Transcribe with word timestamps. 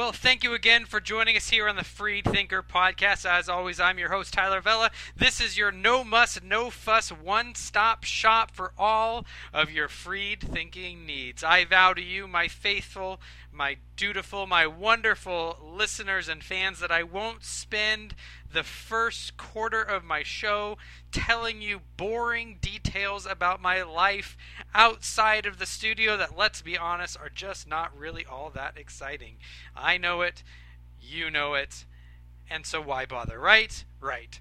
Well, 0.00 0.12
thank 0.12 0.42
you 0.42 0.54
again 0.54 0.86
for 0.86 0.98
joining 0.98 1.36
us 1.36 1.50
here 1.50 1.68
on 1.68 1.76
the 1.76 1.84
Freed 1.84 2.24
Thinker 2.24 2.62
podcast. 2.62 3.26
As 3.26 3.50
always, 3.50 3.78
I'm 3.78 3.98
your 3.98 4.08
host, 4.08 4.32
Tyler 4.32 4.62
Vella. 4.62 4.90
This 5.14 5.42
is 5.42 5.58
your 5.58 5.70
no 5.70 6.04
muss, 6.04 6.40
no 6.42 6.70
fuss, 6.70 7.10
one 7.10 7.54
stop 7.54 8.04
shop 8.04 8.50
for 8.50 8.72
all 8.78 9.26
of 9.52 9.70
your 9.70 9.88
freed 9.88 10.40
thinking 10.40 11.04
needs. 11.04 11.44
I 11.44 11.66
vow 11.66 11.92
to 11.92 12.00
you, 12.00 12.26
my 12.26 12.48
faithful, 12.48 13.20
my 13.52 13.76
dutiful, 13.94 14.46
my 14.46 14.66
wonderful 14.66 15.58
listeners 15.62 16.30
and 16.30 16.42
fans, 16.42 16.80
that 16.80 16.90
I 16.90 17.02
won't 17.02 17.44
spend 17.44 18.14
the 18.52 18.62
first 18.62 19.36
quarter 19.36 19.82
of 19.82 20.04
my 20.04 20.22
show 20.22 20.76
telling 21.12 21.62
you 21.62 21.80
boring 21.96 22.58
details 22.60 23.26
about 23.26 23.62
my 23.62 23.82
life 23.82 24.36
outside 24.74 25.46
of 25.46 25.58
the 25.58 25.66
studio 25.66 26.16
that, 26.16 26.36
let's 26.36 26.62
be 26.62 26.76
honest, 26.76 27.18
are 27.18 27.28
just 27.28 27.68
not 27.68 27.96
really 27.96 28.24
all 28.24 28.50
that 28.50 28.76
exciting. 28.76 29.36
I 29.76 29.98
know 29.98 30.22
it, 30.22 30.42
you 31.00 31.30
know 31.30 31.54
it, 31.54 31.84
and 32.50 32.66
so 32.66 32.80
why 32.80 33.06
bother, 33.06 33.38
right? 33.38 33.84
Right. 34.00 34.40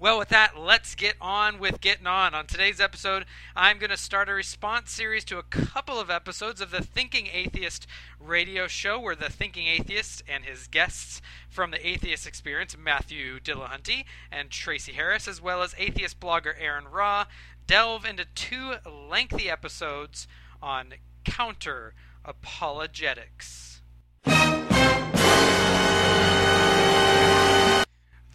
Well, 0.00 0.18
with 0.18 0.30
that, 0.30 0.58
let's 0.58 0.94
get 0.94 1.16
on 1.20 1.58
with 1.58 1.82
getting 1.82 2.06
on. 2.06 2.34
On 2.34 2.46
today's 2.46 2.80
episode, 2.80 3.26
I'm 3.54 3.78
going 3.78 3.90
to 3.90 3.98
start 3.98 4.30
a 4.30 4.32
response 4.32 4.90
series 4.92 5.26
to 5.26 5.36
a 5.36 5.42
couple 5.42 6.00
of 6.00 6.08
episodes 6.08 6.62
of 6.62 6.70
the 6.70 6.82
Thinking 6.82 7.26
Atheist 7.30 7.86
radio 8.18 8.66
show, 8.66 8.98
where 8.98 9.14
the 9.14 9.28
Thinking 9.28 9.66
Atheist 9.66 10.22
and 10.26 10.46
his 10.46 10.68
guests 10.68 11.20
from 11.50 11.70
the 11.70 11.86
Atheist 11.86 12.26
Experience, 12.26 12.78
Matthew 12.78 13.40
Dillahunty 13.40 14.06
and 14.32 14.48
Tracie 14.48 14.94
Harris, 14.94 15.28
as 15.28 15.42
well 15.42 15.62
as 15.62 15.74
atheist 15.76 16.18
blogger 16.18 16.54
Aaron 16.58 16.88
Ra, 16.88 17.26
delve 17.66 18.06
into 18.06 18.24
two 18.34 18.76
lengthy 18.90 19.50
episodes 19.50 20.26
on 20.62 20.94
counter 21.26 21.92
apologetics. 22.24 23.82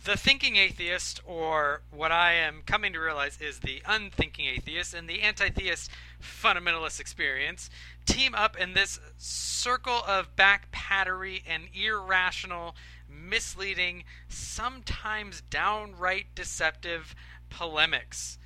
The 0.06 0.16
thinking 0.16 0.56
atheist, 0.56 1.20
or 1.26 1.82
what 1.92 2.12
I 2.12 2.34
am 2.34 2.62
coming 2.66 2.94
to 2.94 3.00
realize 3.00 3.40
is 3.42 3.60
the 3.60 3.82
unthinking 3.86 4.46
atheist, 4.46 4.94
and 4.94 5.10
the 5.10 5.22
anti 5.22 5.50
theist 5.50 5.90
fundamentalist 6.22 7.00
experience 7.00 7.70
team 8.06 8.36
up 8.36 8.56
in 8.56 8.74
this 8.74 9.00
circle 9.18 10.02
of 10.08 10.36
backpattery 10.36 11.42
and 11.48 11.64
irrational, 11.74 12.76
misleading, 13.10 14.04
sometimes 14.30 15.42
downright 15.42 16.36
deceptive 16.36 17.16
polemics. 17.50 18.38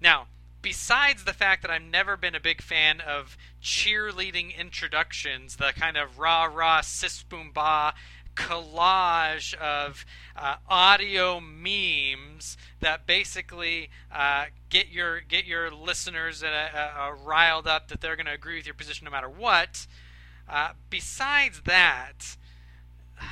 Now, 0.00 0.26
besides 0.60 1.24
the 1.24 1.32
fact 1.32 1.62
that 1.62 1.70
I've 1.70 1.80
never 1.80 2.16
been 2.16 2.34
a 2.34 2.40
big 2.40 2.60
fan 2.60 3.00
of 3.00 3.38
cheerleading 3.62 4.56
introductions, 4.56 5.56
the 5.56 5.72
kind 5.74 5.96
of 5.96 6.18
rah 6.18 6.44
rah 6.44 6.82
sis 6.82 7.22
boom 7.22 7.52
bah 7.54 7.92
collage 8.36 9.54
of 9.54 10.04
uh, 10.36 10.56
audio 10.68 11.40
memes 11.40 12.56
that 12.80 13.06
basically 13.06 13.88
uh, 14.12 14.44
get 14.68 14.88
your 14.88 15.20
get 15.20 15.46
your 15.46 15.70
listeners 15.70 16.44
riled 17.24 17.66
up 17.66 17.88
that 17.88 18.00
they're 18.00 18.14
going 18.14 18.26
to 18.26 18.32
agree 18.32 18.56
with 18.56 18.66
your 18.66 18.74
position 18.74 19.06
no 19.06 19.10
matter 19.10 19.28
what. 19.28 19.86
Uh, 20.48 20.70
besides 20.90 21.62
that, 21.64 22.36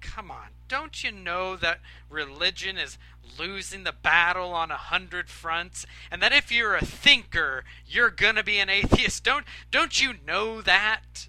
come 0.00 0.30
on, 0.30 0.48
don't 0.68 1.02
you 1.02 1.10
know 1.10 1.56
that 1.56 1.80
religion 2.08 2.76
is 2.76 2.98
losing 3.38 3.82
the 3.82 3.92
battle 3.92 4.52
on 4.52 4.70
a 4.70 4.76
hundred 4.76 5.28
fronts, 5.28 5.86
and 6.10 6.22
that 6.22 6.32
if 6.32 6.52
you're 6.52 6.76
a 6.76 6.84
thinker, 6.84 7.64
you're 7.86 8.10
gonna 8.10 8.44
be 8.44 8.58
an 8.58 8.68
atheist? 8.68 9.24
Don't 9.24 9.46
don't 9.70 10.00
you 10.00 10.14
know 10.26 10.60
that? 10.62 11.26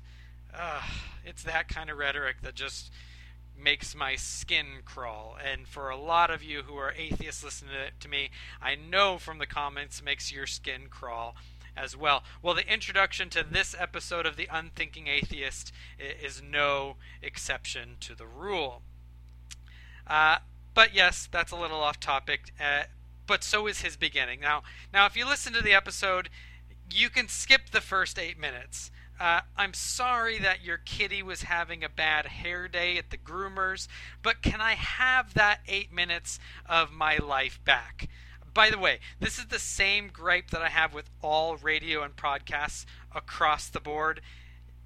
it's 1.28 1.44
that 1.44 1.68
kind 1.68 1.90
of 1.90 1.98
rhetoric 1.98 2.38
that 2.42 2.56
just 2.56 2.92
makes 3.58 3.96
my 3.96 4.16
skin 4.16 4.82
crawl. 4.86 5.38
And 5.44 5.68
for 5.68 5.90
a 5.90 5.98
lot 5.98 6.30
of 6.30 6.44
you 6.44 6.64
who 6.64 6.76
are 6.78 6.94
atheists 6.94 7.44
listening 7.44 7.72
to 8.00 8.08
me, 8.08 8.30
I 8.62 8.76
know 8.76 9.18
from 9.18 9.40
the 9.40 9.46
comments 9.46 10.04
makes 10.04 10.32
your 10.32 10.48
skin 10.48 10.88
crawl 10.90 11.36
as 11.76 11.96
well. 11.96 12.24
Well, 12.42 12.56
the 12.56 12.72
introduction 12.72 13.30
to 13.32 13.44
this 13.44 13.76
episode 13.78 14.26
of 14.26 14.36
The 14.36 14.50
Unthinking 14.52 15.08
Atheist 15.08 15.72
is 16.00 16.42
no 16.42 16.96
exception 17.22 17.98
to 18.02 18.16
the 18.16 18.26
rule. 18.26 18.82
Uh, 20.06 20.38
but 20.74 20.94
yes, 20.94 21.28
that's 21.32 21.52
a 21.52 21.58
little 21.58 21.82
off 21.82 22.00
topic. 22.00 22.54
Uh, 22.60 22.84
but 23.28 23.44
so 23.44 23.68
is 23.68 23.82
his 23.82 23.98
beginning. 23.98 24.40
Now, 24.40 24.64
now, 24.94 25.06
if 25.06 25.16
you 25.16 25.28
listen 25.28 25.54
to 25.54 25.62
the 25.62 25.74
episode, 25.74 26.30
you 26.92 27.10
can 27.10 27.28
skip 27.28 27.70
the 27.72 27.82
first 27.82 28.18
eight 28.18 28.40
minutes. 28.40 28.90
Uh, 29.20 29.42
I'm 29.58 29.74
sorry 29.74 30.38
that 30.40 30.64
your 30.64 30.78
kitty 30.78 31.24
was 31.24 31.44
having 31.44 31.84
a 31.84 31.90
bad 31.90 32.28
hair 32.28 32.68
day 32.68 32.98
at 32.98 33.10
the 33.10 33.18
groomers, 33.18 33.88
but 34.22 34.44
can 34.44 34.62
I 34.62 34.74
have 34.74 35.34
that 35.34 35.62
eight 35.68 35.92
minutes 35.92 36.40
of 36.68 36.92
my 36.92 37.18
life 37.18 37.60
back? 37.66 38.10
By 38.54 38.70
the 38.70 38.78
way, 38.78 39.00
this 39.20 39.40
is 39.40 39.48
the 39.48 39.60
same 39.60 40.10
gripe 40.10 40.52
that 40.52 40.62
I 40.62 40.70
have 40.70 40.94
with 40.94 41.10
all 41.22 41.58
radio 41.58 42.04
and 42.04 42.16
podcasts 42.16 42.86
across 43.14 43.68
the 43.68 43.80
board. 43.80 44.22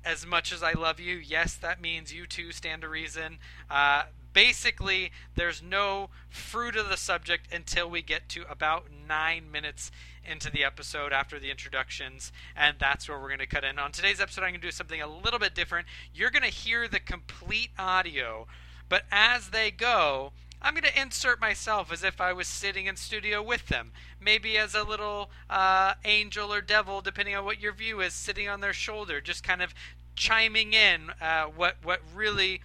As 0.04 0.26
much 0.26 0.52
as 0.52 0.64
I 0.64 0.74
love 0.74 1.00
you, 1.00 1.16
yes, 1.18 1.56
that 1.56 1.82
means 1.82 2.14
you 2.14 2.26
too 2.26 2.52
stand 2.52 2.82
to 2.82 2.90
reason. 2.90 3.38
Uh, 3.70 4.04
basically, 4.34 5.12
there's 5.36 5.62
no 5.62 6.10
fruit 6.30 6.76
of 6.76 6.90
the 6.90 6.98
subject 6.98 7.54
until 7.54 7.90
we 7.90 8.02
get 8.02 8.30
to 8.30 8.50
about 8.50 8.88
nine 9.08 9.52
minutes 9.52 9.92
into 10.30 10.52
the 10.52 10.64
episode 10.64 11.14
after 11.14 11.40
the 11.40 11.52
introductions, 11.52 12.32
and 12.56 12.78
that's 12.80 13.08
where 13.08 13.20
we're 13.20 13.28
going 13.28 13.40
to 13.40 13.48
cut 13.48 13.64
in. 13.64 13.80
On 13.80 13.92
today's 13.92 14.22
episode, 14.22 14.42
I'm 14.42 14.52
going 14.52 14.62
to 14.62 14.68
do 14.68 14.72
something 14.72 15.02
a 15.02 15.08
little 15.08 15.40
bit 15.40 15.56
different. 15.56 15.88
You're 16.14 16.32
going 16.32 16.44
to 16.44 16.50
hear 16.50 16.88
the 16.88 17.00
complete 17.00 17.70
audio, 17.78 18.48
but 18.90 19.04
as 19.12 19.50
they 19.50 19.72
go, 19.72 20.32
I'm 20.62 20.76
going 20.76 20.84
to 20.84 21.02
insert 21.02 21.42
myself 21.42 21.92
as 21.92 22.04
if 22.04 22.22
I 22.22 22.34
was 22.34 22.48
sitting 22.48 22.86
in 22.86 22.96
studio 22.96 23.42
with 23.42 23.68
them. 23.68 23.92
Maybe 24.20 24.58
as 24.58 24.76
a 24.76 24.84
little 24.84 25.32
uh, 25.50 25.96
angel 26.06 26.54
or 26.54 26.62
devil, 26.62 27.02
depending 27.02 27.36
on 27.36 27.44
what 27.44 27.60
your 27.60 27.74
view 27.74 28.00
is, 28.02 28.14
sitting 28.14 28.48
on 28.48 28.60
their 28.62 28.74
shoulder, 28.74 29.22
just 29.22 29.44
kind 29.44 29.64
of 29.64 29.74
chiming 30.16 30.74
in 30.74 31.10
uh, 31.20 31.46
what 31.46 31.78
what 31.82 32.02
really 32.14 32.62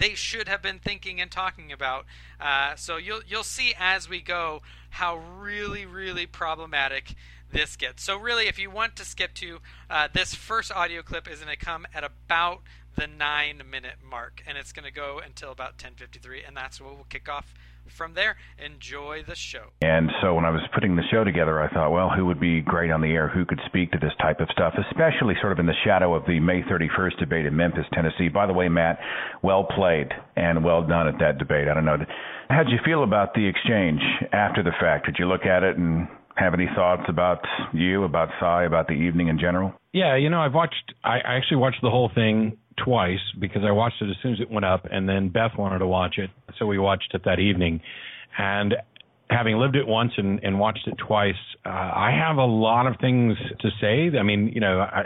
they 0.00 0.14
should 0.14 0.48
have 0.48 0.60
been 0.60 0.80
thinking 0.80 1.20
and 1.20 1.30
talking 1.30 1.70
about. 1.70 2.04
Uh, 2.40 2.74
so 2.74 2.96
you'll 2.96 3.22
you'll 3.28 3.44
see 3.44 3.74
as 3.78 4.08
we 4.08 4.20
go 4.20 4.62
how 4.94 5.16
really 5.16 5.86
really 5.86 6.26
problematic 6.26 7.14
this 7.52 7.76
gets. 7.76 8.02
So 8.02 8.16
really, 8.16 8.48
if 8.48 8.58
you 8.58 8.70
want 8.70 8.96
to 8.96 9.04
skip 9.04 9.34
to 9.34 9.60
uh, 9.88 10.08
this 10.12 10.34
first 10.34 10.72
audio 10.72 11.02
clip, 11.02 11.28
is 11.30 11.40
going 11.40 11.56
to 11.56 11.64
come 11.64 11.86
at 11.94 12.04
about 12.04 12.62
the 12.96 13.06
nine 13.06 13.62
minute 13.70 13.96
mark, 14.08 14.42
and 14.46 14.56
it's 14.56 14.72
going 14.72 14.84
to 14.84 14.92
go 14.92 15.20
until 15.24 15.50
about 15.50 15.78
10:53, 15.78 16.46
and 16.46 16.56
that's 16.56 16.80
what 16.80 16.94
we'll 16.94 17.04
kick 17.04 17.28
off 17.28 17.54
from 17.88 18.14
there, 18.14 18.36
enjoy 18.58 19.22
the 19.26 19.34
show. 19.34 19.66
And 19.82 20.10
so 20.22 20.34
when 20.34 20.44
I 20.44 20.50
was 20.50 20.62
putting 20.72 20.96
the 20.96 21.02
show 21.10 21.22
together, 21.22 21.60
I 21.60 21.68
thought, 21.68 21.92
well, 21.92 22.08
who 22.08 22.24
would 22.26 22.40
be 22.40 22.60
great 22.60 22.90
on 22.90 23.00
the 23.00 23.08
air? 23.08 23.28
Who 23.28 23.44
could 23.44 23.60
speak 23.66 23.92
to 23.92 23.98
this 23.98 24.12
type 24.20 24.40
of 24.40 24.48
stuff, 24.52 24.74
especially 24.90 25.34
sort 25.40 25.52
of 25.52 25.58
in 25.58 25.66
the 25.66 25.74
shadow 25.84 26.14
of 26.14 26.24
the 26.26 26.40
May 26.40 26.62
31st 26.62 27.18
debate 27.18 27.46
in 27.46 27.56
Memphis, 27.56 27.84
Tennessee? 27.92 28.28
By 28.28 28.46
the 28.46 28.54
way, 28.54 28.68
Matt, 28.68 28.98
well 29.42 29.64
played 29.64 30.08
and 30.36 30.64
well 30.64 30.82
done 30.82 31.08
at 31.08 31.18
that 31.20 31.38
debate. 31.38 31.68
I 31.68 31.74
don't 31.74 31.84
know. 31.84 31.98
How'd 32.48 32.68
you 32.68 32.78
feel 32.84 33.02
about 33.02 33.34
the 33.34 33.46
exchange 33.46 34.00
after 34.32 34.62
the 34.62 34.72
fact? 34.80 35.06
Did 35.06 35.16
you 35.18 35.26
look 35.26 35.46
at 35.46 35.62
it 35.62 35.76
and 35.76 36.08
have 36.36 36.54
any 36.54 36.68
thoughts 36.74 37.04
about 37.08 37.44
you, 37.72 38.04
about 38.04 38.28
Sye, 38.40 38.64
about 38.64 38.86
the 38.86 38.94
evening 38.94 39.28
in 39.28 39.38
general? 39.38 39.72
Yeah, 39.92 40.16
you 40.16 40.28
know, 40.28 40.40
I've 40.40 40.54
watched. 40.54 40.94
I 41.04 41.18
actually 41.24 41.58
watched 41.58 41.80
the 41.82 41.90
whole 41.90 42.10
thing 42.14 42.56
twice 42.76 43.20
because 43.40 43.62
I 43.66 43.70
watched 43.70 44.02
it 44.02 44.10
as 44.10 44.16
soon 44.22 44.34
as 44.34 44.40
it 44.40 44.50
went 44.50 44.64
up, 44.64 44.86
and 44.90 45.08
then 45.08 45.28
Beth 45.28 45.52
wanted 45.56 45.78
to 45.78 45.86
watch 45.86 46.16
it, 46.18 46.30
so 46.58 46.66
we 46.66 46.78
watched 46.78 47.12
it 47.14 47.22
that 47.24 47.38
evening. 47.38 47.80
And 48.36 48.74
having 49.30 49.56
lived 49.56 49.76
it 49.76 49.86
once 49.86 50.12
and, 50.16 50.40
and 50.42 50.58
watched 50.58 50.86
it 50.86 50.94
twice, 50.98 51.34
uh, 51.64 51.68
I 51.68 52.10
have 52.10 52.36
a 52.36 52.44
lot 52.44 52.86
of 52.86 52.96
things 53.00 53.36
to 53.60 53.70
say. 53.80 54.16
I 54.18 54.22
mean, 54.22 54.48
you 54.48 54.60
know, 54.60 54.80
I, 54.80 55.04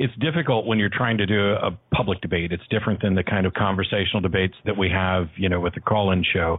it's 0.00 0.14
difficult 0.18 0.64
when 0.64 0.78
you're 0.78 0.88
trying 0.88 1.18
to 1.18 1.26
do 1.26 1.52
a 1.52 1.78
public 1.94 2.22
debate. 2.22 2.52
It's 2.52 2.66
different 2.70 3.02
than 3.02 3.14
the 3.14 3.22
kind 3.22 3.44
of 3.44 3.52
conversational 3.52 4.22
debates 4.22 4.54
that 4.64 4.78
we 4.78 4.88
have, 4.88 5.28
you 5.36 5.50
know, 5.50 5.60
with 5.60 5.74
the 5.74 5.80
call-in 5.80 6.24
show. 6.24 6.58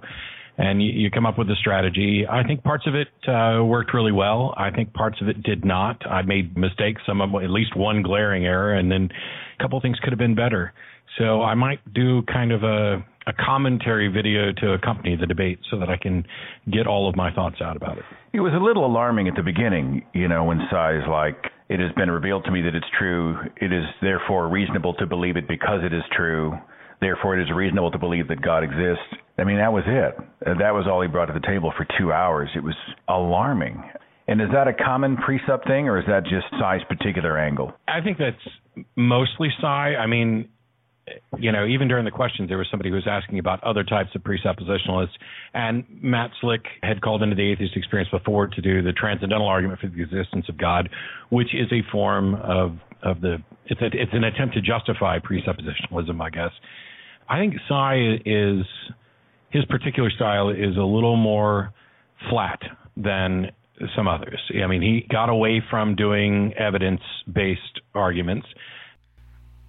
And 0.59 0.79
you, 0.79 0.91
you 0.91 1.09
come 1.09 1.25
up 1.25 1.39
with 1.39 1.49
a 1.49 1.55
strategy. 1.55 2.23
I 2.29 2.43
think 2.43 2.63
parts 2.63 2.85
of 2.85 2.93
it 2.93 3.07
uh, 3.27 3.63
worked 3.63 3.95
really 3.95 4.11
well. 4.11 4.53
I 4.57 4.69
think 4.69 4.93
parts 4.93 5.19
of 5.21 5.27
it 5.27 5.41
did 5.41 5.65
not. 5.65 6.05
I 6.05 6.21
made 6.21 6.55
mistakes, 6.55 7.01
some 7.07 7.19
of 7.19 7.33
at 7.43 7.49
least 7.49 7.75
one 7.75 8.03
glaring 8.03 8.45
error, 8.45 8.75
and 8.75 8.91
then 8.91 9.09
a 9.59 9.63
couple 9.63 9.81
things 9.81 9.97
could 10.03 10.13
have 10.13 10.19
been 10.19 10.35
better. 10.35 10.71
So 11.18 11.42
I 11.42 11.56
might 11.56 11.80
do 11.94 12.22
kind 12.24 12.52
of 12.52 12.63
a, 12.63 13.04
a 13.28 13.34
commentary 13.46 14.08
video 14.08 14.52
to 14.54 14.74
accompany 14.74 15.16
the 15.16 15.28
debate 15.28 15.60
so 15.69 15.78
that 15.80 15.90
I 15.90 15.98
can 15.98 16.25
get 16.72 16.88
all 16.88 17.10
of 17.10 17.16
my 17.16 17.34
thoughts 17.34 17.58
out 17.62 17.75
about 17.75 17.98
it. 17.98 18.04
It 18.34 18.40
was 18.40 18.54
a 18.54 18.63
little 18.63 18.86
alarming 18.86 19.28
at 19.28 19.36
the 19.36 19.44
beginning, 19.44 20.06
you 20.13 20.28
know, 20.28 20.46
when 20.46 20.60
Sye's 20.72 21.08
like, 21.10 21.36
it 21.69 21.80
has 21.80 21.92
been 21.94 22.10
revealed 22.10 22.46
to 22.46 22.52
me 22.52 22.62
that 22.63 22.75
it's 22.75 22.88
true. 22.98 23.38
It 23.58 23.72
is 23.72 23.86
therefore 24.02 24.50
reasonable 24.50 24.94
to 24.96 25.06
believe 25.06 25.38
it 25.38 25.48
because 25.48 25.81
it 25.84 25.94
is 25.94 26.04
true. 26.16 26.54
Therefore, 27.00 27.38
it 27.38 27.44
is 27.44 27.50
reasonable 27.54 27.92
to 27.92 27.98
believe 27.98 28.28
that 28.28 28.42
God 28.42 28.63
exists. 28.63 29.04
I 29.38 29.44
mean, 29.44 29.58
that 29.58 29.74
was 29.74 29.84
it. 29.88 30.16
Uh, 30.46 30.54
that 30.60 30.72
was 30.72 30.86
all 30.90 31.02
he 31.02 31.08
brought 31.08 31.28
to 31.28 31.34
the 31.34 31.46
table 31.46 31.74
for 31.75 31.88
two 31.98 32.13
hours. 32.13 32.50
It 32.56 32.63
was 32.63 32.75
alarming. 33.08 33.84
And 34.28 34.40
is 34.40 34.50
that 34.54 34.68
a 34.68 34.74
common 34.74 35.18
precept 35.18 35.66
thing, 35.66 35.90
or 35.90 35.98
is 35.98 36.06
that 36.08 36.24
just 36.24 36.46
Sye's 36.60 36.81
particular 36.88 37.38
angle? 37.38 37.74
I 37.88 38.02
think 38.02 38.18
that's 38.18 38.86
mostly 38.96 39.50
Sye. 39.60 39.96
I 39.96 40.06
mean, 40.06 40.48
you 41.39 41.51
know, 41.51 41.65
even 41.65 41.88
during 41.88 42.06
the 42.06 42.12
questions, 42.12 42.48
there 42.48 42.57
was 42.57 42.68
somebody 42.69 42.89
who 42.89 42.95
was 42.95 43.07
asking 43.09 43.39
about 43.39 43.63
other 43.63 43.83
types 43.83 44.09
of 44.15 44.21
presuppositionalists, 44.21 45.15
and 45.53 45.83
Matt 46.01 46.31
Slick 46.39 46.62
had 46.83 47.01
called 47.01 47.24
into 47.24 47.36
the 47.36 47.51
atheist 47.51 47.75
experience 47.75 48.09
before 48.12 48.48
to 48.48 48.62
do 48.62 48.81
the 48.81 48.94
transcendental 48.94 49.48
argument 49.48 49.80
for 49.80 49.88
the 49.88 50.01
existence 50.01 50.45
of 50.48 50.57
God, 50.57 50.89
which 51.30 51.53
is 51.53 51.71
a 51.71 51.81
form 51.92 52.36
of 52.36 52.77
of 53.03 53.21
the 53.21 53.38
it's 53.65 53.81
a, 53.81 53.86
it's 53.86 54.13
an 54.13 54.24
attempt 54.24 54.53
to 54.56 54.62
justify 54.62 55.18
presuppositionalism, 55.19 56.21
I 56.21 56.30
guess. 56.30 56.51
I 57.27 57.39
think 57.39 57.56
Sye 57.68 58.19
is 58.25 58.65
his 59.50 59.65
particular 59.65 60.09
style 60.12 60.50
is 60.50 60.77
a 60.77 60.83
little 60.83 61.15
more 61.15 61.74
flat 62.30 62.59
than 62.95 63.51
some 63.95 64.07
others. 64.07 64.39
I 64.63 64.68
mean, 64.68 64.81
he 64.81 65.07
got 65.12 65.30
away 65.30 65.62
from 65.69 65.95
doing 65.95 66.53
evidence 66.57 67.01
based 67.31 67.81
arguments. 67.95 68.48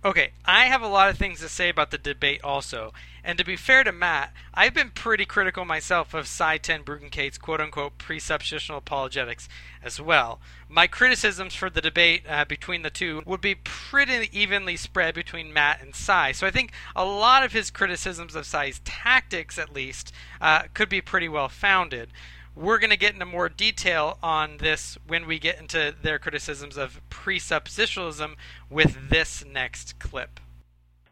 Okay, 0.05 0.33
I 0.45 0.65
have 0.65 0.83
a 0.83 0.89
lot 0.89 1.11
of 1.11 1.17
things 1.17 1.39
to 1.39 1.49
say 1.49 1.69
about 1.69 1.93
the 1.93 1.99
debate 1.99 2.41
also. 2.43 2.93
And 3.23 3.39
to 3.39 3.45
be 3.45 3.55
fair 3.55 3.85
to 3.85 3.93
Matt, 3.93 4.33
I've 4.53 4.75
been 4.75 4.91
pretty 4.91 5.25
critical 5.25 5.65
myself 5.65 6.13
of 6.13 6.27
Sye 6.27 6.59
Ten 6.59 6.83
Bruggencate's 6.83 7.39
quote 7.39 7.61
unquote 7.61 7.99
presuppositional 7.99 8.79
apologetics 8.79 9.49
as 9.81 10.01
well. 10.01 10.41
My 10.69 10.89
criticisms 10.89 11.55
for 11.55 11.71
the 11.71 11.81
debate 11.81 12.25
uh, 12.29 12.45
between 12.45 12.83
the 12.83 12.91
two 12.91 13.23
would 13.27 13.41
be 13.41 13.55
pretty 13.55 14.29
evenly 14.37 14.77
spread 14.77 15.15
between 15.15 15.53
Matt 15.53 15.81
and 15.81 15.95
Sye. 15.95 16.33
So 16.33 16.49
I 16.49 16.51
think 16.51 16.73
a 16.97 17.05
lot 17.05 17.45
of 17.45 17.53
his 17.53 17.71
criticisms 17.71 18.35
of 18.35 18.45
Sye's 18.45 18.81
tactics, 18.85 19.57
at 19.57 19.73
least, 19.73 20.13
uh, 20.41 20.63
could 20.75 20.89
be 20.89 21.01
pretty 21.01 21.29
well 21.29 21.49
founded. 21.49 22.11
We're 22.55 22.79
going 22.79 22.91
to 22.91 22.99
get 22.99 23.15
into 23.15 23.25
more 23.25 23.49
detail 23.49 24.19
on 24.23 24.59
this 24.59 24.99
when 25.07 25.27
we 25.27 25.39
get 25.39 25.59
into 25.59 25.95
their 26.03 26.19
criticisms 26.19 26.77
of 26.77 27.01
presuppositionalism 27.09 28.35
with 28.69 29.09
this 29.09 29.45
next 29.45 29.99
clip. 29.99 30.39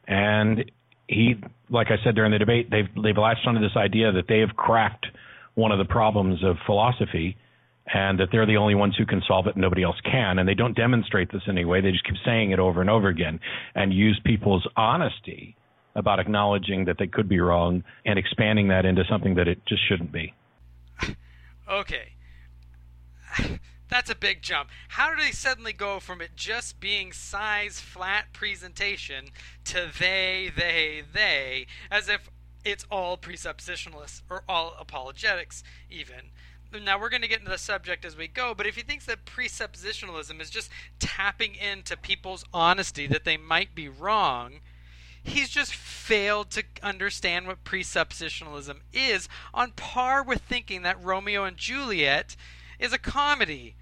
And 0.07 0.71
he, 1.09 1.37
like 1.71 1.89
I 1.91 2.03
said 2.05 2.15
during 2.15 2.33
the 2.33 2.39
debate, 2.39 2.71
they've 2.71 2.89
they've 3.03 3.17
latched 3.17 3.47
onto 3.47 3.61
this 3.61 3.77
idea 3.77 4.13
that 4.13 4.27
they 4.29 4.41
have 4.41 4.57
cracked 4.57 5.07
one 5.55 5.73
of 5.73 5.79
the 5.79 5.85
problems 5.85 6.45
of 6.45 6.57
philosophy, 6.67 7.37
and 7.93 8.21
that 8.21 8.29
they're 8.31 8.47
the 8.47 8.57
only 8.57 8.75
ones 8.75 8.95
who 8.97 9.07
can 9.07 9.23
solve 9.27 9.47
it, 9.47 9.55
and 9.55 9.63
nobody 9.63 9.83
else 9.83 10.01
can. 10.05 10.39
And 10.39 10.49
they 10.49 10.55
don't 10.55 10.77
demonstrate 10.77 11.33
this 11.33 11.43
anyway; 11.49 11.81
they 11.81 11.91
just 11.91 12.05
keep 12.05 12.17
saying 12.25 12.51
it 12.51 12.59
over 12.59 12.81
and 12.81 12.91
over 12.91 13.09
again, 13.09 13.41
and 13.75 13.93
use 13.93 14.21
people's 14.25 14.67
honesty 14.77 15.57
about 15.97 16.21
acknowledging 16.21 16.85
that 16.85 16.97
they 16.99 17.07
could 17.07 17.29
be 17.29 17.41
wrong 17.41 17.83
and 18.05 18.19
expanding 18.19 18.69
that 18.69 18.85
into 18.85 19.03
something 19.09 19.35
that 19.35 19.49
it 19.49 19.65
just 19.67 19.83
shouldn't 19.89 20.13
be. 20.13 20.33
Okay. 21.71 22.15
That's 23.89 24.11
a 24.11 24.15
big 24.15 24.43
jump. 24.43 24.71
How 24.89 25.11
did 25.11 25.21
they 25.21 25.33
suddenly 25.33 25.73
go 25.73 26.01
from 26.01 26.21
it 26.21 26.31
just 26.37 26.81
being 26.81 27.13
Sye's 27.13 27.81
flat 27.81 28.33
presentation 28.33 29.27
to 29.65 29.91
they, 29.99 30.51
they, 30.55 31.03
they, 31.13 31.67
as 31.91 32.09
if 32.09 32.31
it's 32.65 32.87
all 32.91 33.17
presuppositionalists 33.17 34.23
or 34.31 34.45
all 34.49 34.77
apologetics, 34.79 35.63
even? 35.91 36.31
Now, 36.85 37.01
we're 37.01 37.09
going 37.09 37.23
to 37.23 37.29
get 37.29 37.41
into 37.41 37.51
the 37.51 37.59
subject 37.59 38.05
as 38.05 38.17
we 38.17 38.29
go, 38.29 38.55
but 38.55 38.67
if 38.67 38.77
he 38.77 38.83
thinks 38.83 39.07
that 39.07 39.25
presuppositionalism 39.25 40.41
is 40.41 40.51
just 40.51 40.71
tapping 41.01 41.57
into 41.57 41.97
people's 41.97 42.45
honesty 42.55 43.09
that 43.09 43.25
they 43.25 43.37
might 43.37 43.75
be 43.75 43.89
wrong, 43.89 44.61
he's 45.23 45.49
just 45.49 45.75
failed 45.75 46.51
to 46.51 46.65
understand 46.83 47.47
what 47.47 47.65
presuppositionalism 47.65 48.81
is, 48.93 49.29
on 49.55 49.73
par 49.73 50.23
with 50.23 50.43
thinking 50.43 50.83
that 50.83 51.03
Romeo 51.03 51.45
and 51.45 51.57
Juliet 51.57 52.37
is 52.79 52.93
a 52.93 52.99
comedy. 52.99 53.75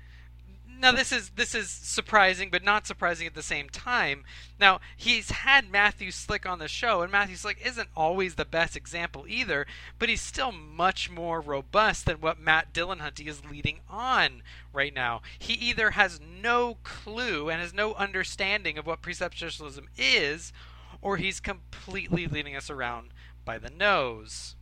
Now 0.80 0.92
this 0.92 1.10
is 1.10 1.30
this 1.30 1.56
is 1.56 1.68
surprising, 1.70 2.50
but 2.50 2.62
not 2.62 2.86
surprising 2.86 3.26
at 3.26 3.34
the 3.34 3.42
same 3.42 3.68
time. 3.68 4.22
Now 4.60 4.80
he's 4.96 5.30
had 5.30 5.72
Matthew 5.72 6.12
Slick 6.12 6.46
on 6.46 6.60
the 6.60 6.68
show, 6.68 7.02
and 7.02 7.10
Matthew 7.10 7.34
Slick 7.34 7.58
isn't 7.64 7.88
always 7.96 8.36
the 8.36 8.44
best 8.44 8.76
example 8.76 9.24
either, 9.26 9.66
but 9.98 10.08
he's 10.08 10.20
still 10.20 10.52
much 10.52 11.10
more 11.10 11.40
robust 11.40 12.06
than 12.06 12.20
what 12.20 12.38
Matt 12.38 12.72
Dillahunty 12.72 13.26
is 13.26 13.44
leading 13.44 13.80
on 13.88 14.42
right 14.72 14.94
now. 14.94 15.20
He 15.36 15.54
either 15.54 15.90
has 15.92 16.20
no 16.20 16.76
clue 16.84 17.48
and 17.48 17.60
has 17.60 17.74
no 17.74 17.94
understanding 17.94 18.78
of 18.78 18.86
what 18.86 19.02
presuppositionalism 19.02 19.86
is, 19.96 20.52
or 21.00 21.16
he's 21.16 21.40
completely 21.40 22.26
leading 22.26 22.56
us 22.56 22.70
around 22.70 23.10
by 23.44 23.58
the 23.58 23.70
nose. 23.70 24.56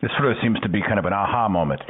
This 0.00 0.10
sort 0.18 0.32
of 0.32 0.36
seems 0.42 0.60
to 0.60 0.68
be 0.68 0.80
kind 0.80 0.98
of 0.98 1.04
an 1.04 1.12
aha 1.12 1.48
moment. 1.48 1.80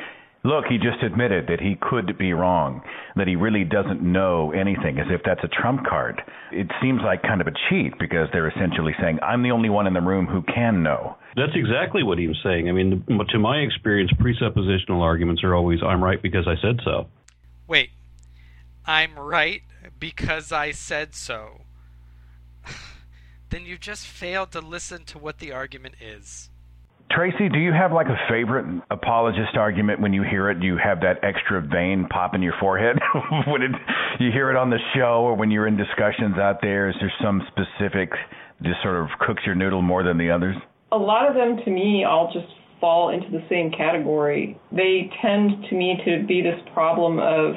Look, 0.44 0.66
he 0.68 0.76
just 0.76 1.02
admitted 1.02 1.46
that 1.48 1.58
he 1.58 1.76
could 1.80 2.18
be 2.18 2.34
wrong, 2.34 2.82
that 3.16 3.26
he 3.26 3.34
really 3.34 3.64
doesn't 3.64 4.02
know 4.02 4.52
anything, 4.52 4.98
as 4.98 5.06
if 5.08 5.22
that's 5.24 5.42
a 5.42 5.48
trump 5.48 5.86
card. 5.86 6.20
It 6.52 6.70
seems 6.82 7.00
like 7.02 7.22
kind 7.22 7.40
of 7.40 7.46
a 7.46 7.52
cheat 7.68 7.98
because 7.98 8.28
they're 8.30 8.48
essentially 8.48 8.92
saying, 9.00 9.20
I'm 9.22 9.42
the 9.42 9.50
only 9.50 9.70
one 9.70 9.86
in 9.86 9.94
the 9.94 10.02
room 10.02 10.26
who 10.26 10.42
can 10.42 10.82
know. 10.82 11.16
That's 11.34 11.54
exactly 11.54 12.02
what 12.02 12.18
he 12.18 12.28
was 12.28 12.38
saying. 12.44 12.68
I 12.68 12.72
mean, 12.72 13.02
to 13.30 13.38
my 13.38 13.56
experience, 13.56 14.12
presuppositional 14.20 15.00
arguments 15.00 15.42
are 15.42 15.54
always, 15.54 15.80
I'm 15.82 16.04
right 16.04 16.20
because 16.20 16.46
I 16.46 16.60
said 16.60 16.80
so. 16.84 17.06
Wait, 17.66 17.90
I'm 18.84 19.18
right 19.18 19.62
because 19.98 20.52
I 20.52 20.72
said 20.72 21.14
so 21.14 21.62
then 23.54 23.64
you 23.64 23.78
just 23.78 24.04
failed 24.04 24.50
to 24.50 24.60
listen 24.60 25.04
to 25.04 25.16
what 25.16 25.38
the 25.38 25.52
argument 25.52 25.94
is. 26.00 26.50
Tracie, 27.12 27.48
do 27.48 27.60
you 27.60 27.72
have 27.72 27.92
like 27.92 28.08
a 28.08 28.18
favorite 28.28 28.82
apologist 28.90 29.56
argument 29.56 30.00
when 30.00 30.12
you 30.12 30.24
hear 30.28 30.50
it? 30.50 30.58
Do 30.58 30.66
you 30.66 30.76
have 30.76 31.00
that 31.02 31.22
extra 31.22 31.60
vein 31.60 32.08
pop 32.10 32.34
in 32.34 32.42
your 32.42 32.54
forehead 32.58 32.98
when 33.46 33.62
it, 33.62 33.70
you 34.18 34.32
hear 34.32 34.50
it 34.50 34.56
on 34.56 34.70
the 34.70 34.80
show 34.96 35.22
or 35.22 35.36
when 35.36 35.52
you're 35.52 35.68
in 35.68 35.76
discussions 35.76 36.36
out 36.36 36.58
there? 36.62 36.88
Is 36.88 36.96
there 36.98 37.12
some 37.22 37.42
specific 37.46 38.10
just 38.62 38.82
sort 38.82 38.96
of 38.96 39.06
cooks 39.20 39.42
your 39.46 39.54
noodle 39.54 39.82
more 39.82 40.02
than 40.02 40.18
the 40.18 40.30
others? 40.30 40.56
A 40.90 40.96
lot 40.96 41.28
of 41.28 41.36
them, 41.36 41.64
to 41.64 41.70
me, 41.70 42.04
all 42.04 42.32
just 42.32 42.52
fall 42.80 43.10
into 43.10 43.30
the 43.30 43.44
same 43.48 43.70
category. 43.70 44.58
They 44.72 45.10
tend 45.22 45.64
to 45.70 45.76
me 45.76 46.02
to 46.04 46.26
be 46.26 46.42
this 46.42 46.60
problem 46.72 47.20
of 47.20 47.54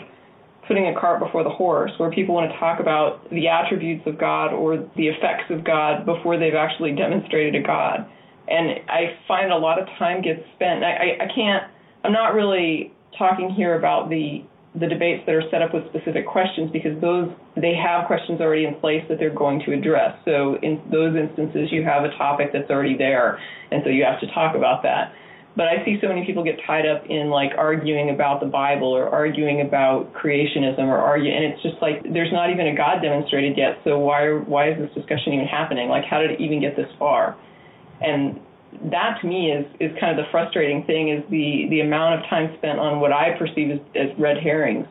putting 0.68 0.88
a 0.88 1.00
cart 1.00 1.20
before 1.20 1.44
the 1.44 1.50
horse, 1.50 1.92
where 1.98 2.12
people 2.12 2.36
want 2.36 2.52
to 2.52 2.58
talk 2.60 2.80
about 2.80 3.30
the 3.30 3.48
attributes 3.48 4.06
of 4.06 4.20
God 4.20 4.54
or 4.54 4.78
the 4.96 5.08
effects 5.08 5.50
of 5.50 5.64
God 5.64 6.06
before 6.06 6.38
they've 6.38 6.56
actually 6.56 6.94
demonstrated 6.94 7.56
a 7.56 7.66
God. 7.66 8.08
And 8.48 8.80
I 8.90 9.18
find 9.28 9.52
a 9.52 9.58
lot 9.58 9.82
of 9.82 9.88
time 10.00 10.22
gets 10.22 10.42
spent. 10.56 10.84
I, 10.84 11.18
I 11.20 11.28
can't. 11.34 11.64
I'm 12.04 12.14
not 12.14 12.34
really 12.34 12.94
talking 13.18 13.50
here 13.50 13.78
about 13.78 14.10
the 14.10 14.44
the 14.80 14.88
debates 14.88 15.24
that 15.26 15.34
are 15.34 15.44
set 15.50 15.62
up 15.62 15.74
with 15.74 15.84
specific 15.90 16.28
questions 16.28 16.70
because 16.72 17.00
those 17.02 17.32
they 17.56 17.74
have 17.74 18.06
questions 18.06 18.40
already 18.40 18.66
in 18.66 18.76
place 18.76 19.04
that 19.10 19.18
they're 19.18 19.34
going 19.34 19.60
to 19.66 19.74
address. 19.74 20.16
So 20.24 20.58
in 20.62 20.82
those 20.92 21.16
instances, 21.16 21.70
you 21.72 21.84
have 21.84 22.04
a 22.04 22.10
topic 22.18 22.52
that's 22.54 22.70
already 22.70 22.96
there, 22.96 23.40
and 23.72 23.82
so 23.84 23.90
you 23.90 24.04
have 24.04 24.20
to 24.22 24.28
talk 24.34 24.56
about 24.56 24.84
that. 24.84 25.14
But 25.58 25.68
I 25.68 25.84
see 25.84 25.98
so 26.00 26.08
many 26.08 26.24
people 26.24 26.44
get 26.44 26.60
tied 26.68 26.86
up 26.86 27.04
in 27.10 27.32
like 27.32 27.52
arguing 27.58 28.12
about 28.12 28.42
the 28.42 28.46
Bible 28.46 28.90
or 28.90 29.10
arguing 29.10 29.62
about 29.62 30.14
creationism 30.14 30.86
or 30.86 31.00
argue, 31.00 31.32
and 31.32 31.44
it's 31.46 31.64
just 31.64 31.82
like 31.82 32.04
there's 32.14 32.32
not 32.32 32.52
even 32.52 32.68
a 32.68 32.76
God 32.76 33.02
demonstrated 33.02 33.58
yet. 33.58 33.80
So 33.84 33.98
why 33.98 34.30
why 34.34 34.70
is 34.70 34.78
this 34.78 34.94
discussion 34.94 35.34
even 35.34 35.48
happening? 35.48 35.90
Like 35.90 36.06
how 36.06 36.22
did 36.22 36.30
it 36.30 36.40
even 36.40 36.62
get 36.62 36.76
this 36.76 36.90
far? 37.00 37.36
And 38.02 38.40
that 38.92 39.18
to 39.22 39.28
me 39.28 39.52
is 39.52 39.66
is 39.80 39.92
kind 40.00 40.18
of 40.18 40.24
the 40.24 40.30
frustrating 40.30 40.84
thing 40.86 41.10
is 41.10 41.24
the 41.32 41.66
the 41.72 41.82
amount 41.82 42.22
of 42.22 42.30
time 42.30 42.56
spent 42.60 42.78
on 42.78 43.00
what 43.00 43.12
I 43.12 43.36
perceive 43.40 43.72
as, 43.72 43.80
as 43.96 44.16
red 44.20 44.38
herrings. 44.38 44.86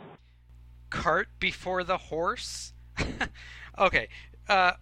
Cart 0.91 1.29
before 1.39 1.85
the 1.85 1.97
horse. 1.97 2.73
okay. 3.79 4.09
Uh, 4.49 4.73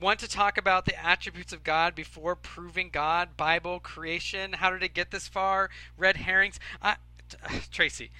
want 0.00 0.20
to 0.20 0.28
talk 0.28 0.58
about 0.58 0.84
the 0.84 1.04
attributes 1.04 1.52
of 1.52 1.64
God 1.64 1.94
before 1.94 2.36
proving 2.36 2.90
God, 2.90 3.36
Bible, 3.36 3.80
creation? 3.80 4.54
How 4.54 4.70
did 4.70 4.82
it 4.82 4.94
get 4.94 5.10
this 5.10 5.28
far? 5.28 5.70
Red 5.96 6.18
herrings? 6.18 6.58
I, 6.82 6.96
Tracie, 7.70 8.10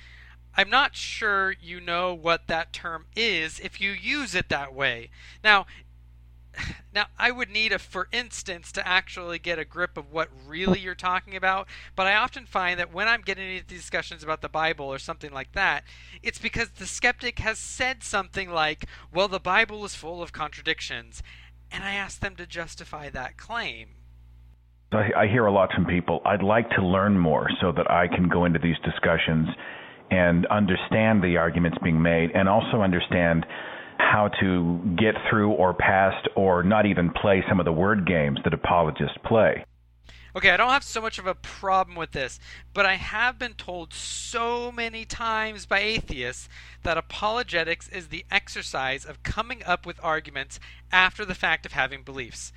I'm 0.57 0.71
not 0.71 0.95
sure 0.97 1.55
you 1.61 1.81
know 1.81 2.15
what 2.15 2.47
that 2.47 2.73
term 2.73 3.07
is 3.17 3.59
if 3.61 3.81
you 3.81 3.91
use 3.91 4.35
it 4.35 4.49
that 4.49 4.73
way. 4.73 5.11
Now, 5.43 5.67
now 6.95 7.07
I 7.19 7.31
would 7.31 7.51
need 7.51 7.73
a 7.73 7.79
for 7.79 8.09
instance 8.13 8.71
to 8.73 8.87
actually 8.87 9.39
get 9.39 9.59
a 9.59 9.65
grip 9.65 9.97
of 9.97 10.13
what 10.13 10.29
really 10.47 10.81
you're 10.81 10.95
talking 10.95 11.37
about, 11.37 11.67
but 11.97 12.07
I 12.07 12.15
often 12.15 12.47
find 12.47 12.79
that 12.79 12.93
when 12.93 13.09
I'm 13.09 13.23
getting 13.23 13.51
into 13.51 13.67
discussions 13.67 14.23
about 14.23 14.43
the 14.43 14.49
Bible 14.49 14.87
or 14.87 14.99
something 14.99 15.33
like 15.33 15.53
that, 15.53 15.85
it's 16.23 16.39
because 16.39 16.71
the 16.71 16.87
skeptic 16.87 17.41
has 17.41 17.59
said 17.59 18.05
something 18.05 18.51
like, 18.51 18.87
"Well, 19.13 19.29
the 19.29 19.41
Bible 19.41 19.85
is 19.85 19.95
full 19.95 20.23
of 20.23 20.33
contradictions." 20.33 21.23
And 21.75 21.83
I 21.83 21.95
asked 21.95 22.21
them 22.21 22.37
to 22.37 22.47
justify 22.47 23.11
that 23.11 23.37
claim. 23.37 23.89
I, 24.93 25.11
I 25.17 25.27
hear 25.27 25.47
a 25.47 25.53
lot 25.53 25.71
from 25.75 25.87
people. 25.87 26.21
I'd 26.25 26.43
like 26.43 26.71
to 26.71 26.87
learn 26.87 27.19
more 27.19 27.49
so 27.61 27.73
that 27.73 27.91
I 27.91 28.07
can 28.07 28.29
go 28.29 28.45
into 28.45 28.61
these 28.61 28.77
discussions 28.85 29.49
and 30.11 30.47
understand 30.47 31.23
the 31.23 31.37
arguments 31.37 31.79
being 31.83 32.01
made 32.01 32.31
and 32.33 32.49
also 32.49 32.83
understand 32.83 33.45
how 33.99 34.31
to 34.41 34.81
get 34.97 35.15
through 35.29 35.53
or 35.53 35.75
past 35.75 36.29
or 36.37 36.63
not 36.63 36.87
even 36.87 37.11
play 37.11 37.43
some 37.49 37.59
of 37.59 37.65
the 37.65 37.73
word 37.73 38.07
games 38.07 38.39
that 38.45 38.55
apologists 38.55 39.17
play. 39.25 39.65
Okay, 40.37 40.51
I 40.51 40.57
don't 40.57 40.71
have 40.71 40.83
so 40.83 41.01
much 41.01 41.21
of 41.21 41.29
a 41.29 41.35
problem 41.35 41.97
with 41.97 42.11
this, 42.11 42.41
but 42.73 42.85
I 42.85 42.95
have 42.95 43.39
been 43.39 43.55
told 43.55 43.95
so 43.95 44.73
many 44.73 45.05
times 45.05 45.65
by 45.65 45.79
atheists 45.79 46.49
that 46.83 46.99
apologetics 46.99 47.89
is 47.89 48.09
the 48.09 48.25
exercise 48.33 49.05
of 49.05 49.23
coming 49.23 49.63
up 49.63 49.87
with 49.87 50.03
arguments 50.03 50.59
after 50.91 51.25
the 51.25 51.37
fact 51.37 51.65
of 51.65 51.73
having 51.73 52.03
beliefs. 52.03 52.53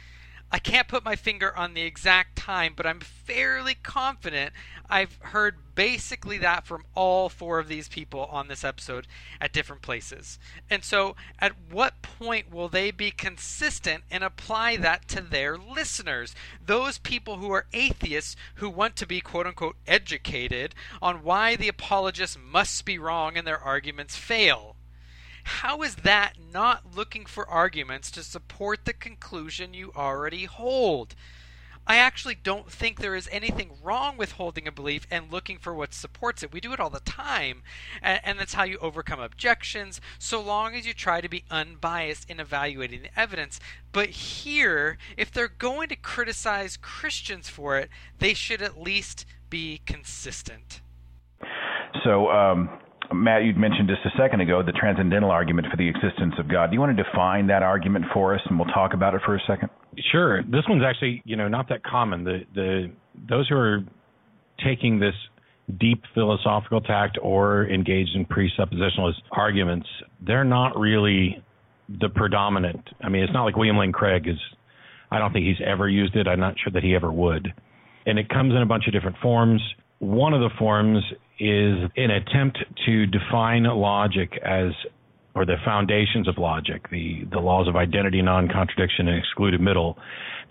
I 0.52 0.60
can't 0.60 0.88
put 0.88 1.04
my 1.04 1.16
finger 1.16 1.56
on 1.56 1.74
the 1.74 1.82
exact 1.82 2.38
time, 2.38 2.74
but 2.76 2.86
I'm 2.86 3.02
fairly 3.02 3.76
confident 3.76 4.54
I've 4.90 5.18
heard 5.22 5.76
basically 5.76 6.38
that 6.38 6.66
from 6.66 6.86
all 6.96 7.28
four 7.28 7.60
of 7.60 7.68
these 7.68 7.90
people 7.90 8.26
on 8.32 8.48
this 8.48 8.64
episode 8.64 9.06
at 9.42 9.52
different 9.52 9.82
places. 9.82 10.40
And 10.70 10.84
so, 10.84 11.18
at 11.40 11.54
what 11.70 12.02
point 12.02 12.52
will 12.52 12.70
they 12.70 12.92
be 12.92 13.12
consistent 13.12 14.06
and 14.10 14.24
apply 14.24 14.78
that 14.78 15.10
to 15.10 15.22
their 15.22 15.58
listeners? 15.58 16.34
Those 16.66 16.98
people 16.98 17.38
who 17.38 17.52
are 17.52 17.68
atheists 17.74 18.38
who 18.56 18.70
want 18.70 18.96
to 18.98 19.06
be 19.06 19.20
quote 19.20 19.48
unquote 19.48 19.76
educated 19.86 20.74
on 21.02 21.24
why 21.24 21.58
the 21.58 21.68
apologists 21.68 22.38
must 22.42 22.86
be 22.86 22.98
wrong 22.98 23.38
and 23.38 23.46
their 23.46 23.60
arguments 23.60 24.16
fail. 24.16 24.77
How 25.48 25.82
is 25.82 25.96
that 25.98 26.34
not 26.54 26.94
looking 26.94 27.26
for 27.26 27.50
arguments 27.50 28.12
to 28.12 28.22
support 28.22 28.84
the 28.84 28.92
conclusion 28.92 29.74
you 29.74 29.94
already 29.96 30.44
hold? 30.44 31.16
I 31.88 31.96
actually 31.96 32.36
don't 32.36 32.70
think 32.70 33.00
there 33.00 33.16
is 33.16 33.30
anything 33.32 33.72
wrong 33.82 34.18
with 34.18 34.34
holding 34.34 34.68
a 34.68 34.74
belief 34.74 35.08
and 35.10 35.32
looking 35.32 35.58
for 35.58 35.74
what 35.74 35.94
supports 35.94 36.44
it. 36.44 36.52
We 36.52 36.60
do 36.60 36.74
it 36.74 36.82
all 36.82 36.90
the 36.90 37.00
time, 37.00 37.64
and, 38.02 38.20
and, 38.26 38.38
that's 38.38 38.56
how 38.56 38.66
you 38.66 38.78
overcome 38.80 39.22
objections, 39.22 40.02
so 40.20 40.42
long 40.42 40.76
as 40.76 40.86
you 40.86 40.94
try 40.94 41.22
to 41.22 41.30
be 41.30 41.46
unbiased 41.50 42.30
in 42.30 42.42
evaluating 42.42 43.04
the 43.04 43.18
evidence. 43.20 43.62
But 43.94 44.10
here, 44.10 44.98
if 45.16 45.32
they're 45.32 45.48
going 45.48 45.88
to 45.90 45.96
criticize 45.96 46.76
Christians 46.76 47.48
for 47.48 47.78
it, 47.78 47.90
they 48.20 48.34
should 48.34 48.62
at 48.62 48.82
least 48.82 49.26
be 49.50 49.80
consistent. 49.86 50.82
So, 52.04 52.30
um, 52.30 52.70
Matt, 53.14 53.44
you'd 53.44 53.58
mentioned 53.58 53.90
just 53.90 54.02
a 54.06 54.18
second 54.18 54.42
ago 54.42 54.62
the 54.64 54.72
transcendental 54.72 55.32
argument 55.32 55.68
for 55.72 55.78
the 55.78 55.88
existence 55.88 56.34
of 56.40 56.50
God. 56.50 56.68
Do 56.68 56.74
you 56.74 56.80
want 56.80 56.96
to 56.96 57.04
define 57.04 57.48
that 57.48 57.64
argument 57.64 58.06
for 58.14 58.36
us, 58.36 58.42
and 58.50 58.60
we'll 58.60 58.68
talk 58.70 58.94
about 58.94 59.14
it 59.14 59.22
for 59.26 59.36
a 59.36 59.40
second? 59.48 59.70
Sure. 60.12 60.44
This 60.44 60.64
one's 60.70 60.84
actually, 60.84 61.22
you 61.26 61.36
know, 61.36 61.48
not 61.48 61.70
that 61.70 61.84
common. 61.84 62.24
The 62.24 62.42
the 62.54 62.92
those 63.30 63.48
who 63.50 63.56
are 63.56 63.80
taking 64.64 65.00
this 65.00 65.16
deep 65.80 66.04
philosophical 66.14 66.82
tact 66.82 67.18
or 67.22 67.68
engaged 67.68 68.16
in 68.16 68.26
presuppositionalist 68.26 69.22
arguments, 69.32 69.88
they're 70.26 70.44
not 70.44 70.78
really 70.78 71.44
the 72.00 72.10
predominant. 72.10 72.88
I 73.02 73.10
mean, 73.10 73.24
it's 73.24 73.34
not 73.34 73.44
like 73.44 73.56
William 73.56 73.78
Lane 73.78 73.92
Craig 73.92 74.28
is. 74.28 74.40
I 75.10 75.20
don't 75.20 75.32
think 75.32 75.46
he's 75.46 75.66
ever 75.66 75.88
used 75.88 76.16
it. 76.16 76.28
I'm 76.28 76.40
not 76.40 76.56
sure 76.62 76.72
that 76.74 76.84
he 76.84 76.94
ever 76.94 77.12
would. 77.12 77.54
And 78.06 78.20
it 78.20 78.28
comes 78.30 78.54
in 78.54 78.62
a 78.62 78.66
bunch 78.66 78.88
of 78.88 78.94
different 78.94 79.18
forms. 79.22 79.62
One 80.00 80.34
of 80.34 80.42
the 80.42 80.50
forms 80.60 81.02
is 81.40 81.90
an 81.96 82.12
attempt 82.12 82.58
to 82.86 83.06
define 83.06 83.64
logic 83.64 84.32
as 84.44 84.72
or 85.38 85.46
the 85.46 85.58
foundations 85.64 86.28
of 86.28 86.40
logic, 86.40 86.90
the, 86.90 87.22
the 87.32 87.38
laws 87.38 87.68
of 87.68 87.76
identity, 87.76 88.24
non 88.24 88.48
contradiction, 88.48 89.08
and 89.08 89.20
excluded 89.20 89.62
middle, 89.62 89.96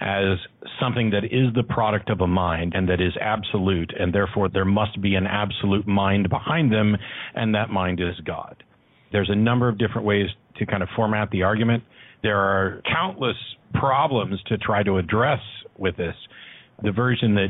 as 0.01 0.39
something 0.81 1.11
that 1.11 1.25
is 1.25 1.53
the 1.57 1.65
product 1.65 2.09
of 2.09 2.21
a 2.21 2.27
mind 2.27 2.73
and 2.77 2.89
that 2.89 3.01
is 3.01 3.13
absolute, 3.21 3.93
and 3.99 4.15
therefore 4.15 4.49
there 4.49 4.65
must 4.65 5.01
be 5.03 5.17
an 5.17 5.27
absolute 5.27 5.89
mind 5.89 6.31
behind 6.31 6.73
them, 6.73 6.97
and 7.35 7.53
that 7.53 7.69
mind 7.69 8.01
is 8.01 8.15
God. 8.25 8.63
There's 9.11 9.29
a 9.29 9.35
number 9.35 9.69
of 9.69 9.77
different 9.77 10.07
ways 10.07 10.29
to 10.59 10.67
kind 10.67 10.85
of 10.85 10.89
format 10.95 11.31
the 11.31 11.43
argument. 11.43 11.83
There 12.23 12.39
are 12.39 12.81
countless 12.89 13.37
problems 13.75 14.41
to 14.47 14.57
try 14.59 14.85
to 14.85 14.99
address 14.99 15.41
with 15.79 15.97
this. 15.97 16.15
The 16.85 16.93
version 16.93 17.35
that 17.35 17.49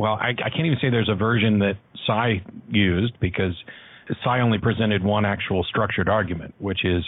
well, 0.00 0.14
I, 0.14 0.30
I 0.30 0.48
can't 0.48 0.64
even 0.64 0.78
say 0.80 0.88
there's 0.88 1.10
a 1.10 1.14
version 1.14 1.58
that 1.58 1.74
Sye 2.06 2.42
used 2.70 3.20
because 3.20 3.52
Sye 4.24 4.40
only 4.40 4.58
presented 4.58 5.04
one 5.04 5.26
actual 5.26 5.62
structured 5.64 6.08
argument, 6.08 6.54
which 6.58 6.86
is 6.86 7.04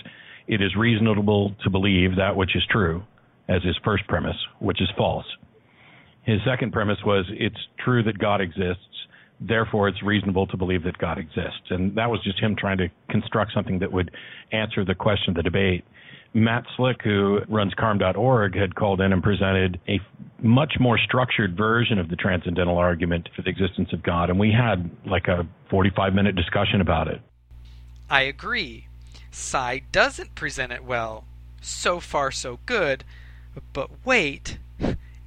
it 0.46 0.60
is 0.60 0.76
reasonable 0.76 1.54
to 1.64 1.70
believe 1.70 2.16
that 2.16 2.36
which 2.36 2.54
is 2.54 2.62
true 2.70 3.02
as 3.48 3.62
his 3.62 3.76
first 3.82 4.06
premise, 4.08 4.36
which 4.58 4.82
is 4.82 4.88
false. 4.96 5.24
His 6.24 6.38
second 6.44 6.72
premise 6.72 6.98
was 7.04 7.24
it's 7.30 7.56
true 7.82 8.02
that 8.02 8.18
God 8.18 8.42
exists, 8.42 8.84
therefore 9.40 9.88
it's 9.88 10.02
reasonable 10.02 10.46
to 10.48 10.58
believe 10.58 10.84
that 10.84 10.98
God 10.98 11.16
exists. 11.16 11.70
And 11.70 11.96
that 11.96 12.10
was 12.10 12.22
just 12.22 12.38
him 12.40 12.54
trying 12.58 12.76
to 12.78 12.88
construct 13.08 13.52
something 13.54 13.78
that 13.78 13.90
would 13.90 14.10
answer 14.52 14.84
the 14.84 14.94
question 14.94 15.30
of 15.30 15.36
the 15.36 15.42
debate. 15.42 15.82
Matt 16.34 16.64
Slick, 16.76 17.02
who 17.02 17.40
runs 17.48 17.74
carm.org, 17.74 18.56
had 18.56 18.74
called 18.74 19.00
in 19.00 19.12
and 19.12 19.22
presented 19.22 19.80
a 19.88 20.00
much 20.40 20.74
more 20.80 20.98
structured 20.98 21.56
version 21.56 21.98
of 21.98 22.08
the 22.08 22.16
transcendental 22.16 22.78
argument 22.78 23.28
for 23.36 23.42
the 23.42 23.50
existence 23.50 23.92
of 23.92 24.02
God. 24.02 24.30
And 24.30 24.38
we 24.38 24.50
had 24.50 24.90
like 25.06 25.28
a 25.28 25.46
45 25.70 26.14
minute 26.14 26.34
discussion 26.34 26.80
about 26.80 27.08
it. 27.08 27.20
I 28.10 28.22
agree. 28.22 28.88
Sye 29.30 29.82
doesn't 29.92 30.34
present 30.34 30.72
it 30.72 30.84
well. 30.84 31.24
So 31.60 32.00
far, 32.00 32.30
so 32.30 32.58
good. 32.66 33.04
But 33.72 33.90
wait, 34.04 34.58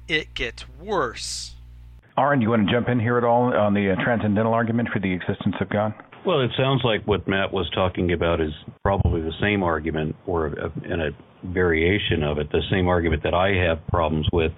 it 0.08 0.34
gets 0.34 0.64
worse. 0.80 1.54
Aaron, 2.18 2.38
do 2.38 2.44
you 2.44 2.50
want 2.50 2.66
to 2.66 2.72
jump 2.72 2.88
in 2.88 2.98
here 2.98 3.18
at 3.18 3.24
all 3.24 3.54
on 3.54 3.74
the 3.74 3.90
uh, 3.90 4.02
transcendental 4.02 4.54
argument 4.54 4.88
for 4.92 5.00
the 5.00 5.12
existence 5.12 5.56
of 5.60 5.68
God? 5.68 5.92
Well, 6.26 6.40
it 6.40 6.50
sounds 6.56 6.82
like 6.82 7.06
what 7.06 7.28
Matt 7.28 7.52
was 7.52 7.70
talking 7.72 8.12
about 8.12 8.40
is 8.40 8.50
probably 8.82 9.20
the 9.20 9.32
same 9.40 9.62
argument, 9.62 10.16
or 10.26 10.48
in 10.84 11.00
a 11.00 11.10
variation 11.44 12.24
of 12.24 12.38
it, 12.38 12.50
the 12.50 12.62
same 12.68 12.88
argument 12.88 13.22
that 13.22 13.32
I 13.32 13.50
have 13.64 13.86
problems 13.86 14.26
with, 14.32 14.50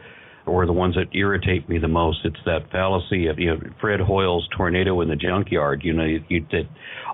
or 0.47 0.65
the 0.65 0.73
ones 0.73 0.95
that 0.95 1.15
irritate 1.15 1.69
me 1.69 1.77
the 1.77 1.87
most. 1.87 2.21
It's 2.25 2.41
that 2.47 2.71
fallacy 2.73 3.27
of 3.27 3.39
you 3.39 3.51
know 3.51 3.61
Fred 3.83 4.01
Hoyle's 4.01 4.49
tornado 4.57 5.03
in 5.03 5.11
the 5.11 5.17
junkyard. 5.17 5.83
You 5.85 5.93
know, 5.93 6.05
you, 6.05 6.25
you, 6.31 6.47
that 6.53 6.69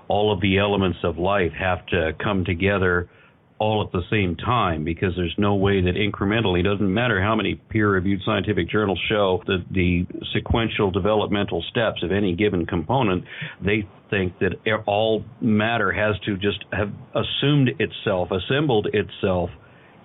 all 0.07 0.31
of 0.31 0.39
the 0.39 0.57
elements 0.57 0.99
of 1.03 1.17
life 1.17 1.51
have 1.59 1.85
to 1.87 2.13
come 2.23 2.45
together 2.45 3.09
all 3.57 3.83
at 3.85 3.91
the 3.91 4.01
same 4.09 4.35
time 4.35 4.83
because 4.83 5.13
there's 5.15 5.33
no 5.37 5.55
way 5.55 5.81
that 5.81 5.95
incrementally 5.95 6.63
doesn't 6.63 6.93
matter 6.93 7.21
how 7.21 7.35
many 7.35 7.55
peer-reviewed 7.55 8.19
scientific 8.25 8.69
journals 8.69 8.99
show 9.07 9.41
that 9.47 9.63
the 9.71 10.05
sequential 10.33 10.91
developmental 10.91 11.63
steps 11.69 12.03
of 12.03 12.11
any 12.11 12.35
given 12.35 12.65
component 12.65 13.23
they 13.63 13.87
think 14.09 14.37
that 14.39 14.53
all 14.85 15.23
matter 15.39 15.91
has 15.91 16.19
to 16.25 16.35
just 16.37 16.63
have 16.73 16.91
assumed 17.15 17.69
itself 17.79 18.29
assembled 18.31 18.87
itself 18.93 19.49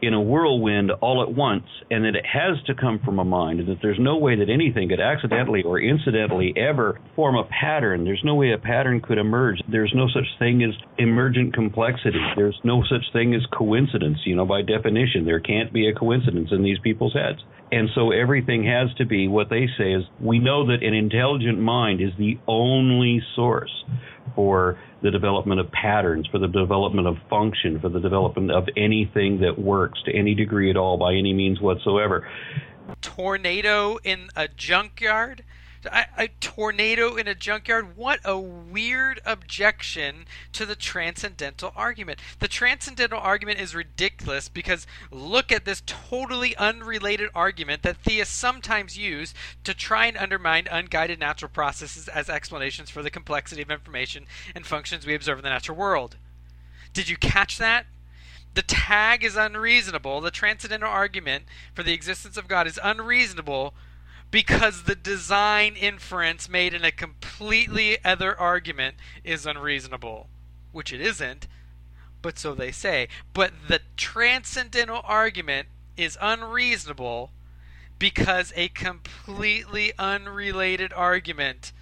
in 0.02 0.14
a 0.14 0.21
whirlwind 0.21 0.90
all 1.00 1.23
at 1.23 1.35
once, 1.35 1.66
and 1.90 2.04
that 2.04 2.14
it 2.14 2.25
has 2.26 2.62
to 2.66 2.75
come 2.75 3.00
from 3.04 3.19
a 3.19 3.25
mind, 3.25 3.61
and 3.61 3.69
that 3.69 3.78
there's 3.83 3.99
no 4.00 4.16
way 4.16 4.37
that 4.37 4.50
anything 4.50 4.88
could 4.88 5.00
accidentally 5.00 5.62
or 5.62 5.80
incidentally 5.80 6.54
ever 6.57 7.00
form 7.16 7.37
a 7.37 7.45
pattern. 7.45 8.04
There's 8.04 8.23
no 8.25 8.35
way 8.35 8.52
a 8.52 8.59
pattern 8.59 9.00
could 9.00 9.19
emerge. 9.19 9.61
There's 9.71 9.92
no 9.95 10.07
such 10.09 10.26
thing 10.38 10.62
as 10.62 10.75
emergent 10.99 11.54
complexity. 11.54 12.21
There's 12.37 12.59
no 12.64 12.83
such 12.88 13.12
thing 13.12 13.35
as 13.35 13.42
coincidence. 13.57 14.19
You 14.25 14.37
know, 14.37 14.47
by 14.47 14.62
definition, 14.62 15.25
there 15.25 15.40
can't 15.40 15.73
be 15.73 15.88
a 15.88 15.95
coincidence 15.95 16.49
in 16.52 16.62
these 16.62 16.78
people's 16.83 17.14
heads. 17.14 17.40
And 17.73 17.88
so 17.95 18.11
everything 18.11 18.64
has 18.64 18.92
to 18.99 19.07
be 19.07 19.28
what 19.28 19.49
they 19.49 19.66
say 19.78 19.92
is 19.92 20.04
we 20.21 20.40
know 20.40 20.66
that 20.66 20.83
an 20.83 20.95
intelligent 20.95 21.61
mind 21.61 22.00
is 22.00 22.11
the 22.19 22.38
only 22.49 23.23
source 23.37 23.71
for 24.35 24.79
the 25.03 25.11
development 25.11 25.61
of 25.61 25.71
patterns, 25.73 26.27
for 26.31 26.39
the 26.39 26.49
development 26.49 27.07
of 27.07 27.17
function, 27.29 27.81
for 27.81 27.89
the 27.89 28.01
development 28.01 28.51
of 28.51 28.69
anything 28.77 29.41
that 29.41 29.59
works 29.59 30.03
to 30.05 30.15
any 30.15 30.35
degree 30.35 30.71
at 30.71 30.77
all 30.77 30.97
by 30.97 31.15
any 31.15 31.33
means 31.33 31.61
whatsoever. 31.61 32.29
Tornado 33.01 33.99
in 34.05 34.29
a 34.37 34.49
junkyard? 34.49 35.45
A, 35.87 36.07
a, 36.19 36.29
tornado 36.41 37.17
in 37.17 37.27
a 37.27 37.35
junkyard? 37.35 37.97
What 37.97 38.21
a 38.25 38.39
weird 38.39 39.21
objection 39.25 40.27
to 40.53 40.67
the 40.67 40.77
transcendental 40.77 41.73
argument. 41.75 42.19
The 42.39 42.49
transcendental 42.49 43.19
argument 43.19 43.61
is 43.61 43.75
ridiculous 43.75 44.49
because 44.49 44.87
look 45.11 45.51
at 45.51 45.65
this 45.65 45.83
totally 45.87 46.55
unrelated 46.57 47.31
argument 47.35 47.83
that 47.83 47.97
theists 47.97 48.35
sometimes 48.35 48.99
use 48.99 49.33
to 49.65 49.73
try 49.73 50.07
and 50.07 50.19
undermine 50.19 50.67
unguided 50.71 51.19
natural 51.19 51.51
processes 51.51 52.09
as 52.09 52.29
explanations 52.29 52.91
for 52.91 53.03
the 53.03 53.11
complexity 53.11 53.63
of 53.63 53.71
information 53.71 54.27
and 54.55 54.67
functions 54.67 55.07
we 55.07 55.15
observe 55.15 55.39
in 55.39 55.45
the 55.45 55.51
natural 55.51 55.79
world. 55.79 56.17
Did 56.93 57.09
you 57.09 57.17
catch 57.17 57.57
that? 57.59 57.87
The 58.55 58.63
TAG 58.63 59.25
is 59.25 59.37
unreasonable. 59.37 60.21
The 60.21 60.31
transcendental 60.31 60.91
argument 60.91 61.45
for 61.73 61.83
the 61.83 61.93
existence 61.93 62.37
of 62.37 62.49
God 62.49 62.67
is 62.67 62.81
unreasonable 62.83 63.75
because 64.31 64.85
the 64.85 64.95
design 64.95 65.75
inference 65.75 66.49
made 66.49 66.75
in 66.75 66.85
a 66.85 66.93
completely 66.93 68.03
other 68.05 68.39
argument 68.39 68.97
is 69.25 69.47
unreasonable, 69.47 70.29
which 70.73 70.93
it 70.93 71.01
isn't, 71.01 71.49
but 72.23 72.39
so 72.39 72.55
they 72.55 72.71
say. 72.71 73.09
But 73.33 73.53
the 73.69 73.81
transcendental 73.97 75.01
argument 75.05 75.69
is 75.97 76.17
unreasonable 76.21 77.31
because 77.99 78.53
a 78.57 78.69
completely 78.69 79.93
unrelated 79.99 80.93
argument 80.93 81.73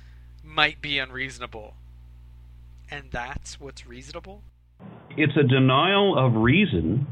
might 0.43 0.81
be 0.81 0.99
unreasonable. 0.99 1.75
And 2.90 3.11
that's 3.11 3.61
what's 3.61 3.87
reasonable? 3.87 4.43
It's 5.17 5.37
a 5.37 5.43
denial 5.43 6.17
of 6.17 6.37
reason. 6.37 7.07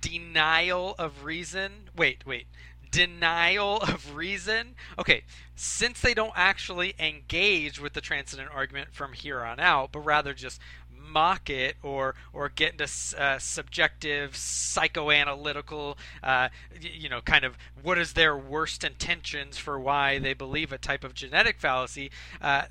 Denial 0.00 0.94
of 0.98 1.24
reason? 1.24 1.90
Wait, 1.94 2.24
wait 2.26 2.46
denial 2.94 3.78
of 3.78 4.14
reason. 4.14 4.74
Okay, 4.98 5.24
since 5.56 6.00
they 6.00 6.14
don't 6.14 6.32
actually 6.36 6.94
engage 6.98 7.80
with 7.80 7.92
the 7.92 8.00
transcendent 8.00 8.50
argument 8.54 8.92
from 8.92 9.12
here 9.12 9.42
on 9.42 9.60
out, 9.60 9.90
but 9.92 10.00
rather 10.00 10.34
just 10.34 10.60
mock 11.06 11.50
it 11.50 11.76
or 11.82 12.14
or 12.32 12.48
get 12.48 12.72
into 12.72 12.84
uh, 13.18 13.38
subjective 13.38 14.32
psychoanalytical 14.32 15.96
uh, 16.22 16.48
you 16.80 17.08
know 17.08 17.20
kind 17.20 17.44
of 17.44 17.56
what 17.82 17.98
is 17.98 18.14
their 18.14 18.36
worst 18.36 18.82
intentions 18.84 19.58
for 19.58 19.78
why 19.78 20.18
they 20.18 20.34
believe 20.34 20.72
a 20.72 20.78
type 20.78 21.04
of 21.04 21.14
genetic 21.14 21.60
fallacy 21.60 22.10
uh, 22.40 22.62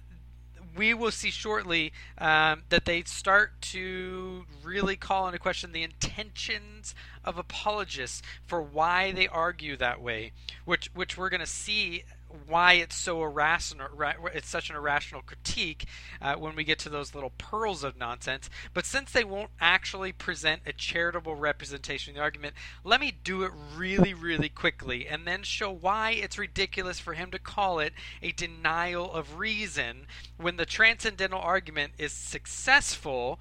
we 0.75 0.94
will 0.94 1.12
see 1.12 1.30
shortly 1.30 1.94
um, 2.18 2.63
that 2.70 2.86
they 2.86 3.03
start 3.03 3.62
to 3.62 4.46
really 4.63 4.96
call 4.96 5.27
into 5.27 5.39
question 5.39 5.72
the 5.72 5.84
intentions 5.84 6.96
of 7.24 7.38
apologists 7.38 8.22
for 8.46 8.62
why 8.62 9.12
they 9.12 9.27
argue 9.27 9.77
that 9.77 10.01
way, 10.01 10.32
which 10.65 10.89
which 10.94 11.18
we're 11.18 11.30
going 11.30 11.39
to 11.39 11.46
see 11.46 12.03
why 12.48 12.74
it's 12.74 12.96
so 12.96 13.24
irrational. 13.24 13.88
It's 14.34 14.50
such 14.50 14.70
an 14.70 14.75
irrational 14.75 15.22
critique 15.22 15.86
uh, 16.22 16.36
when 16.36 16.56
we 16.56 16.63
get 16.63 16.80
to 16.80 16.90
those 16.90 17.13
little 17.13 17.32
pearls 17.38 17.84
of 17.84 17.98
nonsense. 17.98 18.50
But 18.74 18.86
since 18.86 19.12
they 19.12 19.24
won't 19.24 19.52
actually 19.60 20.12
present 20.12 20.62
a 20.66 20.74
charitable 20.74 21.36
representation 21.36 22.12
of 22.12 22.16
the 22.16 22.22
argument, 22.22 22.56
let 22.84 23.00
me 23.00 23.12
do 23.24 23.44
it 23.44 23.52
really, 23.75 24.13
really 24.13 24.50
quickly, 24.50 25.08
and 25.08 25.25
then 25.28 25.44
show 25.44 25.72
why 25.72 26.12
it's 26.12 26.38
ridiculous 26.38 27.00
for 27.00 27.13
him 27.13 27.32
to 27.32 27.40
call 27.40 27.80
it 27.80 27.94
a 28.22 28.32
denial 28.32 29.12
of 29.12 29.38
reason 29.38 30.08
when 30.38 30.58
the 30.58 30.66
transcendental 30.66 31.40
argument 31.40 31.94
is 31.98 32.12
successful. 32.12 33.40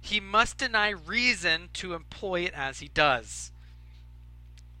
He 0.00 0.20
must 0.20 0.58
deny 0.58 0.90
reason 0.90 1.70
to 1.74 1.94
employ 1.94 2.42
it 2.42 2.52
as 2.54 2.80
he 2.80 2.88
does. 2.88 3.52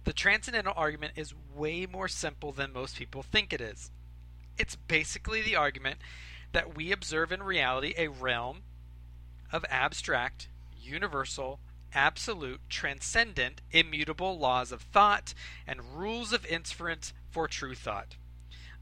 The 0.04 0.12
transcendental 0.12 0.74
argument 0.76 1.14
is 1.16 1.34
way 1.54 1.86
more 1.86 2.08
simple 2.08 2.52
than 2.52 2.72
most 2.72 2.96
people 2.96 3.22
think 3.22 3.52
it 3.52 3.60
is. 3.60 3.90
It's 4.58 4.76
basically 4.76 5.42
the 5.42 5.56
argument 5.56 5.98
that 6.52 6.76
we 6.76 6.92
observe 6.92 7.32
in 7.32 7.42
reality 7.42 7.94
a 7.96 8.08
realm 8.08 8.62
of 9.50 9.64
abstract, 9.68 10.48
universal, 10.80 11.58
absolute, 11.92 12.60
transcendent, 12.68 13.62
immutable 13.70 14.38
laws 14.38 14.72
of 14.72 14.82
thought 14.82 15.32
and 15.66 15.96
rules 15.96 16.32
of 16.32 16.44
inference 16.46 17.12
for 17.30 17.48
true 17.48 17.74
thought. 17.74 18.16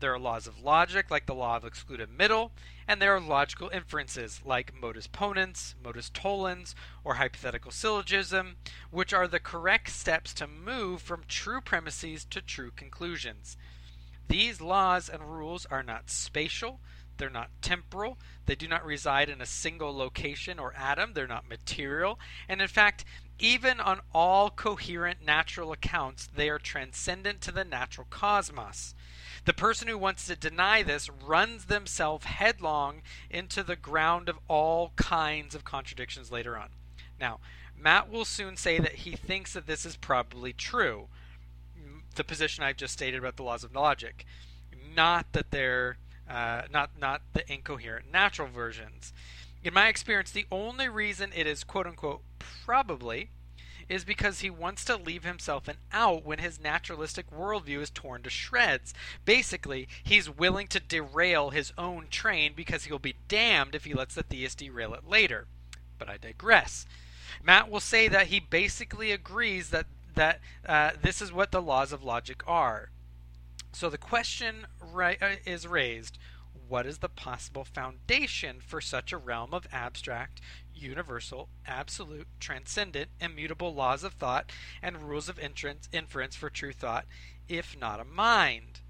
There 0.02 0.12
are 0.12 0.18
laws 0.18 0.48
of 0.48 0.58
logic, 0.58 1.12
like 1.12 1.26
the 1.26 1.34
law 1.34 1.54
of 1.54 1.64
excluded 1.64 2.10
middle, 2.10 2.50
and 2.88 3.00
there 3.00 3.14
are 3.14 3.20
logical 3.20 3.68
inferences, 3.68 4.40
like 4.44 4.74
modus 4.74 5.06
ponens, 5.06 5.76
modus 5.80 6.10
tollens, 6.10 6.74
or 7.04 7.14
hypothetical 7.14 7.70
syllogism, 7.70 8.56
which 8.90 9.12
are 9.12 9.28
the 9.28 9.38
correct 9.38 9.90
steps 9.90 10.34
to 10.34 10.48
move 10.48 11.02
from 11.02 11.22
true 11.28 11.60
premises 11.60 12.24
to 12.30 12.42
true 12.42 12.72
conclusions. 12.74 13.56
These 14.26 14.60
laws 14.60 15.08
and 15.08 15.22
rules 15.22 15.66
are 15.66 15.84
not 15.84 16.10
spatial, 16.10 16.80
they're 17.16 17.30
not 17.30 17.50
temporal, 17.60 18.18
they 18.46 18.56
do 18.56 18.66
not 18.66 18.84
reside 18.84 19.28
in 19.28 19.40
a 19.40 19.46
single 19.46 19.96
location 19.96 20.58
or 20.58 20.74
atom, 20.74 21.12
they're 21.12 21.28
not 21.28 21.48
material, 21.48 22.18
and 22.48 22.60
in 22.60 22.66
fact, 22.66 23.04
even 23.38 23.80
on 23.80 24.00
all 24.14 24.50
coherent 24.50 25.24
natural 25.24 25.72
accounts, 25.72 26.28
they 26.34 26.48
are 26.48 26.58
transcendent 26.58 27.40
to 27.42 27.52
the 27.52 27.64
natural 27.64 28.06
cosmos. 28.08 28.94
The 29.44 29.52
person 29.52 29.88
who 29.88 29.98
wants 29.98 30.26
to 30.26 30.36
deny 30.36 30.82
this 30.82 31.10
runs 31.10 31.64
themselves 31.64 32.26
headlong 32.26 33.02
into 33.28 33.62
the 33.62 33.76
ground 33.76 34.28
of 34.28 34.38
all 34.46 34.92
kinds 34.96 35.54
of 35.54 35.64
contradictions 35.64 36.30
later 36.30 36.56
on. 36.56 36.68
Now, 37.18 37.40
Matt 37.76 38.08
will 38.08 38.24
soon 38.24 38.56
say 38.56 38.78
that 38.78 38.92
he 38.96 39.16
thinks 39.16 39.52
that 39.54 39.66
this 39.66 39.84
is 39.84 39.96
probably 39.96 40.52
true, 40.52 41.08
the 42.14 42.24
position 42.24 42.62
I've 42.62 42.76
just 42.76 42.92
stated 42.92 43.18
about 43.18 43.36
the 43.36 43.42
laws 43.42 43.64
of 43.64 43.74
logic, 43.74 44.24
not 44.94 45.32
that 45.32 45.50
they're 45.50 45.96
uh, 46.28 46.62
not 46.70 46.90
not 47.00 47.22
the 47.32 47.50
incoherent 47.52 48.12
natural 48.12 48.48
versions. 48.48 49.12
In 49.64 49.74
my 49.74 49.88
experience, 49.88 50.30
the 50.30 50.46
only 50.50 50.88
reason 50.88 51.30
it 51.34 51.46
is 51.46 51.64
quote 51.64 51.86
unquote 51.86 52.22
probably 52.38 53.30
is 53.88 54.04
because 54.04 54.40
he 54.40 54.50
wants 54.50 54.84
to 54.84 54.96
leave 54.96 55.24
himself 55.24 55.68
an 55.68 55.76
out 55.92 56.24
when 56.24 56.38
his 56.38 56.60
naturalistic 56.60 57.30
worldview 57.30 57.80
is 57.80 57.90
torn 57.90 58.22
to 58.22 58.30
shreds. 58.30 58.94
Basically, 59.24 59.88
he's 60.02 60.30
willing 60.30 60.66
to 60.68 60.80
derail 60.80 61.50
his 61.50 61.72
own 61.76 62.06
train 62.10 62.52
because 62.56 62.84
he'll 62.84 62.98
be 62.98 63.16
damned 63.28 63.74
if 63.74 63.84
he 63.84 63.94
lets 63.94 64.14
the 64.14 64.22
theist 64.22 64.58
derail 64.58 64.94
it 64.94 65.08
later. 65.08 65.46
But 65.98 66.08
I 66.08 66.16
digress. 66.16 66.86
Matt 67.42 67.70
will 67.70 67.80
say 67.80 68.08
that 68.08 68.28
he 68.28 68.40
basically 68.40 69.12
agrees 69.12 69.70
that 69.70 69.86
that 70.14 70.40
uh, 70.66 70.90
this 71.00 71.22
is 71.22 71.32
what 71.32 71.52
the 71.52 71.62
laws 71.62 71.90
of 71.92 72.02
logic 72.02 72.42
are. 72.46 72.90
So 73.72 73.88
the 73.88 73.98
question 73.98 74.66
uh, 74.94 75.14
is 75.46 75.66
raised 75.66 76.18
what 76.72 76.86
is 76.86 76.98
the 77.00 77.08
possible 77.10 77.64
foundation 77.66 78.56
for 78.58 78.80
such 78.80 79.12
a 79.12 79.18
realm 79.18 79.52
of 79.52 79.66
abstract, 79.70 80.40
universal, 80.74 81.50
absolute, 81.66 82.26
transcendent, 82.40 83.10
immutable 83.20 83.74
laws 83.74 84.02
of 84.02 84.14
thought 84.14 84.50
and 84.80 85.02
rules 85.02 85.28
of 85.28 85.38
inference 85.38 86.34
for 86.34 86.48
true 86.48 86.72
thought, 86.72 87.04
if 87.46 87.76
not 87.78 88.00
a 88.00 88.06
mind? 88.06 88.80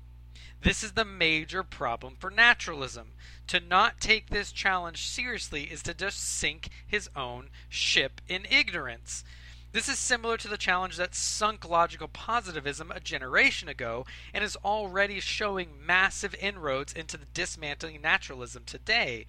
This 0.60 0.84
is 0.84 0.92
the 0.92 1.04
major 1.04 1.64
problem 1.64 2.14
for 2.20 2.30
naturalism. 2.30 3.14
To 3.48 3.58
not 3.58 3.98
take 4.00 4.30
this 4.30 4.52
challenge 4.52 5.08
seriously 5.08 5.64
is 5.64 5.82
to 5.82 5.92
just 5.92 6.20
sink 6.20 6.68
his 6.86 7.10
own 7.16 7.50
ship 7.68 8.20
in 8.28 8.46
ignorance. 8.48 9.24
This 9.72 9.88
is 9.88 9.98
similar 9.98 10.36
to 10.36 10.48
the 10.48 10.58
challenge 10.58 10.98
that 10.98 11.14
sunk 11.14 11.66
logical 11.66 12.06
positivism 12.06 12.90
a 12.90 13.00
generation 13.00 13.70
ago 13.70 14.04
and 14.34 14.44
is 14.44 14.56
already 14.56 15.18
showing 15.18 15.70
massive 15.86 16.34
inroads 16.34 16.92
into 16.92 17.16
the 17.16 17.24
dismantling 17.32 18.02
naturalism 18.02 18.64
today. 18.66 19.24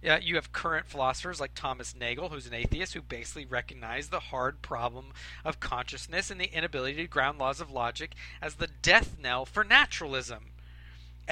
You 0.00 0.36
have 0.36 0.52
current 0.52 0.86
philosophers 0.86 1.40
like 1.40 1.54
Thomas 1.54 1.96
Nagel, 1.96 2.28
who's 2.28 2.46
an 2.46 2.54
atheist, 2.54 2.94
who 2.94 3.02
basically 3.02 3.44
recognize 3.44 4.08
the 4.08 4.20
hard 4.20 4.62
problem 4.62 5.06
of 5.44 5.58
consciousness 5.58 6.30
and 6.30 6.40
the 6.40 6.56
inability 6.56 6.98
to 6.98 7.08
ground 7.08 7.38
laws 7.38 7.60
of 7.60 7.70
logic 7.70 8.14
as 8.40 8.54
the 8.54 8.68
death 8.82 9.16
knell 9.20 9.44
for 9.44 9.64
naturalism. 9.64 10.51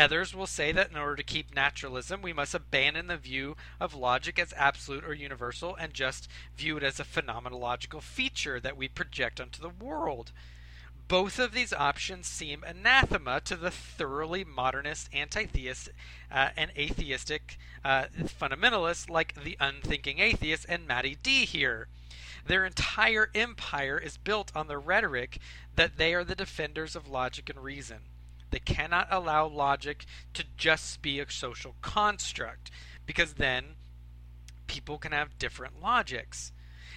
Others 0.01 0.35
will 0.35 0.47
say 0.47 0.73
that 0.73 0.91
in 0.91 0.97
order 0.97 1.17
to 1.17 1.23
keep 1.23 1.55
naturalism, 1.55 2.23
we 2.23 2.33
must 2.33 2.55
abandon 2.55 3.09
the 3.09 3.19
view 3.19 3.55
of 3.79 3.93
logic 3.93 4.39
as 4.39 4.55
absolute 4.57 5.05
or 5.05 5.13
universal 5.13 5.77
and 5.77 5.93
just 5.93 6.27
view 6.57 6.79
it 6.79 6.83
as 6.83 6.99
a 6.99 7.05
phenomenological 7.05 8.01
feature 8.01 8.59
that 8.61 8.79
we 8.79 8.89
project 8.89 9.43
onto 9.43 9.61
the 9.61 9.69
world. 9.69 10.33
Both 11.07 11.39
of 11.39 11.53
these 11.53 11.75
options 11.75 12.27
seem 12.27 12.65
anathema 12.65 13.43
to 13.43 13.57
the 13.57 13.71
thoroughly 13.71 14.43
modernist, 14.43 15.11
anti 15.13 15.45
theist, 15.45 15.91
uh, 16.33 16.49
and 16.57 16.71
atheistic 16.79 17.59
uh, 17.85 18.07
fundamentalists 18.23 19.11
like 19.11 19.45
the 19.45 19.59
unthinking 19.61 20.19
atheist 20.19 20.65
and 20.67 20.87
Matty 20.89 21.19
D 21.23 21.45
here. 21.45 21.89
Their 22.47 22.65
entire 22.65 23.29
empire 23.35 23.99
is 23.99 24.17
built 24.17 24.51
on 24.57 24.67
the 24.67 24.79
rhetoric 24.79 25.37
that 25.77 25.99
they 25.99 26.15
are 26.15 26.25
the 26.25 26.35
defenders 26.35 26.97
of 26.97 27.07
logic 27.07 27.51
and 27.51 27.63
reason. 27.63 27.99
They 28.51 28.59
cannot 28.59 29.09
allow 29.11 29.47
logic 29.47 30.05
to 30.35 30.45
just 30.57 31.03
be 31.03 31.21
a 31.21 31.31
social 31.31 31.77
construct 31.81 32.71
because 33.07 33.35
then 33.35 33.77
people 34.67 34.99
can 34.99 35.13
have 35.13 35.39
different 35.39 35.81
logics. 35.83 36.53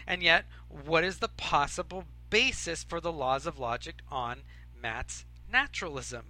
And 0.06 0.22
yet, 0.22 0.46
what 0.68 1.04
is 1.04 1.20
the 1.20 1.30
possible 1.30 2.06
basis 2.30 2.84
for 2.84 3.00
the 3.00 3.12
laws 3.12 3.46
of 3.46 3.60
logic 3.60 4.02
on 4.10 4.42
Matt's 4.80 5.26
naturalism? 5.52 6.26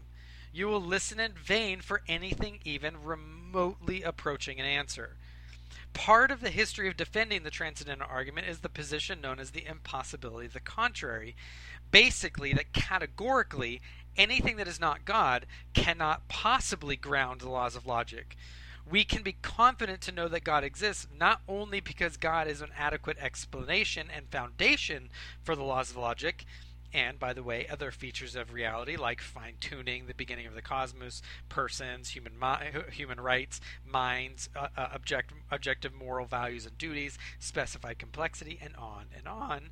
You 0.54 0.68
will 0.68 0.82
listen 0.82 1.20
in 1.20 1.34
vain 1.34 1.82
for 1.82 2.02
anything 2.08 2.60
even 2.64 3.04
remotely 3.04 4.04
approaching 4.04 4.60
an 4.60 4.66
answer. 4.66 5.18
Part 5.94 6.32
of 6.32 6.42
the 6.42 6.50
history 6.50 6.88
of 6.88 6.98
defending 6.98 7.44
the 7.44 7.50
transcendental 7.50 8.08
argument 8.10 8.48
is 8.48 8.60
the 8.60 8.70
position 8.70 9.22
known 9.22 9.40
as 9.40 9.52
the 9.52 9.66
impossibility 9.66 10.48
of 10.48 10.54
the 10.54 10.60
contrary. 10.60 11.36
Basically, 11.92 12.54
that 12.54 12.74
categorically 12.74 13.82
anything 14.18 14.58
that 14.58 14.68
is 14.68 14.80
not 14.80 15.06
God 15.06 15.46
cannot 15.74 16.28
possibly 16.28 16.96
ground 16.96 17.42
the 17.42 17.50
laws 17.50 17.76
of 17.76 17.86
logic. 17.86 18.36
We 18.90 19.06
can 19.06 19.24
be 19.24 19.38
confident 19.42 20.02
to 20.02 20.12
know 20.12 20.28
that 20.28 20.44
God 20.44 20.64
exists 20.64 21.08
not 21.18 21.42
only 21.48 21.80
because 21.80 22.18
God 22.18 22.48
is 22.48 22.62
an 22.62 22.72
adequate 22.78 23.18
explanation 23.20 24.08
and 24.14 24.28
foundation 24.30 25.10
for 25.42 25.56
the 25.56 25.64
laws 25.64 25.92
of 25.92 25.98
logic, 25.98 26.46
and 26.94 27.18
by 27.18 27.34
the 27.34 27.42
way, 27.42 27.66
other 27.68 27.92
features 27.92 28.36
of 28.36 28.54
reality 28.54 28.96
like 28.96 29.20
fine 29.20 29.56
tuning, 29.60 30.06
the 30.06 30.14
beginning 30.14 30.46
of 30.46 30.54
the 30.54 30.62
cosmos, 30.62 31.24
persons, 31.50 32.10
human 32.10 32.34
human 32.92 33.20
rights, 33.20 33.60
minds, 33.84 34.50
uh, 34.56 34.68
uh, 34.78 34.90
object, 34.94 35.34
objective 35.50 35.94
moral 35.94 36.28
values 36.28 36.68
and 36.68 36.78
duties, 36.78 37.18
specified 37.40 37.98
complexity, 37.98 38.60
and 38.62 38.76
on 38.76 39.06
and 39.18 39.28
on. 39.28 39.72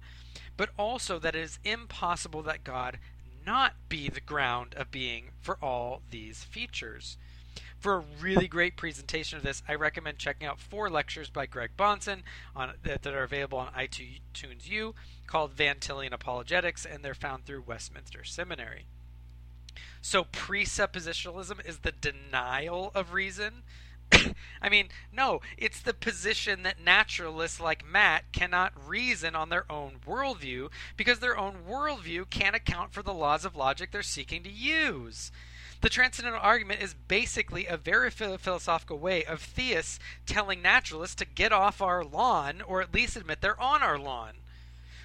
But 0.57 0.69
also 0.79 1.19
that 1.19 1.35
it 1.35 1.43
is 1.43 1.59
impossible 1.63 2.41
that 2.43 2.63
God 2.63 2.97
not 3.45 3.73
be 3.89 4.09
the 4.09 4.21
ground 4.21 4.73
of 4.75 4.91
being 4.91 5.31
for 5.39 5.57
all 5.61 6.01
these 6.09 6.43
features. 6.43 7.17
For 7.79 7.95
a 7.95 8.03
really 8.21 8.47
great 8.47 8.77
presentation 8.77 9.37
of 9.37 9.43
this, 9.43 9.63
I 9.67 9.73
recommend 9.73 10.19
checking 10.19 10.47
out 10.47 10.59
four 10.59 10.89
lectures 10.89 11.31
by 11.31 11.47
Greg 11.47 11.71
Bahnsen 11.77 12.21
on, 12.55 12.73
that, 12.83 13.01
that 13.01 13.13
are 13.13 13.23
available 13.23 13.57
on 13.57 13.73
iTunes 13.73 14.69
U 14.69 14.93
called 15.25 15.53
Van 15.53 15.77
Tillian 15.77 16.13
Apologetics, 16.13 16.85
and 16.85 17.03
they're 17.03 17.15
found 17.15 17.45
through 17.45 17.63
Westminster 17.65 18.23
Seminary. 18.23 18.85
So 20.01 20.25
presuppositionalism 20.25 21.67
is 21.67 21.79
the 21.79 21.91
denial 21.91 22.91
of 22.93 23.13
reason. 23.13 23.63
I 24.61 24.69
mean, 24.69 24.89
no, 25.11 25.41
it's 25.57 25.81
the 25.81 25.93
position 25.93 26.63
that 26.63 26.83
naturalists 26.83 27.59
like 27.59 27.85
Matt 27.85 28.31
cannot 28.31 28.73
reason 28.87 29.35
on 29.35 29.49
their 29.49 29.71
own 29.71 29.93
worldview 30.05 30.69
because 30.97 31.19
their 31.19 31.37
own 31.37 31.57
worldview 31.67 32.29
can't 32.29 32.55
account 32.55 32.93
for 32.93 33.01
the 33.01 33.13
laws 33.13 33.45
of 33.45 33.55
logic 33.55 33.91
they're 33.91 34.03
seeking 34.03 34.43
to 34.43 34.51
use. 34.51 35.31
The 35.81 35.89
transcendental 35.89 36.39
argument 36.41 36.81
is 36.81 36.93
basically 36.93 37.65
a 37.65 37.75
very 37.75 38.11
philosophical 38.11 38.99
way 38.99 39.25
of 39.25 39.41
theists 39.41 39.99
telling 40.27 40.61
naturalists 40.61 41.15
to 41.15 41.25
get 41.25 41.51
off 41.51 41.81
our 41.81 42.03
lawn 42.03 42.61
or 42.61 42.81
at 42.81 42.93
least 42.93 43.15
admit 43.15 43.41
they're 43.41 43.59
on 43.59 43.81
our 43.81 43.97
lawn. 43.97 44.33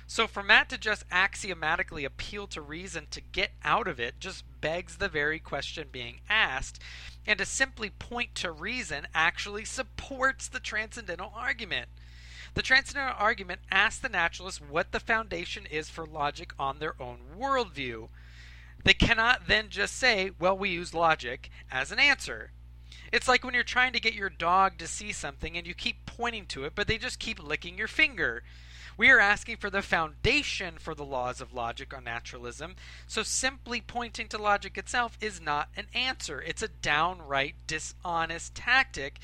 So 0.07 0.27
for 0.27 0.43
Matt 0.43 0.69
to 0.69 0.79
just 0.79 1.05
axiomatically 1.11 2.05
appeal 2.05 2.47
to 2.49 2.61
reason 2.61 3.07
to 3.11 3.21
get 3.21 3.53
out 3.65 3.89
of 3.89 3.99
it 3.99 4.21
just 4.21 4.45
begs 4.67 4.97
the 4.97 5.09
very 5.09 5.39
question 5.39 5.87
being 5.93 6.19
asked, 6.29 6.83
and 7.25 7.39
to 7.39 7.47
simply 7.47 7.89
point 7.89 8.35
to 8.35 8.51
reason 8.51 9.07
actually 9.15 9.65
supports 9.65 10.49
the 10.49 10.59
transcendental 10.59 11.33
argument. 11.37 11.89
The 12.55 12.63
transcendental 12.63 13.15
argument 13.17 13.61
asks 13.71 14.01
the 14.01 14.09
naturalist 14.09 14.61
what 14.61 14.91
the 14.91 14.99
foundation 14.99 15.67
is 15.67 15.89
for 15.89 16.05
logic 16.05 16.53
on 16.59 16.81
their 16.81 17.01
own 17.01 17.19
worldview. 17.39 18.09
They 18.83 18.93
cannot 18.93 19.47
then 19.47 19.69
just 19.69 19.97
say, 19.97 20.33
well, 20.37 20.59
we 20.59 20.71
use 20.71 20.93
logic 20.93 21.49
as 21.71 21.93
an 21.93 22.01
answer. 22.01 22.51
It's 23.13 23.29
like 23.29 23.45
when 23.45 23.55
you're 23.55 23.63
trying 23.63 23.93
to 23.93 24.01
get 24.01 24.15
your 24.15 24.31
dog 24.31 24.79
to 24.79 24.89
see 24.89 25.13
something 25.13 25.57
and 25.57 25.65
you 25.65 25.75
keep 25.75 26.07
pointing 26.07 26.47
to 26.47 26.65
it, 26.65 26.73
but 26.75 26.89
they 26.89 26.99
just 26.99 27.21
keep 27.21 27.41
licking 27.41 27.79
your 27.79 27.87
finger. 27.87 28.43
We 28.99 29.11
are 29.11 29.21
asking 29.21 29.59
for 29.59 29.69
the 29.69 29.83
foundation 29.83 30.79
for 30.79 30.95
the 30.95 31.05
laws 31.05 31.43
of 31.43 31.53
logic 31.53 31.95
on 31.95 32.05
naturalism, 32.05 32.77
so 33.07 33.23
simply 33.23 33.83
pointing 33.83 34.29
to 34.29 34.39
logic 34.39 34.79
itself 34.79 35.19
is 35.21 35.39
not 35.41 35.69
an 35.77 35.87
answer. 35.93 36.41
It's 36.41 36.63
a 36.63 36.69
downright 36.69 37.57
dishonest 37.67 38.55
tactic 38.55 39.19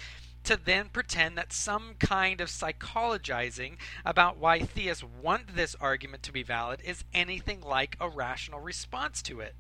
to 0.45 0.59
then 0.63 0.89
pretend 0.89 1.39
that 1.39 1.53
some 1.53 1.95
kind 1.99 2.41
of 2.41 2.49
psychologizing 2.49 3.77
about 4.05 4.37
why 4.37 4.59
theists 4.59 5.05
want 5.23 5.55
this 5.57 5.75
argument 5.81 6.23
to 6.25 6.33
be 6.33 6.43
valid 6.43 6.81
is 6.85 7.05
anything 7.15 7.61
like 7.63 7.97
a 7.99 8.09
rational 8.11 8.61
response 8.61 9.23
to 9.23 9.41
it. 9.41 9.55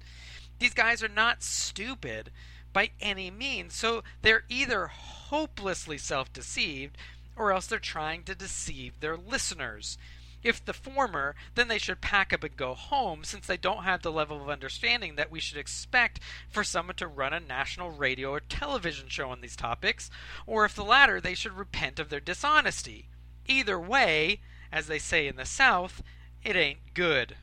These 0.58 0.74
guys 0.74 1.02
are 1.02 1.08
not 1.08 1.42
stupid 1.42 2.30
by 2.72 2.90
any 3.00 3.30
means, 3.30 3.74
so 3.74 4.02
they're 4.22 4.44
either 4.48 4.88
hopelessly 4.88 5.98
self 5.98 6.32
deceived 6.32 6.98
or 7.36 7.52
else 7.52 7.66
they're 7.66 7.78
trying 7.78 8.22
to 8.24 8.34
deceive 8.34 9.00
their 9.00 9.16
listeners. 9.16 9.98
If 10.42 10.64
the 10.64 10.72
former, 10.72 11.36
then 11.54 11.68
they 11.68 11.78
should 11.78 12.00
pack 12.00 12.32
up 12.32 12.42
and 12.42 12.56
go 12.56 12.74
home 12.74 13.22
since 13.22 13.46
they 13.46 13.56
don't 13.56 13.84
have 13.84 14.02
the 14.02 14.10
level 14.10 14.42
of 14.42 14.48
understanding 14.48 15.14
that 15.14 15.30
we 15.30 15.38
should 15.38 15.58
expect 15.58 16.18
for 16.48 16.64
someone 16.64 16.96
to 16.96 17.06
run 17.06 17.32
a 17.32 17.40
national 17.40 17.90
radio 17.90 18.30
or 18.30 18.40
television 18.40 19.08
show 19.08 19.30
on 19.30 19.40
these 19.40 19.54
topics, 19.54 20.10
or 20.46 20.64
if 20.64 20.74
the 20.74 20.84
latter, 20.84 21.20
they 21.20 21.34
should 21.34 21.52
repent 21.52 22.00
of 22.00 22.08
their 22.08 22.20
dishonesty. 22.20 23.06
Either 23.46 23.78
way, 23.78 24.40
as 24.72 24.88
they 24.88 24.98
say 24.98 25.28
in 25.28 25.36
the 25.36 25.44
South, 25.44 26.02
it 26.44 26.56
ain't 26.56 26.94
good. 26.94 27.36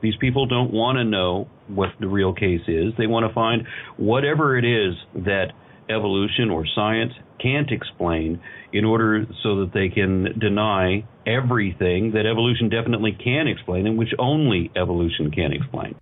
These 0.00 0.16
people 0.16 0.46
don't 0.46 0.72
want 0.72 0.96
to 0.96 1.04
know 1.04 1.48
what 1.66 1.90
the 1.98 2.08
real 2.08 2.32
case 2.32 2.62
is. 2.68 2.92
They 2.96 3.08
want 3.08 3.26
to 3.26 3.34
find 3.34 3.66
whatever 3.96 4.56
it 4.56 4.64
is 4.64 4.94
that 5.14 5.52
evolution 5.90 6.50
or 6.50 6.64
science 6.74 7.12
can't 7.40 7.70
explain 7.70 8.40
in 8.72 8.84
order 8.84 9.26
so 9.42 9.60
that 9.60 9.72
they 9.72 9.88
can 9.88 10.38
deny 10.38 11.04
everything 11.26 12.12
that 12.12 12.26
evolution 12.26 12.68
definitely 12.68 13.12
can 13.12 13.48
explain 13.48 13.86
and 13.86 13.96
which 13.98 14.12
only 14.18 14.70
evolution 14.76 15.30
can 15.30 15.52
explain. 15.52 15.94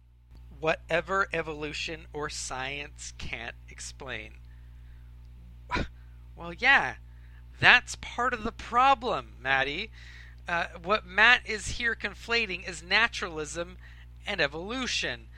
Whatever 0.60 1.28
evolution 1.32 2.06
or 2.12 2.28
science 2.28 3.12
can't 3.18 3.54
explain. 3.68 4.32
Well, 6.36 6.52
yeah, 6.52 6.96
that's 7.58 7.96
part 7.96 8.34
of 8.34 8.44
the 8.44 8.52
problem, 8.52 9.32
Matty. 9.40 9.90
Uh, 10.48 10.66
what 10.82 11.06
Matt 11.06 11.40
is 11.46 11.68
here 11.68 11.94
conflating 11.94 12.68
is 12.68 12.82
naturalism 12.82 13.78
and 14.26 14.40
evolution. 14.40 15.28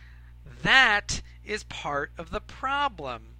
That 0.62 1.22
is 1.44 1.64
part 1.64 2.10
of 2.18 2.30
the 2.30 2.40
problem. 2.40 3.34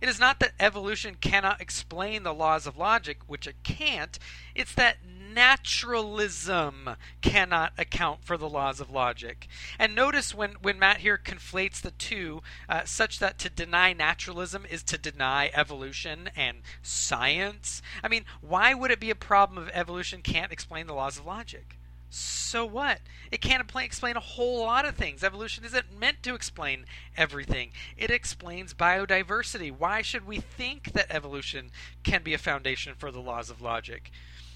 It 0.00 0.08
is 0.08 0.20
not 0.20 0.40
that 0.40 0.52
evolution 0.60 1.16
cannot 1.20 1.60
explain 1.60 2.22
the 2.22 2.34
laws 2.34 2.66
of 2.66 2.76
logic, 2.76 3.18
which 3.26 3.46
it 3.46 3.56
can't. 3.64 4.18
It's 4.54 4.74
that 4.74 4.98
naturalism 5.04 6.90
cannot 7.20 7.72
account 7.78 8.24
for 8.24 8.36
the 8.36 8.48
laws 8.48 8.80
of 8.80 8.90
logic. 8.90 9.48
And 9.78 9.94
notice 9.94 10.34
when, 10.34 10.52
when 10.62 10.78
Matt 10.78 10.98
here 10.98 11.18
conflates 11.18 11.80
the 11.80 11.90
two, 11.92 12.42
uh, 12.68 12.84
such 12.84 13.18
that 13.18 13.38
to 13.38 13.50
deny 13.50 13.92
naturalism 13.92 14.64
is 14.68 14.82
to 14.84 14.98
deny 14.98 15.50
evolution 15.54 16.30
and 16.36 16.58
science. 16.82 17.82
I 18.02 18.08
mean, 18.08 18.24
why 18.40 18.74
would 18.74 18.90
it 18.90 19.00
be 19.00 19.10
a 19.10 19.14
problem 19.14 19.66
if 19.66 19.74
evolution 19.74 20.22
can't 20.22 20.52
explain 20.52 20.86
the 20.86 20.94
laws 20.94 21.18
of 21.18 21.26
logic? 21.26 21.77
So 22.10 22.64
what? 22.64 23.00
It 23.30 23.40
can't 23.42 23.70
explain 23.76 24.16
a 24.16 24.20
whole 24.20 24.60
lot 24.62 24.86
of 24.86 24.96
things. 24.96 25.22
Evolution 25.22 25.64
isn't 25.64 25.98
meant 25.98 26.22
to 26.22 26.34
explain 26.34 26.86
everything. 27.16 27.70
It 27.96 28.10
explains 28.10 28.72
biodiversity. 28.72 29.70
Why 29.70 30.02
should 30.02 30.26
we 30.26 30.38
think 30.38 30.92
that 30.92 31.10
evolution 31.10 31.70
can 32.02 32.22
be 32.22 32.34
a 32.34 32.38
foundation 32.38 32.94
for 32.96 33.10
the 33.10 33.20
laws 33.20 33.50
of 33.50 33.60
logic? 33.60 34.10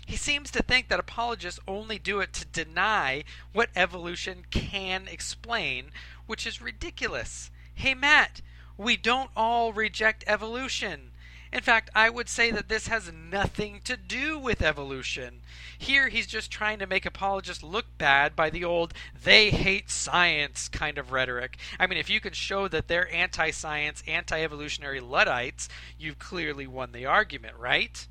He 0.07 0.17
seems 0.17 0.51
to 0.51 0.63
think 0.63 0.89
that 0.89 0.99
apologists 0.99 1.61
only 1.69 1.99
do 1.99 2.21
it 2.21 2.33
to 2.35 2.45
deny 2.45 3.25
what 3.53 3.71
evolution 3.77 4.47
can 4.51 5.07
explain, 5.07 5.93
which 6.27 6.47
is 6.47 6.61
ridiculous. 6.61 7.51
Hey, 7.75 7.95
Matt, 7.95 8.41
we 8.77 8.97
don't 8.97 9.31
all 9.37 9.73
reject 9.73 10.25
evolution. 10.27 11.12
In 11.53 11.61
fact, 11.61 11.91
I 11.95 12.09
would 12.09 12.31
say 12.31 12.51
that 12.51 12.71
this 12.71 12.87
has 12.89 13.13
nothing 13.13 13.83
to 13.85 13.95
do 13.95 14.39
with 14.39 14.63
evolution. 14.63 15.43
Here, 15.77 16.09
he's 16.09 16.27
just 16.27 16.51
trying 16.51 16.79
to 16.79 16.87
make 16.87 17.05
apologists 17.05 17.63
look 17.63 17.99
bad 17.99 18.35
by 18.35 18.49
the 18.49 18.65
old 18.65 18.95
they 19.23 19.51
hate 19.51 19.91
science 19.91 20.69
kind 20.69 20.97
of 20.97 21.13
rhetoric. 21.13 21.59
I 21.79 21.87
mean, 21.87 21.99
if 21.99 22.09
you 22.09 22.21
can 22.21 22.33
show 22.33 22.69
that 22.69 22.89
they're 22.89 23.13
anti 23.13 23.51
science, 23.51 24.03
anti 24.07 24.43
evolutionary 24.43 25.01
Luddites, 25.01 25.69
you've 25.99 26.19
clearly 26.19 26.67
won 26.67 26.93
the 26.93 27.05
argument, 27.05 27.57
right? 27.59 28.07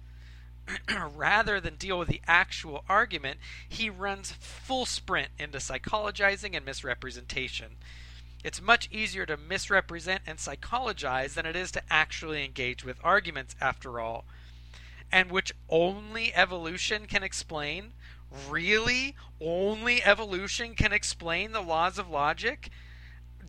Rather 1.16 1.60
than 1.60 1.76
deal 1.76 1.98
with 1.98 2.10
the 2.10 2.22
actual 2.28 2.86
argument, 2.88 3.40
he 3.68 3.90
runs 3.90 4.34
full 4.34 4.86
sprint 4.86 5.30
into 5.40 5.58
psychologizing 5.58 6.56
and 6.56 6.64
misrepresentation. 6.64 7.78
It's 8.44 8.62
much 8.62 8.90
easier 8.92 9.26
to 9.26 9.38
misrepresent 9.38 10.24
and 10.26 10.40
psychologize 10.40 11.36
than 11.36 11.46
it 11.46 11.56
is 11.56 11.72
to 11.72 11.84
actually 11.90 12.44
engage 12.44 12.84
with 12.84 13.00
arguments, 13.04 13.56
after 13.62 14.00
all. 14.00 14.26
And 15.12 15.30
which 15.30 15.54
only 15.70 16.34
evolution 16.34 17.06
can 17.06 17.24
explain? 17.24 17.94
Really? 18.50 19.16
Only 19.40 20.04
evolution 20.04 20.74
can 20.76 20.94
explain 20.94 21.52
the 21.52 21.62
laws 21.62 21.98
of 22.00 22.10
logic? 22.10 22.70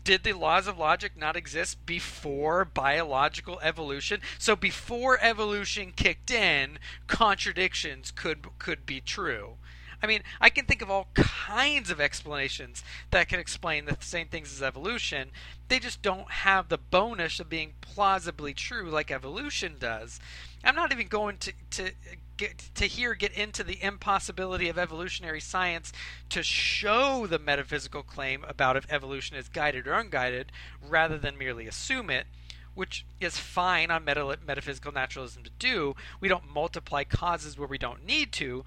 Did 0.04 0.24
the 0.24 0.32
laws 0.32 0.66
of 0.66 0.78
logic 0.78 1.16
not 1.16 1.36
exist 1.36 1.86
before 1.86 2.64
biological 2.64 3.60
evolution? 3.60 4.20
So 4.38 4.56
before 4.56 5.18
evolution 5.20 5.92
kicked 5.92 6.32
in, 6.32 6.78
contradictions 7.06 8.10
could 8.10 8.58
could 8.58 8.84
be 8.84 9.00
true. 9.00 9.58
I 10.02 10.06
mean, 10.06 10.22
I 10.40 10.50
can 10.50 10.66
think 10.66 10.82
of 10.82 10.90
all 10.90 11.08
kinds 11.14 11.90
of 11.90 12.00
explanations 12.00 12.82
that 13.10 13.28
can 13.28 13.38
explain 13.38 13.84
the 13.84 13.96
same 14.00 14.26
things 14.26 14.52
as 14.52 14.62
evolution. 14.62 15.30
They 15.68 15.78
just 15.78 16.02
don't 16.02 16.30
have 16.30 16.68
the 16.68 16.78
bonus 16.78 17.38
of 17.38 17.48
being 17.48 17.74
plausibly 17.80 18.52
true 18.52 18.90
like 18.90 19.10
evolution 19.10 19.76
does. 19.78 20.18
I'm 20.64 20.74
not 20.74 20.92
even 20.92 21.08
going 21.08 21.38
to 21.38 21.52
to 21.70 21.92
get 22.36 22.70
to 22.74 22.86
here 22.86 23.14
get 23.14 23.32
into 23.32 23.62
the 23.62 23.82
impossibility 23.82 24.68
of 24.68 24.78
evolutionary 24.78 25.40
science 25.40 25.92
to 26.30 26.42
show 26.42 27.26
the 27.26 27.38
metaphysical 27.38 28.02
claim 28.02 28.44
about 28.48 28.76
if 28.76 28.90
evolution 28.90 29.36
is 29.36 29.48
guided 29.48 29.86
or 29.86 29.92
unguided 29.94 30.50
rather 30.80 31.18
than 31.18 31.38
merely 31.38 31.66
assume 31.66 32.10
it 32.10 32.26
which 32.74 33.04
is 33.20 33.36
fine 33.36 33.90
on 33.90 34.04
meta- 34.04 34.38
metaphysical 34.46 34.92
naturalism 34.92 35.42
to 35.42 35.50
do. 35.58 35.94
We 36.20 36.28
don't 36.28 36.48
multiply 36.48 37.04
causes 37.04 37.58
where 37.58 37.68
we 37.68 37.76
don't 37.76 38.06
need 38.06 38.32
to, 38.32 38.64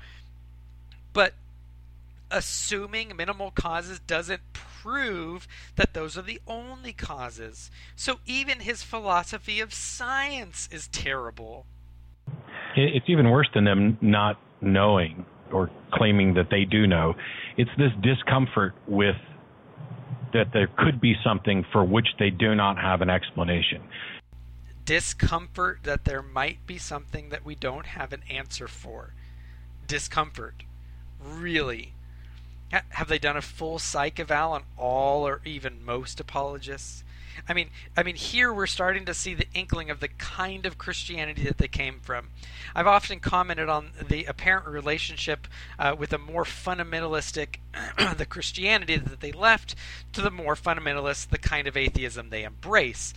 but 1.15 1.34
assuming 2.30 3.15
minimal 3.15 3.49
causes 3.49 3.99
doesn't 4.01 4.41
prove 4.51 5.47
that 5.78 5.93
those 5.93 6.17
are 6.17 6.21
the 6.21 6.41
only 6.45 6.91
causes. 6.91 7.71
So 7.95 8.19
even 8.25 8.60
his 8.60 8.84
philosophy 8.84 9.62
of 9.62 9.73
science 9.73 10.67
is 10.71 10.89
terrible. 10.89 11.65
It's 12.75 13.06
even 13.08 13.30
worse 13.30 13.47
than 13.54 13.63
them 13.63 13.97
not 14.01 14.38
knowing 14.60 15.25
or 15.54 15.71
claiming 15.93 16.34
that 16.34 16.49
they 16.51 16.65
do 16.65 16.86
know. 16.86 17.13
It's 17.56 17.71
this 17.78 17.91
discomfort 18.04 18.73
with 18.86 19.15
that 20.34 20.47
there 20.51 20.67
could 20.78 20.99
be 20.99 21.15
something 21.23 21.65
for 21.71 21.86
which 21.86 22.08
they 22.19 22.30
do 22.30 22.56
not 22.56 22.78
have 22.78 23.01
an 23.01 23.10
explanation. 23.10 23.82
Discomfort 24.84 25.80
that 25.84 26.04
there 26.04 26.21
might 26.21 26.67
be 26.67 26.78
something 26.78 27.30
that 27.30 27.45
we 27.45 27.56
don't 27.56 27.86
have 27.86 28.12
an 28.12 28.23
answer 28.30 28.67
for. 28.67 29.13
Discomfort. 29.88 30.65
Really? 31.25 31.93
Have 32.71 33.07
they 33.07 33.19
done 33.19 33.38
a 33.38 33.41
full 33.41 33.79
psych 33.79 34.19
eval 34.19 34.53
on 34.53 34.63
all 34.77 35.25
or 35.27 35.41
even 35.45 35.85
most 35.85 36.19
apologists? 36.19 37.03
I 37.47 37.53
mean, 37.53 37.69
I 37.97 38.03
mean, 38.03 38.15
here 38.15 38.53
we're 38.53 38.67
starting 38.67 39.05
to 39.05 39.13
see 39.13 39.33
the 39.33 39.47
inkling 39.53 39.89
of 39.89 39.99
the 39.99 40.07
kind 40.07 40.65
of 40.65 40.77
Christianity 40.77 41.43
that 41.43 41.57
they 41.57 41.67
came 41.67 41.99
from. 41.99 42.29
I've 42.73 42.88
often 42.88 43.19
commented 43.19 43.69
on 43.69 43.91
the 44.07 44.25
apparent 44.25 44.67
relationship 44.67 45.47
uh, 45.77 45.95
with 45.97 46.13
a 46.13 46.17
more 46.17 46.43
fundamentalistic, 46.43 47.57
the 48.17 48.25
Christianity 48.25 48.97
that 48.97 49.19
they 49.19 49.31
left, 49.31 49.75
to 50.13 50.21
the 50.21 50.31
more 50.31 50.55
fundamentalist, 50.55 51.29
the 51.29 51.38
kind 51.38 51.67
of 51.67 51.77
atheism 51.77 52.29
they 52.29 52.43
embrace. 52.43 53.13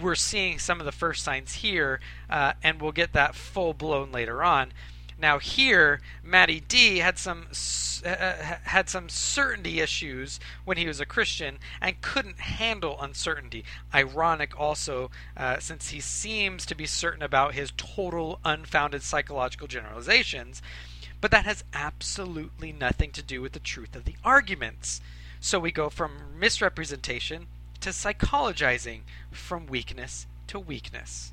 We're 0.00 0.14
seeing 0.14 0.58
some 0.58 0.80
of 0.80 0.86
the 0.86 0.92
first 0.92 1.24
signs 1.24 1.54
here, 1.54 2.00
uh, 2.30 2.52
and 2.62 2.80
we'll 2.80 2.92
get 2.92 3.12
that 3.14 3.34
full 3.34 3.74
blown 3.74 4.12
later 4.12 4.42
on. 4.42 4.72
Now 5.20 5.40
here, 5.40 6.00
Matty 6.22 6.60
D 6.60 6.98
had 6.98 7.18
some 7.18 7.48
uh, 8.04 8.08
uh 8.08 8.56
had 8.62 8.88
some 8.88 9.08
certainty 9.08 9.80
issues 9.80 10.38
when 10.64 10.76
he 10.76 10.86
was 10.86 11.00
a 11.00 11.06
Christian 11.06 11.58
and 11.80 12.00
couldn't 12.00 12.38
handle 12.38 13.00
uncertainty. 13.00 13.64
Ironic 13.92 14.58
also, 14.58 15.10
uh, 15.36 15.58
since 15.58 15.88
he 15.88 15.98
seems 15.98 16.64
to 16.66 16.76
be 16.76 16.86
certain 16.86 17.22
about 17.22 17.54
his 17.54 17.72
total 17.76 18.38
unfounded 18.44 19.02
psychological 19.02 19.66
generalizations, 19.66 20.62
but 21.20 21.32
that 21.32 21.44
has 21.44 21.64
absolutely 21.74 22.72
nothing 22.72 23.10
to 23.10 23.22
do 23.22 23.42
with 23.42 23.52
the 23.52 23.58
truth 23.58 23.96
of 23.96 24.04
the 24.04 24.16
arguments. 24.24 25.00
So 25.40 25.58
we 25.58 25.72
go 25.72 25.90
from 25.90 26.38
misrepresentation 26.38 27.48
to 27.80 27.90
psychologizing, 27.90 29.00
from 29.32 29.66
weakness 29.66 30.26
to 30.46 30.60
weakness 30.60 31.32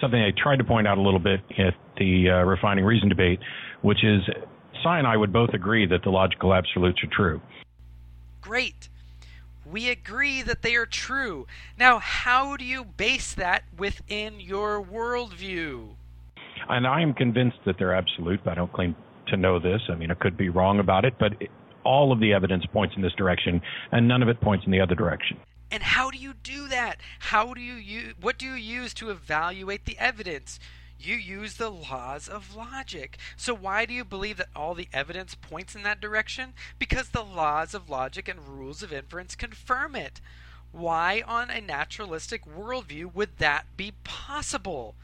something 0.00 0.20
I 0.20 0.30
tried 0.36 0.56
to 0.56 0.64
point 0.64 0.86
out 0.86 0.98
a 0.98 1.02
little 1.02 1.20
bit 1.20 1.40
at 1.58 1.74
the 1.96 2.30
uh, 2.30 2.44
refining 2.44 2.84
reason 2.84 3.08
debate, 3.08 3.40
which 3.82 4.04
is 4.04 4.22
Sye 4.82 4.98
and 4.98 5.06
I 5.06 5.16
would 5.16 5.32
both 5.32 5.50
agree 5.50 5.86
that 5.86 6.02
the 6.02 6.10
logical 6.10 6.54
absolutes 6.54 7.02
are 7.02 7.10
true. 7.14 7.40
Great. 8.40 8.88
We 9.64 9.88
agree 9.88 10.42
that 10.42 10.62
they 10.62 10.74
are 10.74 10.86
true. 10.86 11.46
Now, 11.78 11.98
how 11.98 12.56
do 12.56 12.64
you 12.64 12.84
base 12.84 13.34
that 13.34 13.64
within 13.76 14.40
your 14.40 14.82
worldview? 14.82 15.90
And 16.68 16.86
I 16.86 17.02
am 17.02 17.14
convinced 17.14 17.58
that 17.66 17.76
they're 17.78 17.94
absolute. 17.94 18.40
I 18.46 18.54
don't 18.54 18.72
claim 18.72 18.96
to 19.28 19.36
know 19.36 19.58
this. 19.58 19.80
I 19.88 19.94
mean, 19.94 20.10
I 20.10 20.14
could 20.14 20.36
be 20.36 20.48
wrong 20.48 20.80
about 20.80 21.04
it, 21.04 21.14
but 21.18 21.32
all 21.84 22.12
of 22.12 22.20
the 22.20 22.32
evidence 22.32 22.64
points 22.72 22.94
in 22.96 23.02
this 23.02 23.12
direction, 23.14 23.60
and 23.92 24.08
none 24.08 24.22
of 24.22 24.28
it 24.28 24.40
points 24.40 24.64
in 24.66 24.72
the 24.72 24.80
other 24.80 24.94
direction. 24.94 25.38
And 25.70 25.82
how 25.82 26.10
do 26.10 26.18
you 26.18 26.34
do 26.42 26.66
that? 26.80 27.00
How 27.18 27.52
do 27.52 27.60
you 27.60 27.74
use, 27.74 28.14
what 28.18 28.38
do 28.38 28.46
you 28.46 28.54
use 28.54 28.94
to 28.94 29.10
evaluate 29.10 29.84
the 29.84 29.98
evidence? 29.98 30.58
You 30.98 31.16
use 31.16 31.54
the 31.54 31.70
laws 31.70 32.26
of 32.26 32.56
logic. 32.56 33.18
So 33.36 33.54
why 33.54 33.84
do 33.84 33.92
you 33.92 34.04
believe 34.04 34.38
that 34.38 34.48
all 34.56 34.74
the 34.74 34.88
evidence 34.92 35.34
points 35.34 35.74
in 35.74 35.82
that 35.82 36.00
direction? 36.00 36.54
Because 36.78 37.10
the 37.10 37.22
laws 37.22 37.74
of 37.74 37.90
logic 37.90 38.28
and 38.28 38.48
rules 38.48 38.82
of 38.82 38.92
inference 38.92 39.34
confirm 39.34 39.94
it. 39.94 40.20
Why 40.72 41.22
on 41.26 41.50
a 41.50 41.60
naturalistic 41.60 42.46
worldview 42.46 43.14
would 43.14 43.38
that 43.38 43.66
be 43.76 43.92
possible? 44.04 44.94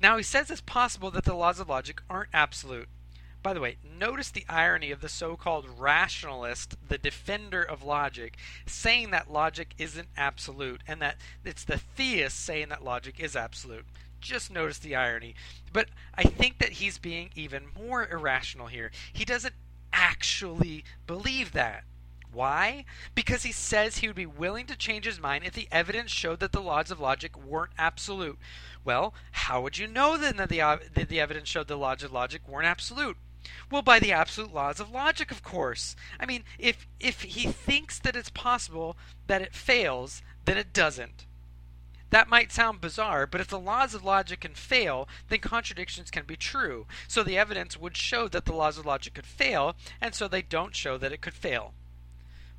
Now 0.00 0.18
he 0.18 0.22
says 0.22 0.50
it's 0.50 0.60
possible 0.60 1.10
that 1.12 1.24
the 1.24 1.34
laws 1.34 1.58
of 1.58 1.70
logic 1.70 2.02
aren't 2.10 2.30
absolute. 2.34 2.88
By 3.44 3.52
the 3.52 3.60
way, 3.60 3.76
notice 3.84 4.30
the 4.30 4.46
irony 4.48 4.90
of 4.90 5.02
the 5.02 5.08
so 5.10 5.36
called 5.36 5.66
rationalist, 5.78 6.76
the 6.88 6.96
defender 6.96 7.62
of 7.62 7.82
logic, 7.82 8.38
saying 8.64 9.10
that 9.10 9.30
logic 9.30 9.74
isn't 9.76 10.08
absolute 10.16 10.80
and 10.88 11.02
that 11.02 11.18
it's 11.44 11.62
the 11.62 11.76
theist 11.76 12.42
saying 12.42 12.70
that 12.70 12.82
logic 12.82 13.20
is 13.20 13.36
absolute. 13.36 13.84
Just 14.18 14.50
notice 14.50 14.78
the 14.78 14.96
irony. 14.96 15.34
But 15.74 15.90
I 16.14 16.22
think 16.22 16.56
that 16.56 16.70
he's 16.70 16.96
being 16.96 17.32
even 17.34 17.64
more 17.78 18.08
irrational 18.08 18.68
here. 18.68 18.90
He 19.12 19.26
doesn't 19.26 19.54
actually 19.92 20.82
believe 21.06 21.52
that. 21.52 21.84
Why? 22.32 22.86
Because 23.14 23.42
he 23.42 23.52
says 23.52 23.98
he 23.98 24.06
would 24.06 24.16
be 24.16 24.24
willing 24.24 24.64
to 24.68 24.76
change 24.76 25.04
his 25.04 25.20
mind 25.20 25.44
if 25.44 25.52
the 25.52 25.68
evidence 25.70 26.10
showed 26.10 26.40
that 26.40 26.52
the 26.52 26.62
laws 26.62 26.90
of 26.90 26.98
logic 26.98 27.36
weren't 27.36 27.72
absolute. 27.76 28.38
Well, 28.86 29.12
how 29.32 29.60
would 29.60 29.76
you 29.76 29.86
know 29.86 30.16
then 30.16 30.38
that 30.38 30.48
the, 30.48 30.62
uh, 30.62 30.78
that 30.94 31.10
the 31.10 31.20
evidence 31.20 31.50
showed 31.50 31.68
the 31.68 31.76
laws 31.76 32.02
of 32.02 32.10
logic 32.10 32.48
weren't 32.48 32.66
absolute? 32.66 33.18
Well, 33.70 33.82
by 33.82 33.98
the 33.98 34.12
absolute 34.12 34.54
laws 34.54 34.80
of 34.80 34.90
logic, 34.90 35.30
of 35.30 35.42
course. 35.42 35.96
I 36.18 36.26
mean, 36.26 36.44
if 36.58 36.86
if 37.00 37.22
he 37.22 37.48
thinks 37.48 37.98
that 37.98 38.16
it's 38.16 38.30
possible 38.30 38.96
that 39.26 39.42
it 39.42 39.54
fails, 39.54 40.22
then 40.44 40.56
it 40.56 40.72
doesn't. 40.72 41.26
That 42.10 42.28
might 42.28 42.52
sound 42.52 42.80
bizarre, 42.80 43.26
but 43.26 43.40
if 43.40 43.48
the 43.48 43.58
laws 43.58 43.92
of 43.92 44.04
logic 44.04 44.40
can 44.40 44.54
fail, 44.54 45.08
then 45.28 45.40
contradictions 45.40 46.12
can 46.12 46.24
be 46.24 46.36
true. 46.36 46.86
So 47.08 47.24
the 47.24 47.36
evidence 47.36 47.76
would 47.76 47.96
show 47.96 48.28
that 48.28 48.44
the 48.44 48.52
laws 48.54 48.78
of 48.78 48.86
logic 48.86 49.14
could 49.14 49.26
fail, 49.26 49.74
and 50.00 50.14
so 50.14 50.28
they 50.28 50.42
don't 50.42 50.76
show 50.76 50.96
that 50.98 51.12
it 51.12 51.20
could 51.20 51.34
fail. 51.34 51.74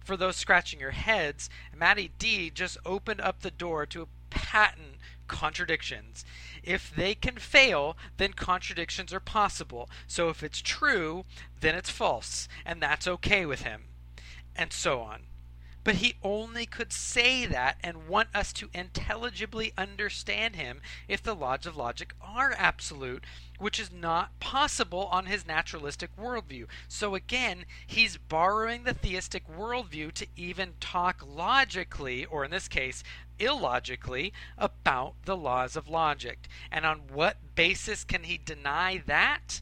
For 0.03 0.17
those 0.17 0.35
scratching 0.35 0.79
your 0.79 0.91
heads, 0.91 1.49
Matty 1.75 2.11
D 2.19 2.49
just 2.49 2.77
opened 2.85 3.21
up 3.21 3.41
the 3.41 3.49
door 3.49 3.85
to 3.87 4.01
a 4.01 4.07
patent 4.35 4.97
contradictions. 5.27 6.23
If 6.63 6.95
they 6.95 7.15
can 7.15 7.37
fail, 7.37 7.97
then 8.17 8.33
contradictions 8.33 9.11
are 9.13 9.19
possible. 9.19 9.89
So 10.07 10.29
if 10.29 10.43
it's 10.43 10.61
true, 10.61 11.25
then 11.59 11.73
it's 11.73 11.89
false, 11.89 12.47
and 12.63 12.81
that's 12.81 13.07
okay 13.07 13.45
with 13.45 13.61
him. 13.61 13.85
And 14.55 14.71
so 14.71 15.01
on. 15.01 15.21
But 15.85 15.97
he 15.97 16.15
only 16.23 16.65
could 16.65 16.91
say 16.91 17.45
that 17.45 17.77
and 17.83 18.07
want 18.07 18.29
us 18.33 18.51
to 18.53 18.71
intelligibly 18.73 19.71
understand 19.77 20.55
him 20.55 20.81
if 21.07 21.21
the 21.21 21.35
laws 21.35 21.67
of 21.67 21.77
logic 21.77 22.15
are 22.19 22.55
absolute, 22.57 23.23
which 23.59 23.79
is 23.79 23.91
not 23.91 24.39
possible 24.39 25.05
on 25.11 25.27
his 25.27 25.45
naturalistic 25.45 26.09
worldview. 26.17 26.65
So 26.87 27.13
again, 27.13 27.65
he's 27.85 28.17
borrowing 28.17 28.83
the 28.83 28.95
theistic 28.95 29.43
worldview 29.47 30.11
to 30.13 30.27
even 30.35 30.73
talk 30.79 31.23
logically, 31.23 32.25
or 32.25 32.43
in 32.43 32.49
this 32.49 32.67
case, 32.67 33.03
illogically, 33.37 34.33
about 34.57 35.13
the 35.25 35.37
laws 35.37 35.75
of 35.75 35.87
logic. 35.87 36.47
And 36.71 36.83
on 36.87 37.01
what 37.13 37.53
basis 37.53 38.03
can 38.03 38.23
he 38.23 38.39
deny 38.39 39.03
that? 39.05 39.61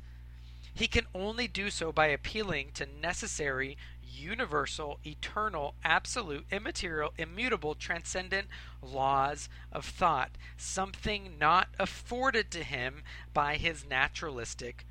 He 0.73 0.88
can 0.88 1.05
only 1.13 1.49
do 1.49 1.69
so 1.69 1.91
by 1.91 2.07
appealing 2.07 2.71
to 2.75 2.86
necessary 2.86 3.77
universal, 4.13 4.99
eternal, 5.06 5.76
absolute, 5.84 6.45
immaterial, 6.52 7.13
immutable, 7.17 7.76
transcendent 7.76 8.47
laws 8.82 9.49
of 9.71 9.86
thought, 9.86 10.32
something 10.58 11.36
not 11.39 11.67
afforded 11.80 12.52
to 12.52 12.63
him 12.63 13.04
by 13.34 13.56
his 13.56 13.86
naturalistic 13.89 14.86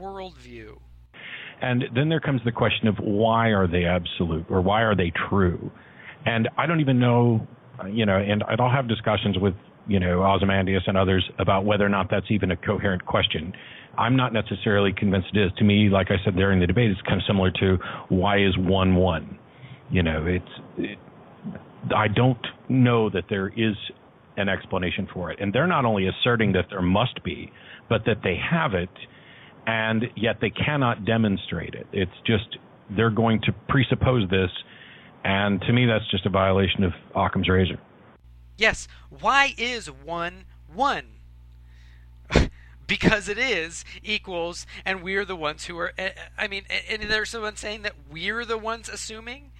worldview. 0.00 0.78
And 1.62 1.84
then 1.94 2.08
there 2.08 2.20
comes 2.20 2.42
the 2.44 2.52
question 2.52 2.86
of 2.86 2.96
why 2.98 3.48
are 3.48 3.66
they 3.66 3.84
absolute 3.84 4.46
or 4.50 4.60
why 4.60 4.82
are 4.82 4.94
they 4.94 5.12
true? 5.28 5.70
And 6.26 6.48
I 6.58 6.66
don't 6.66 6.80
even 6.80 6.98
know, 6.98 7.46
you 7.90 8.04
know, 8.04 8.16
and 8.16 8.42
I'll 8.58 8.70
have 8.70 8.88
discussions 8.88 9.38
with, 9.38 9.54
you 9.86 10.00
know, 10.00 10.22
Ozymandias 10.24 10.82
and 10.86 10.96
others 10.96 11.28
about 11.38 11.64
whether 11.64 11.86
or 11.86 11.88
not 11.88 12.08
that's 12.10 12.26
even 12.30 12.50
a 12.50 12.56
coherent 12.56 13.06
question. 13.06 13.54
I'm 13.98 14.16
not 14.16 14.32
necessarily 14.32 14.92
convinced 14.92 15.28
it 15.34 15.46
is. 15.46 15.52
To 15.58 15.64
me, 15.64 15.88
like 15.88 16.08
I 16.10 16.22
said 16.24 16.36
during 16.36 16.60
the 16.60 16.66
debate, 16.66 16.90
it's 16.90 17.00
kind 17.02 17.20
of 17.20 17.26
similar 17.26 17.50
to 17.52 17.78
why 18.08 18.38
is 18.38 18.56
one 18.58 18.96
one. 18.96 19.38
You 19.90 20.02
know, 20.02 20.26
it's. 20.26 20.44
It, 20.78 20.98
I 21.94 22.08
don't 22.08 22.44
know 22.68 23.08
that 23.10 23.24
there 23.30 23.48
is 23.48 23.76
an 24.36 24.48
explanation 24.48 25.08
for 25.12 25.30
it, 25.30 25.38
and 25.40 25.52
they're 25.52 25.68
not 25.68 25.84
only 25.84 26.08
asserting 26.08 26.52
that 26.52 26.66
there 26.70 26.82
must 26.82 27.22
be, 27.22 27.52
but 27.88 28.04
that 28.06 28.18
they 28.24 28.36
have 28.36 28.74
it, 28.74 28.90
and 29.66 30.04
yet 30.16 30.38
they 30.40 30.50
cannot 30.50 31.04
demonstrate 31.04 31.74
it. 31.74 31.86
It's 31.92 32.10
just 32.26 32.58
they're 32.96 33.10
going 33.10 33.40
to 33.42 33.52
presuppose 33.68 34.28
this, 34.30 34.50
and 35.24 35.60
to 35.62 35.72
me, 35.72 35.86
that's 35.86 36.10
just 36.10 36.26
a 36.26 36.30
violation 36.30 36.84
of 36.84 36.92
Occam's 37.14 37.48
razor. 37.48 37.78
Yes. 38.58 38.88
Why 39.20 39.54
is 39.56 39.90
one 39.90 40.44
one? 40.72 41.06
because 42.86 43.28
it 43.28 43.38
is 43.38 43.84
equals 44.02 44.66
and 44.84 45.02
we're 45.02 45.24
the 45.24 45.36
ones 45.36 45.66
who 45.66 45.78
are 45.78 45.92
eh, 45.98 46.10
i 46.38 46.46
mean 46.46 46.64
and 46.88 47.02
there's 47.02 47.30
someone 47.30 47.56
saying 47.56 47.82
that 47.82 47.94
we're 48.10 48.44
the 48.44 48.58
ones 48.58 48.88
assuming? 48.88 49.50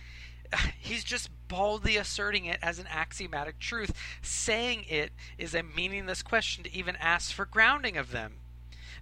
He's 0.79 1.05
just 1.05 1.31
baldly 1.49 1.97
asserting 1.97 2.45
it 2.45 2.59
as 2.63 2.79
an 2.79 2.87
axiomatic 2.91 3.59
truth. 3.59 3.93
Saying 4.23 4.85
it 4.89 5.13
is 5.39 5.55
a 5.55 5.63
meaningless 5.63 6.23
question 6.23 6.65
to 6.65 6.75
even 6.75 6.97
ask 6.97 7.33
for 7.33 7.47
grounding 7.47 7.97
of 7.97 8.11
them. 8.11 8.35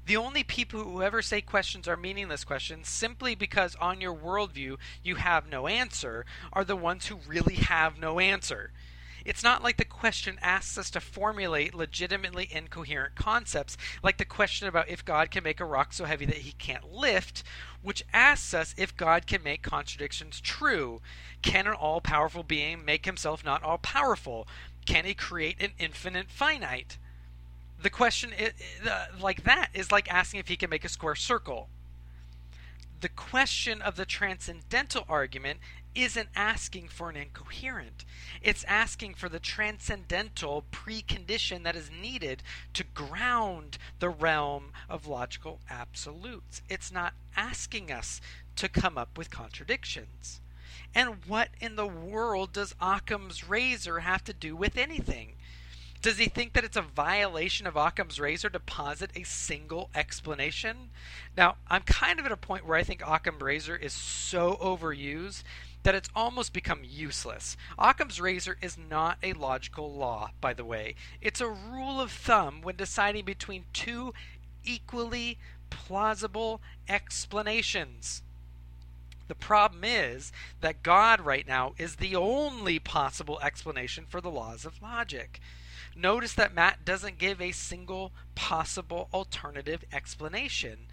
The 0.07 0.17
only 0.19 0.45
people 0.45 0.85
who 0.85 1.03
ever 1.03 1.23
say 1.23 1.41
questions 1.41 1.89
are 1.89 1.97
meaningless 1.97 2.45
questions 2.45 2.89
simply 2.89 3.35
because 3.35 3.75
on 3.77 4.03
your 4.03 4.15
worldview 4.15 4.77
you 5.03 5.15
have 5.15 5.49
no 5.49 5.67
answer 5.67 6.27
are 6.53 6.65
the 6.65 6.77
ones 6.77 7.07
who 7.07 7.17
really 7.27 7.55
have 7.55 7.99
no 7.99 8.21
answer 8.21 8.71
it's 9.25 9.43
not 9.43 9.63
like 9.63 9.79
the 9.79 9.85
question 9.85 10.39
asks 10.43 10.77
us 10.77 10.91
to 10.91 11.01
formulate 11.01 11.75
legitimately 11.75 12.49
incoherent 12.51 13.15
concepts, 13.15 13.77
like 14.03 14.19
the 14.19 14.25
question 14.25 14.69
about 14.69 14.89
if 14.89 15.05
God 15.05 15.31
can 15.31 15.43
make 15.43 15.61
a 15.61 15.65
rock 15.65 15.93
so 15.93 16.05
heavy 16.05 16.27
that 16.27 16.39
he 16.39 16.53
can't 16.53 16.93
lift, 16.93 17.43
which 17.83 18.05
asks 18.13 18.53
us 18.53 18.75
if 18.77 18.97
God 18.97 19.27
can 19.27 19.43
make 19.43 19.63
contradictions 19.63 20.41
true. 20.41 21.01
Can 21.43 21.67
an 21.67 21.75
all 21.75 22.01
powerful 22.01 22.43
being 22.43 22.85
make 22.85 23.07
himself 23.07 23.45
not 23.45 23.63
all 23.63 23.79
powerful? 23.79 24.47
Can 24.87 25.05
he 25.05 25.15
create 25.15 25.63
an 25.63 25.73
infinite 25.79 26.31
finite? 26.31 26.99
The 27.81 27.91
question 27.91 28.33
uh, 28.89 29.07
like 29.21 29.45
that 29.45 29.71
is 29.75 29.93
like 29.93 30.13
asking 30.13 30.41
if 30.41 30.49
he 30.49 30.57
can 30.57 30.71
make 30.71 30.85
a 30.85 30.89
square 30.89 31.15
circle 31.15 31.69
The 33.01 33.09
question 33.11 33.83
of 33.83 33.97
the 33.97 34.07
transcendental 34.07 35.05
argument 35.09 35.61
isn't 35.95 36.29
asking 36.35 36.89
for 36.89 37.11
an 37.11 37.17
incoherent. 37.17 38.05
It's 38.43 38.65
asking 38.65 39.15
for 39.15 39.29
the 39.29 39.39
transcendental 39.39 40.65
precondition 40.73 41.63
that 41.63 41.77
is 41.77 41.91
needed 41.91 42.43
to 42.75 42.85
ground 42.85 43.79
the 44.01 44.09
realm 44.09 44.73
of 44.89 45.07
logical 45.07 45.61
absolutes. 45.71 46.63
It's 46.69 46.93
not 46.93 47.15
asking 47.37 47.91
us 47.91 48.21
to 48.57 48.69
come 48.69 48.99
up 48.99 49.17
with 49.17 49.31
contradictions. 49.31 50.41
And 50.95 51.25
what 51.27 51.49
in 51.61 51.77
the 51.77 51.87
world 51.87 52.53
does 52.53 52.75
Occam's 52.81 53.49
razor 53.49 54.01
have 54.01 54.23
to 54.25 54.33
do 54.33 54.55
with 54.55 54.77
anything? 54.77 55.35
Does 56.05 56.19
he 56.19 56.27
think 56.27 56.53
that 56.53 56.65
it's 56.65 56.77
a 56.77 56.83
violation 56.83 57.67
of 57.67 57.77
Occam's 57.77 58.21
razor 58.21 58.51
to 58.51 58.61
posit 58.61 59.11
a 59.17 59.23
single 59.23 59.89
explanation? 59.95 60.91
Now, 61.35 61.57
I'm 61.67 61.81
kind 61.81 62.21
of 62.21 62.27
at 62.27 62.33
a 62.33 62.37
point 62.37 62.67
where 62.67 62.77
I 62.77 62.83
think 62.83 63.01
Occam's 63.01 63.41
razor 63.41 63.75
is 63.75 63.95
so 63.95 64.59
overused 64.61 65.45
that 65.85 65.95
it's 65.95 66.09
almost 66.17 66.53
become 66.53 66.81
useless. 66.83 67.57
Occam's 67.79 68.21
razor 68.21 68.57
is 68.61 68.77
not 68.77 69.19
a 69.23 69.35
logical 69.35 69.93
law, 69.93 70.31
by 70.41 70.53
the 70.53 70.65
way. 70.65 70.97
It's 71.21 71.41
a 71.41 71.49
rule 71.49 72.01
of 72.01 72.11
thumb 72.11 72.61
when 72.63 72.77
deciding 72.77 73.25
between 73.25 73.65
two 73.73 74.13
equally 74.65 75.39
plausible 75.71 76.61
explanations. 76.89 78.23
The 79.29 79.35
problem 79.35 79.85
is 79.85 80.33
that 80.61 80.83
God 80.83 81.21
right 81.21 81.47
now 81.47 81.75
is 81.79 81.97
the 81.97 82.17
only 82.17 82.79
possible 82.79 83.39
explanation 83.41 84.05
for 84.09 84.21
the 84.21 84.31
laws 84.31 84.65
of 84.65 84.83
logic. 84.83 85.41
Notice 85.97 86.35
that 86.35 86.55
Matt 86.55 86.85
doesn't 86.85 87.19
give 87.19 87.41
a 87.41 87.53
single 87.53 88.13
possible 88.35 89.09
alternative 89.13 89.85
explanation. 89.93 90.87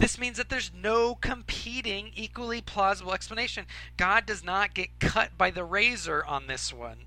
This 0.00 0.18
means 0.18 0.38
that 0.38 0.48
there's 0.48 0.70
no 0.74 1.14
competing, 1.14 2.12
equally 2.14 2.62
plausible 2.62 3.12
explanation. 3.12 3.66
God 3.98 4.24
does 4.24 4.42
not 4.42 4.72
get 4.72 4.98
cut 4.98 5.36
by 5.36 5.50
the 5.50 5.62
razor 5.62 6.24
on 6.24 6.46
this 6.46 6.72
one. 6.72 7.00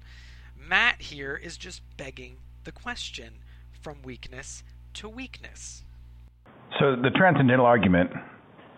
Matt 0.55 1.01
here 1.01 1.35
is 1.35 1.57
just 1.57 1.81
begging 1.97 2.37
the 2.65 2.71
question 2.71 3.39
from 3.81 4.03
weakness 4.03 4.63
to 4.93 5.09
weakness. 5.09 5.83
So 6.79 6.95
the 6.95 7.09
transcendental 7.09 7.65
argument, 7.65 8.11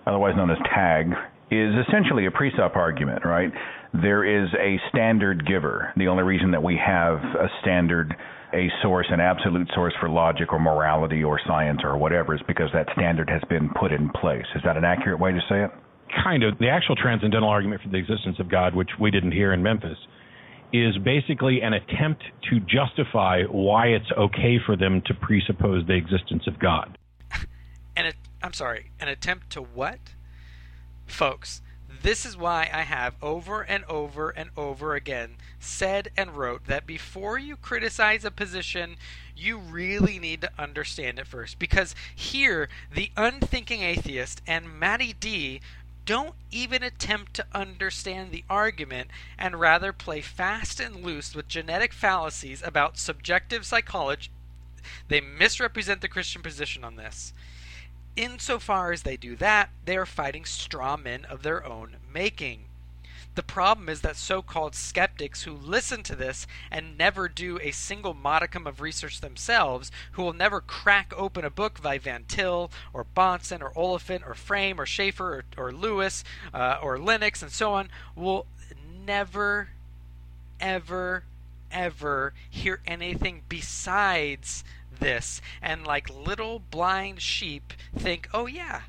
otherwise 0.08 0.36
known 0.38 0.50
as 0.50 0.58
TAG, 0.74 1.12
is 1.52 1.74
essentially 1.86 2.26
a 2.26 2.32
presup 2.32 2.78
argument, 2.78 3.26
right? 3.26 3.52
There 3.94 4.24
is 4.24 4.48
a 4.58 4.80
standard 4.90 5.46
giver. 5.46 5.92
The 5.98 6.08
only 6.08 6.24
reason 6.24 6.52
that 6.52 6.64
we 6.64 6.78
have 6.78 7.18
a 7.18 7.50
standard 7.62 8.16
a 8.56 8.72
source, 8.82 9.08
an 9.10 9.20
absolute 9.20 9.70
source 9.76 9.94
for 10.00 10.10
logic 10.10 10.54
or 10.54 10.60
morality 10.60 11.24
or 11.24 11.40
science 11.46 11.82
or 11.84 11.98
whatever, 11.98 12.34
is 12.34 12.42
because 12.48 12.70
that 12.74 12.88
standard 12.94 13.30
has 13.30 13.42
been 13.50 13.70
put 13.80 13.92
in 13.92 14.10
place. 14.10 14.46
Is 14.56 14.62
that 14.64 14.78
an 14.78 14.86
accurate 14.86 15.20
way 15.20 15.32
to 15.32 15.42
say 15.50 15.64
it? 15.64 15.72
Kind 16.24 16.44
of. 16.44 16.58
The 16.58 16.70
actual 16.70 16.96
transcendental 16.96 17.50
argument 17.50 17.82
for 17.82 17.90
the 17.90 17.98
existence 17.98 18.40
of 18.40 18.50
God, 18.50 18.74
which 18.74 18.92
we 19.00 19.12
didn't 19.12 19.34
hear 19.34 19.54
in 19.54 19.62
Memphis, 19.62 19.98
is 20.72 20.98
basically 20.98 21.62
an 21.62 21.74
attempt 21.74 22.24
to 22.50 22.60
justify 22.62 23.44
why 23.44 23.88
it's 23.88 24.12
okay 24.18 24.58
for 24.66 24.76
them 24.76 25.02
to 25.06 25.14
presuppose 25.14 25.86
the 25.88 25.94
existence 25.94 26.44
of 26.48 26.60
God. 26.60 26.98
and 27.96 28.14
I'm 28.42 28.54
sorry, 28.54 28.92
an 29.00 29.08
attempt 29.08 29.50
to 29.52 29.62
what? 29.62 30.00
Folks, 31.06 31.62
this 32.06 32.24
is 32.24 32.38
why 32.38 32.70
I 32.72 32.84
have 32.84 33.16
over 33.20 33.64
and 33.64 33.84
over 33.86 34.30
and 34.30 34.52
over 34.56 34.94
again 34.94 35.38
said 35.60 36.10
and 36.16 36.38
wrote 36.38 36.68
that 36.68 36.86
before 36.86 37.40
you 37.40 37.58
criticize 37.58 38.24
a 38.24 38.30
position, 38.30 38.98
you 39.36 39.58
really 39.58 40.20
need 40.20 40.42
to 40.42 40.52
understand 40.60 41.18
it 41.18 41.26
first. 41.26 41.58
Because 41.58 41.96
here, 42.14 42.70
the 42.94 43.10
unthinking 43.18 43.82
atheist 43.82 44.44
and 44.46 44.80
Matty 44.80 45.14
D 45.20 45.62
don't 46.06 46.36
even 46.52 46.84
attempt 46.84 47.34
to 47.34 47.48
understand 47.56 48.32
the 48.32 48.44
argument 48.52 49.10
and 49.36 49.60
rather 49.60 49.92
play 49.92 50.22
fast 50.22 50.80
and 50.80 51.04
loose 51.04 51.34
with 51.34 51.48
genetic 51.48 51.92
fallacies 51.92 52.62
about 52.64 53.00
subjective 53.00 53.66
psychology. 53.66 54.30
They 55.08 55.22
misrepresent 55.22 56.02
the 56.02 56.08
Christian 56.08 56.44
position 56.44 56.84
on 56.84 56.98
this. 56.98 57.34
Insofar 58.16 58.92
as 58.92 59.04
they 59.04 59.18
do 59.18 59.36
that, 59.38 59.70
they 59.84 59.98
are 59.98 60.06
fighting 60.06 60.46
straw 60.46 60.96
men 60.96 61.26
of 61.26 61.44
their 61.44 61.66
own 61.66 61.98
making. 62.12 62.66
The 63.36 63.44
problem 63.44 63.90
is 63.90 64.00
that 64.02 64.16
so 64.16 64.42
called 64.42 64.76
skeptics 64.76 65.44
who 65.44 65.52
listen 65.52 66.04
to 66.04 66.16
this 66.16 66.48
and 66.72 66.98
never 66.98 67.28
do 67.28 67.60
a 67.62 67.72
single 67.72 68.14
modicum 68.14 68.66
of 68.66 68.80
research 68.80 69.20
themselves, 69.20 69.92
who 70.14 70.24
will 70.24 70.34
never 70.34 70.62
crack 70.62 71.12
open 71.18 71.44
a 71.44 71.50
book 71.50 71.82
by 71.82 71.98
Van 71.98 72.24
Til 72.30 72.72
or 72.94 73.06
Bahnsen 73.16 73.62
or 73.62 73.72
Oliphint 73.72 74.26
or 74.26 74.34
Frame 74.34 74.80
or 74.80 74.86
Schaeffer 74.86 75.44
or, 75.58 75.66
or 75.66 75.74
Lewis 75.74 76.24
uh, 76.54 76.78
or 76.82 76.98
Lennox 76.98 77.42
and 77.42 77.52
so 77.52 77.74
on, 77.74 77.90
will 78.16 78.46
never, 79.06 79.70
ever, 80.62 81.26
ever 81.70 82.34
hear 82.50 82.80
anything 82.88 83.42
besides 83.50 84.64
this 85.00 85.42
and 85.62 85.86
like 85.86 86.10
little 86.10 86.60
blind 86.60 87.22
sheep 87.22 87.74
think, 87.96 88.28
oh 88.34 88.46
yeah, 88.46 88.82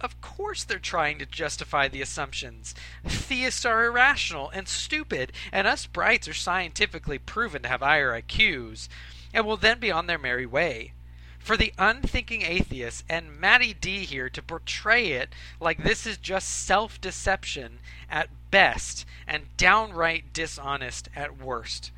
of 0.00 0.20
course 0.20 0.64
they're 0.64 0.78
trying 0.78 1.18
to 1.18 1.26
justify 1.26 1.88
the 1.88 2.02
assumptions. 2.02 2.74
Theists 3.04 3.64
are 3.64 3.86
irrational 3.86 4.50
and 4.50 4.68
stupid, 4.68 5.32
and 5.50 5.66
us 5.66 5.86
brights 5.86 6.28
are 6.28 6.34
scientifically 6.34 7.18
proven 7.18 7.62
to 7.62 7.68
have 7.68 7.80
higher 7.80 8.20
IQs, 8.20 8.88
and 9.32 9.46
will 9.46 9.56
then 9.56 9.78
be 9.78 9.90
on 9.90 10.06
their 10.06 10.18
merry 10.18 10.46
way. 10.46 10.92
For 11.38 11.56
the 11.56 11.74
unthinking 11.78 12.42
atheist 12.42 13.04
and 13.08 13.38
Matty 13.38 13.74
D 13.74 14.04
here 14.04 14.30
to 14.30 14.42
portray 14.42 15.12
it 15.12 15.34
like 15.60 15.82
this 15.82 16.06
is 16.06 16.16
just 16.16 16.48
self 16.48 17.00
deception 17.00 17.80
at 18.10 18.30
best 18.50 19.04
and 19.26 19.56
downright 19.56 20.32
dishonest 20.32 21.08
at 21.14 21.38
worst 21.38 21.90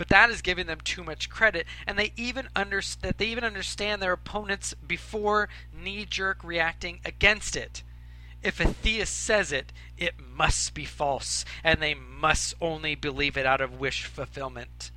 but 0.00 0.08
that 0.08 0.30
is 0.30 0.40
giving 0.40 0.66
them 0.66 0.78
too 0.82 1.04
much 1.04 1.28
credit, 1.28 1.66
and 1.86 1.98
they 1.98 2.10
even 2.16 2.48
understand 2.56 3.02
that 3.02 3.18
they 3.18 3.26
even 3.26 3.44
understand 3.44 4.00
their 4.00 4.14
opponents 4.14 4.72
before 4.88 5.50
knee-jerk 5.78 6.42
reacting 6.42 7.00
against 7.04 7.54
it. 7.54 7.82
If 8.42 8.60
a 8.60 8.68
theist 8.68 9.14
says 9.14 9.52
it, 9.52 9.74
it 9.98 10.14
must 10.18 10.72
be 10.72 10.86
false, 10.86 11.44
and 11.62 11.82
they 11.82 11.92
must 11.92 12.54
only 12.62 12.94
believe 12.94 13.36
it 13.36 13.44
out 13.44 13.60
of 13.60 13.78
wish 13.78 14.06
fulfillment. 14.06 14.90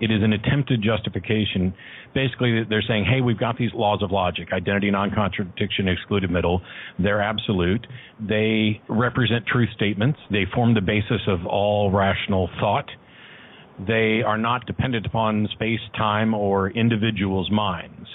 It 0.00 0.12
is 0.12 0.22
an 0.22 0.32
attempted 0.32 0.82
justification. 0.82 1.74
Basically, 2.14 2.62
they're 2.62 2.80
saying, 2.80 3.06
hey, 3.06 3.20
we've 3.20 3.40
got 3.40 3.58
these 3.58 3.74
laws 3.74 4.04
of 4.04 4.12
logic 4.12 4.52
identity, 4.52 4.92
non 4.92 5.10
contradiction, 5.10 5.88
excluded 5.88 6.30
middle. 6.30 6.62
They're 6.96 7.20
absolute. 7.20 7.88
They 8.20 8.80
represent 8.88 9.48
truth 9.48 9.70
statements. 9.74 10.20
They 10.30 10.44
form 10.54 10.74
the 10.74 10.80
basis 10.80 11.22
of 11.26 11.44
all 11.44 11.90
rational 11.90 12.48
thought 12.60 12.88
they 13.86 14.22
are 14.22 14.38
not 14.38 14.66
dependent 14.66 15.06
upon 15.06 15.48
space, 15.52 15.80
time, 15.96 16.34
or 16.34 16.70
individuals' 16.70 17.50
minds. 17.50 18.08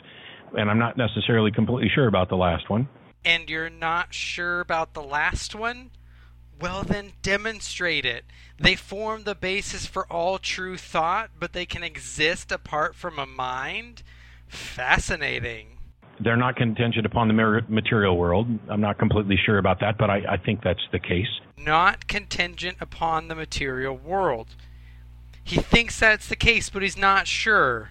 And 0.58 0.70
I'm 0.70 0.80
not 0.80 0.98
necessarily 0.98 1.52
completely 1.52 1.90
sure 1.94 2.08
about 2.08 2.30
the 2.30 2.36
last 2.36 2.70
one. 2.70 2.88
And 3.26 3.50
you're 3.50 3.70
not 3.70 4.14
sure 4.14 4.60
about 4.60 4.94
the 4.94 5.02
last 5.02 5.56
one? 5.56 5.92
Well, 6.60 6.84
then 6.84 7.14
demonstrate 7.22 8.06
it. 8.06 8.26
They 8.60 8.76
form 8.76 9.24
the 9.24 9.36
basis 9.36 9.86
for 9.86 10.06
all 10.12 10.38
true 10.38 10.78
thought, 10.78 11.32
but 11.40 11.54
they 11.54 11.66
can 11.66 11.84
exist 11.84 12.52
apart 12.52 12.96
from 12.96 13.18
a 13.18 13.26
mind? 13.26 14.04
Fascinating. 14.48 15.80
They're 16.20 16.38
not 16.38 16.56
contingent 16.56 17.06
upon 17.06 17.28
the 17.28 17.64
material 17.68 18.18
world. 18.18 18.48
I'm 18.70 18.82
not 18.82 19.00
completely 19.00 19.38
sure 19.44 19.58
about 19.58 19.80
that, 19.80 19.98
but 19.98 20.10
I, 20.10 20.22
I 20.30 20.38
think 20.38 20.62
that's 20.64 20.88
the 20.92 21.00
case. 21.00 21.28
Not 21.58 22.08
contingent 22.08 22.78
upon 22.80 23.28
the 23.28 23.36
material 23.36 23.98
world. 23.98 24.56
He 25.44 25.58
thinks 25.58 26.00
that's 26.00 26.28
the 26.28 26.36
case, 26.36 26.70
but 26.70 26.82
he's 26.82 26.98
not 26.98 27.28
sure. 27.28 27.90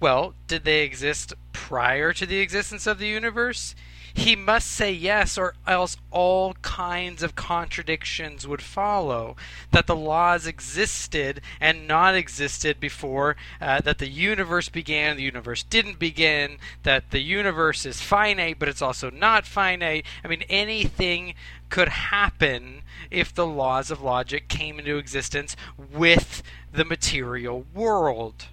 Well, 0.00 0.34
did 0.46 0.64
they 0.64 0.82
exist 0.82 1.34
prior 1.52 2.12
to 2.12 2.24
the 2.26 2.38
existence 2.38 2.86
of 2.86 2.98
the 2.98 3.08
universe? 3.08 3.74
He 4.18 4.34
must 4.34 4.72
say 4.72 4.90
yes, 4.90 5.38
or 5.38 5.54
else 5.64 5.96
all 6.10 6.54
kinds 6.54 7.22
of 7.22 7.36
contradictions 7.36 8.48
would 8.48 8.60
follow. 8.60 9.36
That 9.70 9.86
the 9.86 9.94
laws 9.94 10.44
existed 10.44 11.40
and 11.60 11.86
not 11.86 12.16
existed 12.16 12.80
before, 12.80 13.36
uh, 13.60 13.80
that 13.82 13.98
the 13.98 14.08
universe 14.08 14.68
began, 14.68 15.16
the 15.16 15.22
universe 15.22 15.62
didn't 15.62 16.00
begin, 16.00 16.58
that 16.82 17.12
the 17.12 17.20
universe 17.20 17.86
is 17.86 18.00
finite, 18.00 18.58
but 18.58 18.68
it's 18.68 18.82
also 18.82 19.08
not 19.08 19.46
finite. 19.46 20.04
I 20.24 20.28
mean, 20.28 20.42
anything 20.48 21.34
could 21.70 21.88
happen 21.88 22.82
if 23.12 23.32
the 23.32 23.46
laws 23.46 23.88
of 23.92 24.02
logic 24.02 24.48
came 24.48 24.80
into 24.80 24.98
existence 24.98 25.54
with 25.78 26.42
the 26.72 26.84
material 26.84 27.66
world. 27.72 28.46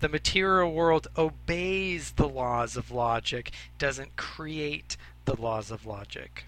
The 0.00 0.08
material 0.08 0.72
world 0.72 1.06
obeys 1.16 2.10
the 2.16 2.28
laws 2.28 2.76
of 2.76 2.90
logic, 2.90 3.52
doesn't 3.78 4.16
create 4.16 4.96
the 5.24 5.40
laws 5.40 5.70
of 5.70 5.86
logic. 5.86 6.44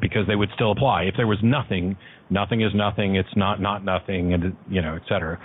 Because 0.00 0.26
they 0.26 0.36
would 0.36 0.48
still 0.54 0.72
apply. 0.72 1.04
If 1.04 1.14
there 1.16 1.26
was 1.26 1.38
nothing, 1.42 1.96
nothing 2.30 2.62
is 2.62 2.72
nothing, 2.74 3.16
it's 3.16 3.36
not 3.36 3.60
not 3.60 3.84
nothing, 3.84 4.32
and 4.32 4.56
you 4.68 4.82
know, 4.82 4.96
etc. 4.96 5.38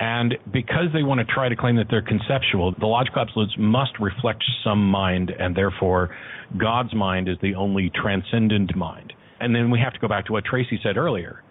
And 0.00 0.36
because 0.50 0.86
they 0.94 1.02
want 1.02 1.20
to 1.20 1.32
try 1.32 1.48
to 1.48 1.56
claim 1.56 1.76
that 1.76 1.86
they're 1.90 2.02
conceptual, 2.02 2.74
the 2.80 2.86
logical 2.86 3.20
absolutes 3.20 3.54
must 3.58 3.92
reflect 4.00 4.42
some 4.64 4.90
mind, 4.90 5.30
and 5.30 5.54
therefore 5.54 6.16
God's 6.58 6.94
mind 6.94 7.28
is 7.28 7.36
the 7.42 7.54
only 7.54 7.90
transcendent 7.94 8.74
mind. 8.74 9.12
And 9.40 9.54
then 9.54 9.70
we 9.70 9.78
have 9.78 9.92
to 9.92 9.98
go 10.00 10.08
back 10.08 10.26
to 10.26 10.32
what 10.32 10.44
Tracie 10.44 10.80
said 10.82 10.96
earlier, 10.96 11.42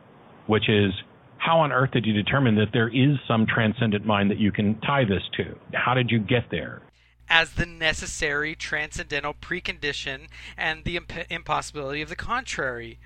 which 0.48 0.68
is 0.68 0.92
how 1.38 1.60
on 1.60 1.72
earth 1.72 1.92
did 1.92 2.06
you 2.06 2.14
determine 2.14 2.56
that 2.56 2.70
there 2.74 2.90
is 2.90 3.18
some 3.28 3.46
transcendent 3.48 4.06
mind 4.06 4.32
that 4.32 4.40
you 4.40 4.52
can 4.52 4.80
tie 4.82 5.06
this 5.06 5.24
to? 5.38 5.56
How 5.74 5.94
did 5.94 6.10
you 6.10 6.20
get 6.20 6.46
there? 6.52 6.82
As 7.30 7.52
the 7.52 7.66
necessary 7.66 8.56
transcendental 8.56 9.34
precondition 9.34 10.28
and 10.58 10.84
the 10.84 10.98
imp- 10.98 11.32
impossibility 11.32 12.02
of 12.02 12.10
the 12.10 12.16
contrary. 12.16 12.98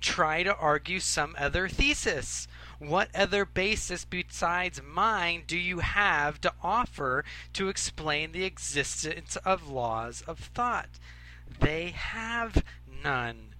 Try 0.00 0.42
to 0.42 0.56
argue 0.56 1.00
some 1.00 1.34
other 1.38 1.68
thesis. 1.68 2.48
What 2.78 3.14
other 3.14 3.44
basis 3.44 4.04
besides 4.04 4.80
mine 4.82 5.44
do 5.46 5.56
you 5.56 5.78
have 5.78 6.40
to 6.40 6.52
offer 6.62 7.24
to 7.52 7.68
explain 7.68 8.32
the 8.32 8.44
existence 8.44 9.36
of 9.36 9.68
laws 9.68 10.22
of 10.26 10.38
thought? 10.38 10.88
They 11.60 11.90
have 11.90 12.64
none. 13.04 13.54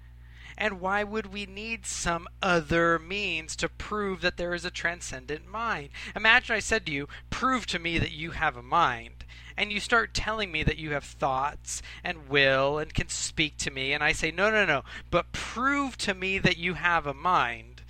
And 0.59 0.81
why 0.81 1.03
would 1.03 1.33
we 1.33 1.47
need 1.47 1.87
some 1.87 2.29
other 2.43 2.99
means 2.99 3.57
to 3.57 3.69
prove 3.69 4.21
that 4.21 4.37
there 4.37 4.55
is 4.55 4.65
a 4.65 4.71
transcendent 4.71 5.47
mind? 5.47 5.91
Imagine 6.15 6.57
I 6.57 6.61
said 6.61 6.87
to 6.87 6.93
you, 6.93 7.09
prove 7.31 7.67
to 7.67 7.79
me 7.79 7.99
that 7.99 8.13
you 8.13 8.33
have 8.33 8.57
a 8.57 8.63
mind. 8.63 9.22
And 9.57 9.73
you 9.73 9.81
start 9.81 10.15
telling 10.15 10.51
me 10.51 10.63
that 10.63 10.79
you 10.79 10.93
have 10.93 11.05
thoughts 11.05 11.83
and 12.03 12.29
will 12.29 12.79
and 12.79 12.93
can 12.93 13.09
speak 13.09 13.57
to 13.59 13.71
me. 13.71 13.93
And 13.93 14.03
I 14.03 14.13
say, 14.13 14.31
no, 14.31 14.51
no, 14.51 14.65
no, 14.65 14.83
but 15.11 15.33
prove 15.33 15.97
to 15.99 16.15
me 16.15 16.39
that 16.39 16.57
you 16.57 16.75
have 16.75 17.07
a 17.07 17.15
mind. 17.15 17.83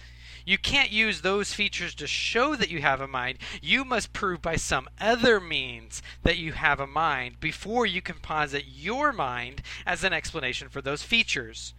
You 0.44 0.58
can't 0.58 0.90
use 0.90 1.20
those 1.20 1.54
features 1.54 1.94
to 1.94 2.06
show 2.08 2.56
that 2.56 2.70
you 2.70 2.80
have 2.82 3.00
a 3.00 3.06
mind. 3.06 3.38
You 3.60 3.84
must 3.84 4.12
prove 4.12 4.42
by 4.42 4.56
some 4.56 4.88
other 5.00 5.38
means 5.38 6.02
that 6.24 6.38
you 6.38 6.52
have 6.52 6.80
a 6.80 6.86
mind 6.86 7.38
before 7.38 7.86
you 7.86 8.02
can 8.02 8.16
posit 8.16 8.64
your 8.66 9.12
mind 9.12 9.62
as 9.86 10.02
an 10.02 10.12
explanation 10.12 10.68
for 10.68 10.82
those 10.82 11.04
features 11.04 11.74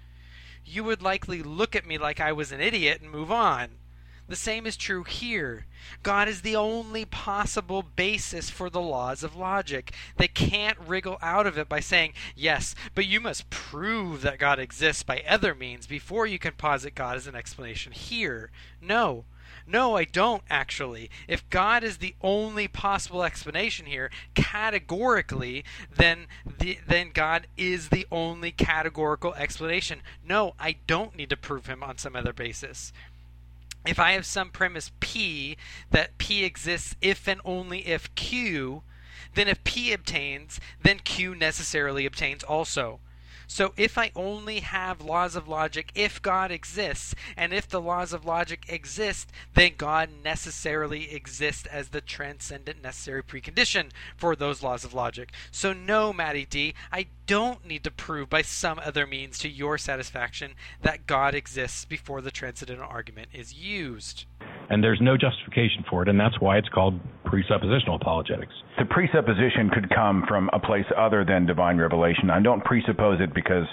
you 0.65 0.83
would 0.83 1.01
likely 1.01 1.43
look 1.43 1.75
at 1.75 1.85
me 1.85 1.97
like 1.97 2.19
I 2.19 2.31
was 2.31 2.51
an 2.51 2.61
idiot 2.61 3.01
and 3.01 3.11
move 3.11 3.31
on. 3.31 3.69
The 4.33 4.37
same 4.37 4.65
is 4.65 4.75
true 4.75 5.03
here. 5.03 5.67
God 6.01 6.27
is 6.27 6.41
the 6.41 6.55
only 6.55 7.05
possible 7.05 7.83
basis 7.83 8.49
for 8.49 8.67
the 8.67 8.81
laws 8.81 9.21
of 9.21 9.35
logic. 9.35 9.93
They 10.17 10.27
can't 10.27 10.79
wriggle 10.79 11.19
out 11.21 11.45
of 11.45 11.59
it 11.59 11.69
by 11.69 11.81
saying, 11.81 12.13
yes, 12.35 12.73
but 12.95 13.05
you 13.05 13.19
must 13.19 13.51
prove 13.51 14.23
that 14.23 14.39
God 14.39 14.57
exists 14.57 15.03
by 15.03 15.23
other 15.29 15.53
means 15.53 15.85
before 15.85 16.25
you 16.25 16.39
can 16.39 16.53
posit 16.53 16.95
God 16.95 17.15
as 17.15 17.27
an 17.27 17.35
explanation 17.35 17.91
here. 17.91 18.49
No. 18.81 19.25
No, 19.67 19.95
I 19.95 20.03
don't 20.03 20.43
actually. 20.49 21.11
If 21.27 21.47
God 21.51 21.83
is 21.83 21.99
the 21.99 22.15
only 22.21 22.67
possible 22.67 23.23
explanation 23.23 23.85
here, 23.85 24.09
categorically, 24.33 25.63
then 25.95 26.25
the, 26.43 26.79
then 26.87 27.11
God 27.13 27.45
is 27.55 27.89
the 27.89 28.07
only 28.11 28.51
categorical 28.51 29.35
explanation. 29.35 30.01
No, 30.27 30.55
I 30.59 30.77
don't 30.87 31.15
need 31.15 31.29
to 31.29 31.37
prove 31.37 31.67
him 31.67 31.83
on 31.83 31.99
some 31.99 32.15
other 32.15 32.33
basis. 32.33 32.91
If 33.85 33.99
I 33.99 34.13
have 34.13 34.25
some 34.25 34.49
premise 34.49 34.91
P 34.99 35.57
that 35.91 36.17
P 36.17 36.43
exists 36.43 36.95
if 37.01 37.27
and 37.27 37.41
only 37.43 37.87
if 37.87 38.13
Q, 38.15 38.83
then 39.35 39.47
if 39.47 39.63
P 39.63 39.91
obtains, 39.91 40.59
then 40.81 40.99
Q 40.99 41.35
necessarily 41.35 42.05
obtains 42.05 42.43
also. 42.43 42.99
So 43.53 43.71
if 43.77 43.99
I 43.99 44.09
only 44.15 44.61
have 44.61 44.99
laws 44.99 45.35
of 45.35 45.47
logic 45.47 45.91
if 45.93 46.19
God 46.19 46.49
exists, 46.49 47.13
and 47.37 47.53
if 47.53 47.69
the 47.69 47.79
laws 47.79 48.11
of 48.11 48.25
logic 48.25 48.65
exist, 48.67 49.31
then 49.53 49.73
God 49.77 50.09
necessarily 50.23 51.13
exists 51.13 51.67
as 51.67 51.89
the 51.89 52.01
transcendent 52.01 52.81
necessary 52.81 53.21
precondition 53.21 53.91
for 54.17 54.35
those 54.35 54.63
laws 54.63 54.83
of 54.83 54.95
logic. 54.95 55.33
So 55.51 55.71
no, 55.71 56.11
Matty 56.11 56.47
D, 56.49 56.73
I 56.91 57.05
don't 57.27 57.63
need 57.63 57.83
to 57.83 57.91
prove 57.91 58.27
by 58.27 58.41
some 58.41 58.79
other 58.79 59.05
means 59.05 59.37
to 59.37 59.49
your 59.49 59.77
satisfaction 59.77 60.55
that 60.81 61.05
God 61.05 61.35
exists 61.35 61.85
before 61.85 62.21
the 62.21 62.31
transcendental 62.31 62.89
argument 62.89 63.29
is 63.33 63.53
used 63.53 64.25
and 64.69 64.83
there's 64.83 64.99
no 65.01 65.17
justification 65.17 65.83
for 65.89 66.03
it, 66.03 66.09
and 66.09 66.19
that's 66.19 66.39
why 66.39 66.57
it's 66.57 66.69
called 66.69 66.99
presuppositional 67.25 67.95
apologetics. 67.95 68.53
The 68.77 68.85
presupposition 68.85 69.69
could 69.69 69.89
come 69.93 70.23
from 70.27 70.49
a 70.53 70.59
place 70.59 70.85
other 70.97 71.25
than 71.25 71.45
divine 71.45 71.77
revelation. 71.77 72.29
I 72.29 72.41
don't 72.41 72.63
presuppose 72.63 73.19
it 73.21 73.33
because 73.33 73.65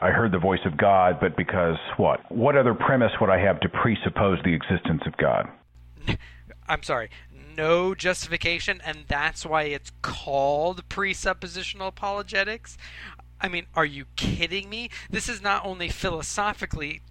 I 0.00 0.10
heard 0.10 0.32
the 0.32 0.38
voice 0.38 0.60
of 0.64 0.76
God, 0.76 1.18
but 1.20 1.36
because 1.36 1.76
what? 1.96 2.20
What 2.30 2.56
other 2.56 2.74
premise 2.74 3.12
would 3.20 3.30
I 3.30 3.38
have 3.38 3.60
to 3.60 3.68
presuppose 3.68 4.38
the 4.44 4.52
existence 4.54 5.02
of 5.06 5.16
God? 5.16 5.48
I'm 6.68 6.82
sorry. 6.82 7.10
No 7.56 7.94
justification, 7.94 8.80
and 8.84 9.04
that's 9.08 9.44
why 9.44 9.64
it's 9.64 9.92
called 10.00 10.88
presuppositional 10.88 11.86
apologetics. 11.88 12.76
I 13.40 13.48
mean, 13.48 13.66
are 13.74 13.84
you 13.84 14.06
kidding 14.16 14.70
me? 14.70 14.90
This 15.10 15.28
is 15.28 15.42
not 15.42 15.66
only 15.66 15.88
philosophically 15.88 17.02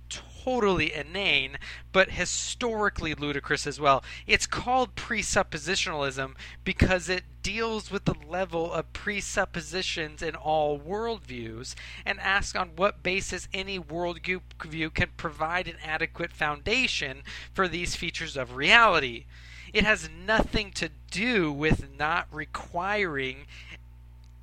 totally 0.44 0.94
inane, 0.94 1.58
but 1.92 2.12
historically 2.12 3.14
ludicrous 3.14 3.68
as 3.68 3.80
well. 3.80 4.04
It's 4.26 4.46
called 4.46 4.96
presuppositionalism 4.96 6.34
because 6.64 7.10
it 7.10 7.24
deals 7.44 7.92
with 7.92 8.06
the 8.06 8.16
level 8.28 8.72
of 8.72 8.94
presuppositions 8.94 10.22
in 10.22 10.36
all 10.36 10.80
worldviews 10.80 11.76
and 12.06 12.20
asks 12.20 12.56
on 12.56 12.70
what 12.76 13.04
basis 13.04 13.48
any 13.54 13.80
worldview 13.80 14.94
can 14.94 15.10
provide 15.18 15.68
an 15.68 15.78
adequate 15.84 16.32
foundation 16.32 17.24
for 17.54 17.68
these 17.68 17.96
features 17.96 18.38
of 18.38 18.56
reality. 18.56 19.26
It 19.74 19.86
has 19.86 20.10
nothing 20.10 20.72
to 20.72 20.90
do 21.10 21.52
with 21.52 21.98
not 21.98 22.28
requiring 22.32 23.46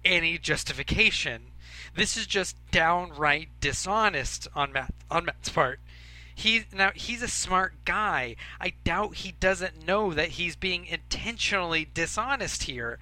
any 0.04 0.38
justification. 0.38 1.42
This 1.94 2.16
is 2.16 2.26
just 2.26 2.56
downright 2.70 3.48
dishonest 3.60 4.48
on 4.54 4.72
Matt 4.72 4.94
on 5.10 5.24
Matt's 5.24 5.48
part. 5.48 5.80
He 6.38 6.66
now 6.72 6.92
he's 6.94 7.20
a 7.20 7.26
smart 7.26 7.84
guy. 7.84 8.36
I 8.60 8.74
doubt 8.84 9.16
he 9.16 9.32
doesn't 9.32 9.84
know 9.84 10.12
that 10.14 10.28
he's 10.28 10.54
being 10.54 10.86
intentionally 10.86 11.88
dishonest 11.92 12.62
here. 12.62 13.00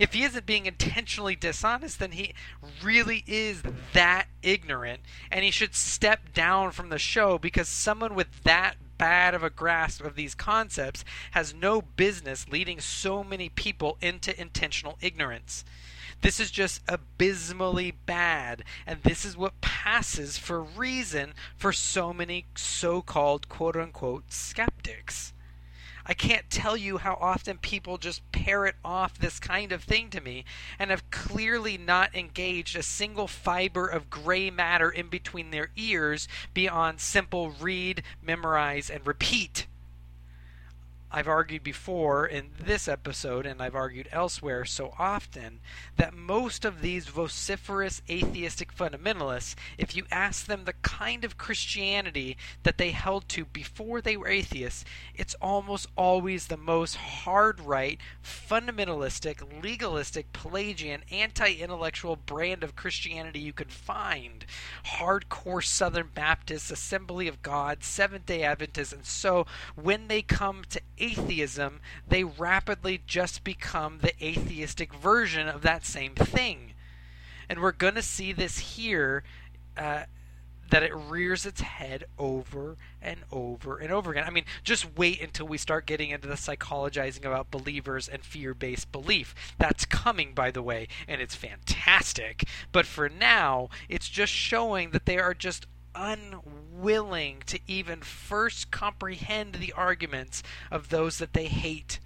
If 0.00 0.12
he 0.12 0.24
isn't 0.24 0.44
being 0.44 0.66
intentionally 0.66 1.36
dishonest, 1.36 2.00
then 2.00 2.10
he 2.10 2.34
really 2.82 3.22
is 3.28 3.62
that 3.92 4.26
ignorant, 4.42 5.02
and 5.30 5.44
he 5.44 5.52
should 5.52 5.76
step 5.76 6.32
down 6.32 6.72
from 6.72 6.88
the 6.88 6.98
show 6.98 7.38
because 7.38 7.68
someone 7.68 8.16
with 8.16 8.42
that 8.42 8.74
bad 8.98 9.34
of 9.34 9.44
a 9.44 9.50
grasp 9.50 10.02
of 10.02 10.16
these 10.16 10.34
concepts 10.34 11.04
has 11.30 11.54
no 11.54 11.80
business 11.80 12.48
leading 12.48 12.80
so 12.80 13.22
many 13.22 13.50
people 13.50 13.98
into 14.00 14.38
intentional 14.40 14.98
ignorance. 15.00 15.64
This 16.24 16.40
is 16.40 16.50
just 16.50 16.80
abysmally 16.88 17.90
bad, 17.90 18.64
and 18.86 19.02
this 19.02 19.26
is 19.26 19.36
what 19.36 19.60
passes 19.60 20.38
for 20.38 20.62
reason 20.62 21.34
for 21.54 21.70
so 21.70 22.14
many 22.14 22.46
so 22.56 23.02
called 23.02 23.50
quote 23.50 23.76
unquote 23.76 24.32
skeptics. 24.32 25.34
I 26.06 26.14
can't 26.14 26.48
tell 26.48 26.78
you 26.78 26.96
how 26.96 27.18
often 27.20 27.58
people 27.58 27.98
just 27.98 28.22
parrot 28.32 28.76
off 28.82 29.18
this 29.18 29.38
kind 29.38 29.70
of 29.70 29.84
thing 29.84 30.08
to 30.10 30.22
me 30.22 30.46
and 30.78 30.90
have 30.90 31.10
clearly 31.10 31.76
not 31.76 32.14
engaged 32.14 32.74
a 32.74 32.82
single 32.82 33.28
fiber 33.28 33.86
of 33.86 34.08
gray 34.08 34.48
matter 34.48 34.88
in 34.88 35.08
between 35.08 35.50
their 35.50 35.72
ears 35.76 36.26
beyond 36.54 37.02
simple 37.02 37.50
read, 37.50 38.02
memorize, 38.22 38.88
and 38.88 39.06
repeat. 39.06 39.66
I've 41.14 41.28
argued 41.28 41.62
before 41.62 42.26
in 42.26 42.50
this 42.58 42.88
episode, 42.88 43.46
and 43.46 43.62
I've 43.62 43.76
argued 43.76 44.08
elsewhere 44.10 44.64
so 44.64 44.92
often, 44.98 45.60
that 45.96 46.12
most 46.12 46.64
of 46.64 46.80
these 46.82 47.06
vociferous 47.06 48.02
atheistic 48.10 48.74
fundamentalists, 48.74 49.54
if 49.78 49.94
you 49.94 50.06
ask 50.10 50.46
them 50.46 50.64
the 50.64 50.72
kind 50.82 51.22
of 51.24 51.38
Christianity 51.38 52.36
that 52.64 52.78
they 52.78 52.90
held 52.90 53.28
to 53.28 53.44
before 53.44 54.00
they 54.00 54.16
were 54.16 54.26
atheists, 54.26 54.84
it's 55.14 55.36
almost 55.40 55.86
always 55.96 56.48
the 56.48 56.56
most 56.56 56.96
hard 56.96 57.60
right, 57.60 58.00
fundamentalistic, 58.24 59.62
legalistic, 59.62 60.32
Pelagian, 60.32 61.04
anti 61.12 61.60
intellectual 61.60 62.16
brand 62.16 62.64
of 62.64 62.74
Christianity 62.74 63.38
you 63.38 63.52
could 63.52 63.70
find. 63.70 64.44
Hardcore 64.96 65.64
Southern 65.64 66.10
Baptists, 66.12 66.72
Assembly 66.72 67.28
of 67.28 67.40
God, 67.40 67.84
Seventh 67.84 68.26
day 68.26 68.42
Adventists, 68.42 68.92
and 68.92 69.06
so 69.06 69.46
when 69.76 70.08
they 70.08 70.20
come 70.20 70.64
to 70.70 70.80
atheism, 71.04 71.80
they 72.08 72.24
rapidly 72.24 73.02
just 73.06 73.44
become 73.44 73.98
the 74.00 74.24
atheistic 74.24 74.94
version 74.94 75.48
of 75.48 75.62
that 75.62 75.84
same 75.84 76.14
thing. 76.14 76.74
And 77.48 77.60
we're 77.60 77.72
going 77.72 77.94
to 77.94 78.02
see 78.02 78.32
this 78.32 78.58
here 78.58 79.22
uh, 79.76 80.04
that 80.70 80.82
it 80.82 80.94
rears 80.94 81.44
its 81.44 81.60
head 81.60 82.04
over 82.18 82.76
and 83.02 83.20
over 83.30 83.76
and 83.76 83.92
over 83.92 84.12
again. 84.12 84.24
I 84.26 84.30
mean, 84.30 84.46
just 84.62 84.96
wait 84.96 85.20
until 85.20 85.46
we 85.46 85.58
start 85.58 85.86
getting 85.86 86.10
into 86.10 86.26
the 86.26 86.34
psychologizing 86.34 87.24
about 87.24 87.50
believers 87.50 88.08
and 88.08 88.24
fear 88.24 88.54
based 88.54 88.90
belief. 88.90 89.34
That's 89.58 89.84
coming, 89.84 90.32
by 90.34 90.50
the 90.50 90.62
way, 90.62 90.88
and 91.06 91.20
it's 91.20 91.34
fantastic. 91.34 92.44
But 92.72 92.86
for 92.86 93.08
now, 93.08 93.68
it's 93.88 94.08
just 94.08 94.32
showing 94.32 94.90
that 94.90 95.06
they 95.06 95.18
are 95.18 95.34
just 95.34 95.66
unwilling 95.94 96.63
to 97.46 97.58
even 97.66 98.00
first 98.00 98.70
comprehend 98.70 99.54
the 99.54 99.72
arguments 99.72 100.42
of 100.70 100.88
those 100.88 101.18
that 101.18 101.32
they 101.32 101.46
hate. 101.46 102.00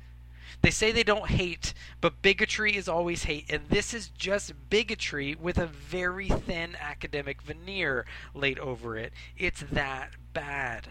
They 0.60 0.70
say 0.70 0.90
they 0.90 1.04
don't 1.04 1.28
hate, 1.28 1.72
but 2.00 2.20
bigotry 2.20 2.76
is 2.76 2.88
always 2.88 3.24
hate, 3.24 3.46
and 3.48 3.68
this 3.68 3.94
is 3.94 4.08
just 4.08 4.52
bigotry 4.70 5.34
with 5.34 5.56
a 5.56 5.66
very 5.66 6.28
thin 6.28 6.76
academic 6.80 7.42
veneer 7.42 8.04
laid 8.34 8.58
over 8.58 8.96
it. 8.96 9.12
It's 9.36 9.64
that 9.72 10.10
bad. 10.32 10.88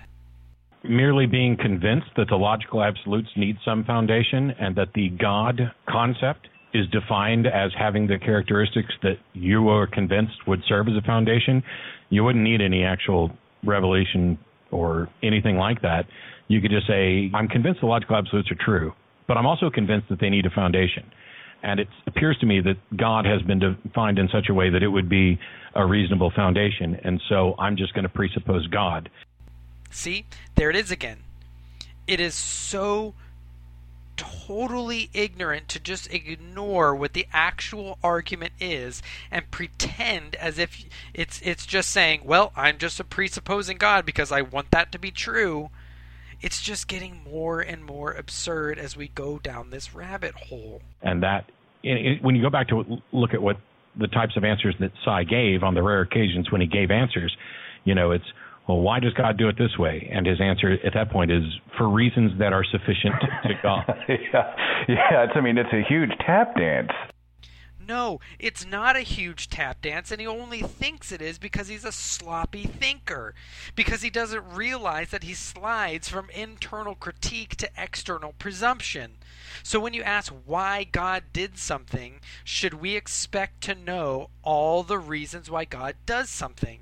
Merely 0.84 1.26
being 1.26 1.58
convinced 1.58 2.08
that 2.16 2.30
the 2.30 2.38
logical 2.38 2.82
absolutes 2.82 3.30
need 3.36 3.58
some 3.66 3.84
foundation 3.84 4.52
and 4.52 4.76
that 4.76 4.94
the 4.94 5.10
God 5.10 5.72
concept 5.90 6.48
is 6.74 6.88
defined 6.90 7.48
as 7.48 7.72
having 7.78 8.08
the 8.08 8.20
characteristics 8.20 8.94
that 9.02 9.18
you 9.34 9.68
are 9.70 9.88
convinced 9.88 10.48
would 10.48 10.62
serve 10.68 10.88
as 10.88 10.96
a 10.96 11.02
foundation, 11.02 11.64
you 12.10 12.24
wouldn't 12.24 12.44
need 12.44 12.62
any 12.62 12.84
actual 12.84 13.32
revelation 13.64 14.38
or 14.72 15.10
anything 15.24 15.58
like 15.58 15.82
that. 15.82 16.06
You 16.48 16.62
could 16.62 16.72
just 16.72 16.88
say, 16.88 17.30
I'm 17.34 17.48
convinced 17.48 17.82
the 17.82 17.88
logical 17.88 18.16
absolutes 18.16 18.52
are 18.52 18.58
true, 18.64 18.94
but 19.28 19.38
I'm 19.38 19.46
also 19.46 19.70
convinced 19.70 20.10
that 20.10 20.20
they 20.20 20.30
need 20.30 20.46
a 20.46 20.50
foundation. 20.50 21.12
And 21.64 21.80
it 21.80 21.88
appears 22.06 22.38
to 22.40 22.46
me 22.46 22.62
that 22.62 22.78
God 22.96 23.26
has 23.26 23.42
been 23.42 23.60
defined 23.60 24.20
in 24.20 24.30
such 24.30 24.48
a 24.50 24.54
way 24.54 24.70
that 24.70 24.84
it 24.84 24.88
would 24.88 25.10
be 25.10 25.40
a 25.76 25.86
reasonable 25.86 26.32
foundation. 26.36 27.00
And 27.04 27.22
so 27.28 27.56
I'm 27.58 27.76
just 27.76 27.94
going 27.94 28.04
to 28.04 28.10
presuppose 28.10 28.68
God. 28.68 29.10
See, 29.90 30.26
there 30.56 30.70
it 30.70 30.76
is 30.76 30.92
again. 30.92 31.20
It 32.06 32.20
is 32.20 32.36
so 32.36 33.16
totally 34.18 35.10
ignorant 35.14 35.70
to 35.70 35.80
just 35.80 36.12
ignore 36.14 36.96
what 36.96 37.14
the 37.14 37.28
actual 37.32 37.98
argument 38.04 38.54
is 38.60 39.02
and 39.32 39.50
pretend 39.52 40.36
as 40.36 40.60
if 40.60 40.86
it's 41.14 41.42
it's 41.42 41.66
just 41.66 41.90
saying, 41.90 42.22
"Well, 42.26 42.52
I'm 42.56 42.78
just 42.78 43.08
presupposing 43.10 43.78
God 43.78 44.06
because 44.06 44.32
I 44.32 44.42
want 44.42 44.72
that 44.72 44.92
to 44.92 45.00
be 45.00 45.12
true." 45.12 45.70
It's 46.42 46.62
just 46.62 46.88
getting 46.88 47.24
more 47.24 47.62
and 47.62 47.84
more 47.84 48.12
absurd 48.12 48.78
as 48.78 48.96
we 48.96 49.08
go 49.08 49.40
down 49.40 49.72
this 49.72 49.96
rabbit 49.96 50.36
hole. 50.36 50.82
And 51.02 51.24
that 51.24 51.50
when 52.22 52.36
you 52.36 52.42
go 52.42 52.50
back 52.50 52.68
to 52.68 53.02
look 53.12 53.34
at 53.34 53.42
what 53.42 53.58
the 53.96 54.08
types 54.08 54.38
of 54.38 54.44
answers 54.44 54.76
that 54.80 54.92
Sye 55.04 55.24
gave 55.24 55.64
on 55.64 55.74
the 55.74 55.82
rare 55.82 56.02
occasions 56.02 56.52
when 56.52 56.62
he 56.62 56.68
gave 56.68 56.92
answers, 56.92 57.36
you 57.86 57.96
know, 57.96 58.12
it's 58.12 58.26
well, 58.68 58.80
why 58.80 59.00
does 59.00 59.14
God 59.14 59.38
do 59.38 59.48
it 59.48 59.58
this 59.58 59.78
way? 59.78 60.10
And 60.12 60.26
his 60.26 60.42
answer 60.42 60.78
at 60.86 60.94
that 60.94 61.10
point 61.10 61.32
is 61.32 61.44
for 61.78 61.88
reasons 61.90 62.38
that 62.40 62.52
are 62.52 62.66
sufficient 62.66 63.16
to 63.44 63.54
God. 63.64 63.86
yeah, 64.10 64.56
yeah. 64.88 65.24
It's, 65.24 65.34
I 65.36 65.42
mean, 65.42 65.58
it's 65.58 65.72
a 65.72 65.84
huge 65.88 66.12
tap 66.20 66.56
dance. 66.56 66.92
No, 67.88 68.20
it's 68.38 68.66
not 68.66 68.98
a 68.98 69.02
huge 69.02 69.48
tap 69.48 69.82
dance, 69.82 70.12
and 70.12 70.20
he 70.20 70.28
only 70.28 70.62
thinks 70.62 71.14
it 71.14 71.22
is 71.22 71.40
because 71.40 71.70
he's 71.70 71.86
a 71.86 71.94
sloppy 71.94 72.66
thinker. 72.66 73.34
Because 73.76 74.02
he 74.02 74.10
doesn't 74.10 74.44
realize 74.54 75.12
that 75.12 75.24
he 75.24 75.34
slides 75.34 76.10
from 76.10 76.30
internal 76.32 76.96
critique 76.96 77.56
to 77.56 77.70
external 77.78 78.34
presumption. 78.38 79.14
So 79.64 79.80
when 79.80 79.94
you 79.94 80.04
ask 80.04 80.34
why 80.46 80.84
God 80.84 81.24
did 81.32 81.58
something, 81.58 82.20
should 82.44 82.74
we 82.74 82.98
expect 82.98 83.62
to 83.62 83.76
know 83.76 84.32
all 84.44 84.84
the 84.84 85.00
reasons 85.00 85.50
why 85.50 85.64
God 85.64 85.96
does 86.06 86.30
something? 86.30 86.80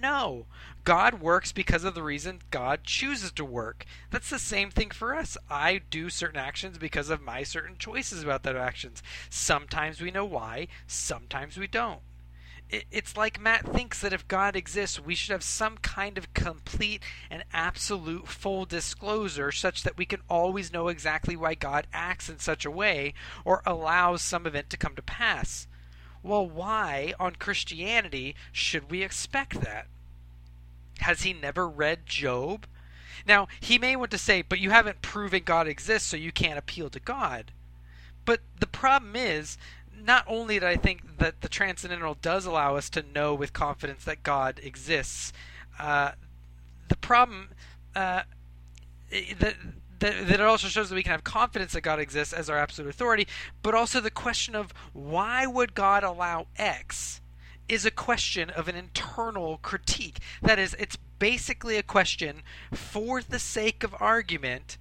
No. 0.00 0.46
God 0.84 1.20
works 1.20 1.52
because 1.52 1.84
of 1.84 1.94
the 1.94 2.02
reason 2.02 2.40
God 2.50 2.84
chooses 2.84 3.32
to 3.32 3.44
work. 3.44 3.84
That's 4.10 4.30
the 4.30 4.38
same 4.38 4.70
thing 4.70 4.90
for 4.90 5.14
us. 5.14 5.36
I 5.50 5.82
do 5.90 6.08
certain 6.08 6.40
actions 6.40 6.78
because 6.78 7.10
of 7.10 7.20
my 7.20 7.42
certain 7.42 7.76
choices 7.78 8.22
about 8.22 8.42
those 8.42 8.56
actions. 8.56 9.02
Sometimes 9.28 10.00
we 10.00 10.10
know 10.10 10.24
why, 10.24 10.68
sometimes 10.86 11.58
we 11.58 11.66
don't. 11.66 12.00
It's 12.70 13.16
like 13.16 13.40
Matt 13.40 13.66
thinks 13.66 14.00
that 14.02 14.12
if 14.12 14.28
God 14.28 14.54
exists, 14.54 15.00
we 15.00 15.14
should 15.14 15.32
have 15.32 15.42
some 15.42 15.78
kind 15.78 16.18
of 16.18 16.34
complete 16.34 17.02
and 17.30 17.44
absolute 17.50 18.28
full 18.28 18.66
disclosure 18.66 19.50
such 19.50 19.84
that 19.84 19.96
we 19.96 20.04
can 20.04 20.20
always 20.28 20.70
know 20.70 20.88
exactly 20.88 21.34
why 21.34 21.54
God 21.54 21.86
acts 21.94 22.28
in 22.28 22.38
such 22.38 22.66
a 22.66 22.70
way 22.70 23.14
or 23.42 23.62
allows 23.64 24.20
some 24.20 24.46
event 24.46 24.68
to 24.70 24.76
come 24.76 24.94
to 24.96 25.02
pass. 25.02 25.66
Well, 26.28 26.46
why 26.46 27.14
on 27.18 27.36
Christianity 27.36 28.36
should 28.52 28.90
we 28.90 29.02
expect 29.02 29.62
that? 29.62 29.86
Has 30.98 31.22
he 31.22 31.32
never 31.32 31.66
read 31.66 32.04
Job? 32.04 32.66
Now, 33.26 33.48
he 33.60 33.78
may 33.78 33.96
want 33.96 34.10
to 34.10 34.18
say, 34.18 34.42
but 34.42 34.58
you 34.60 34.68
haven't 34.68 35.00
proven 35.00 35.42
God 35.42 35.66
exists, 35.66 36.06
so 36.06 36.18
you 36.18 36.30
can't 36.30 36.58
appeal 36.58 36.90
to 36.90 37.00
God. 37.00 37.52
But 38.26 38.40
the 38.60 38.66
problem 38.66 39.16
is, 39.16 39.56
not 39.98 40.24
only 40.26 40.56
did 40.56 40.68
I 40.68 40.76
think 40.76 41.16
that 41.16 41.40
the 41.40 41.48
Transcendental 41.48 42.18
does 42.20 42.44
allow 42.44 42.76
us 42.76 42.90
to 42.90 43.02
know 43.02 43.34
with 43.34 43.54
confidence 43.54 44.04
that 44.04 44.22
God 44.22 44.60
exists, 44.62 45.32
uh, 45.78 46.12
the 46.88 46.96
problem 46.96 47.48
uh, 47.96 48.24
that, 49.38 49.56
that, 50.00 50.28
that 50.28 50.40
it 50.40 50.46
also 50.46 50.68
shows 50.68 50.88
that 50.88 50.94
we 50.94 51.02
can 51.02 51.12
have 51.12 51.24
confidence 51.24 51.72
that 51.72 51.80
God 51.82 51.98
exists 51.98 52.32
as 52.32 52.48
our 52.48 52.58
absolute 52.58 52.88
authority, 52.88 53.26
but 53.62 53.74
also 53.74 54.00
the 54.00 54.10
question 54.10 54.54
of 54.54 54.72
why 54.92 55.46
would 55.46 55.74
God 55.74 56.04
allow 56.04 56.46
X 56.56 57.20
is 57.68 57.84
a 57.84 57.90
question 57.90 58.50
of 58.50 58.68
an 58.68 58.76
internal 58.76 59.58
critique. 59.58 60.18
That 60.42 60.58
is, 60.58 60.74
it's 60.78 60.96
basically 61.18 61.76
a 61.76 61.82
question 61.82 62.42
for 62.72 63.22
the 63.22 63.38
sake 63.38 63.84
of 63.84 63.94
argument. 64.00 64.78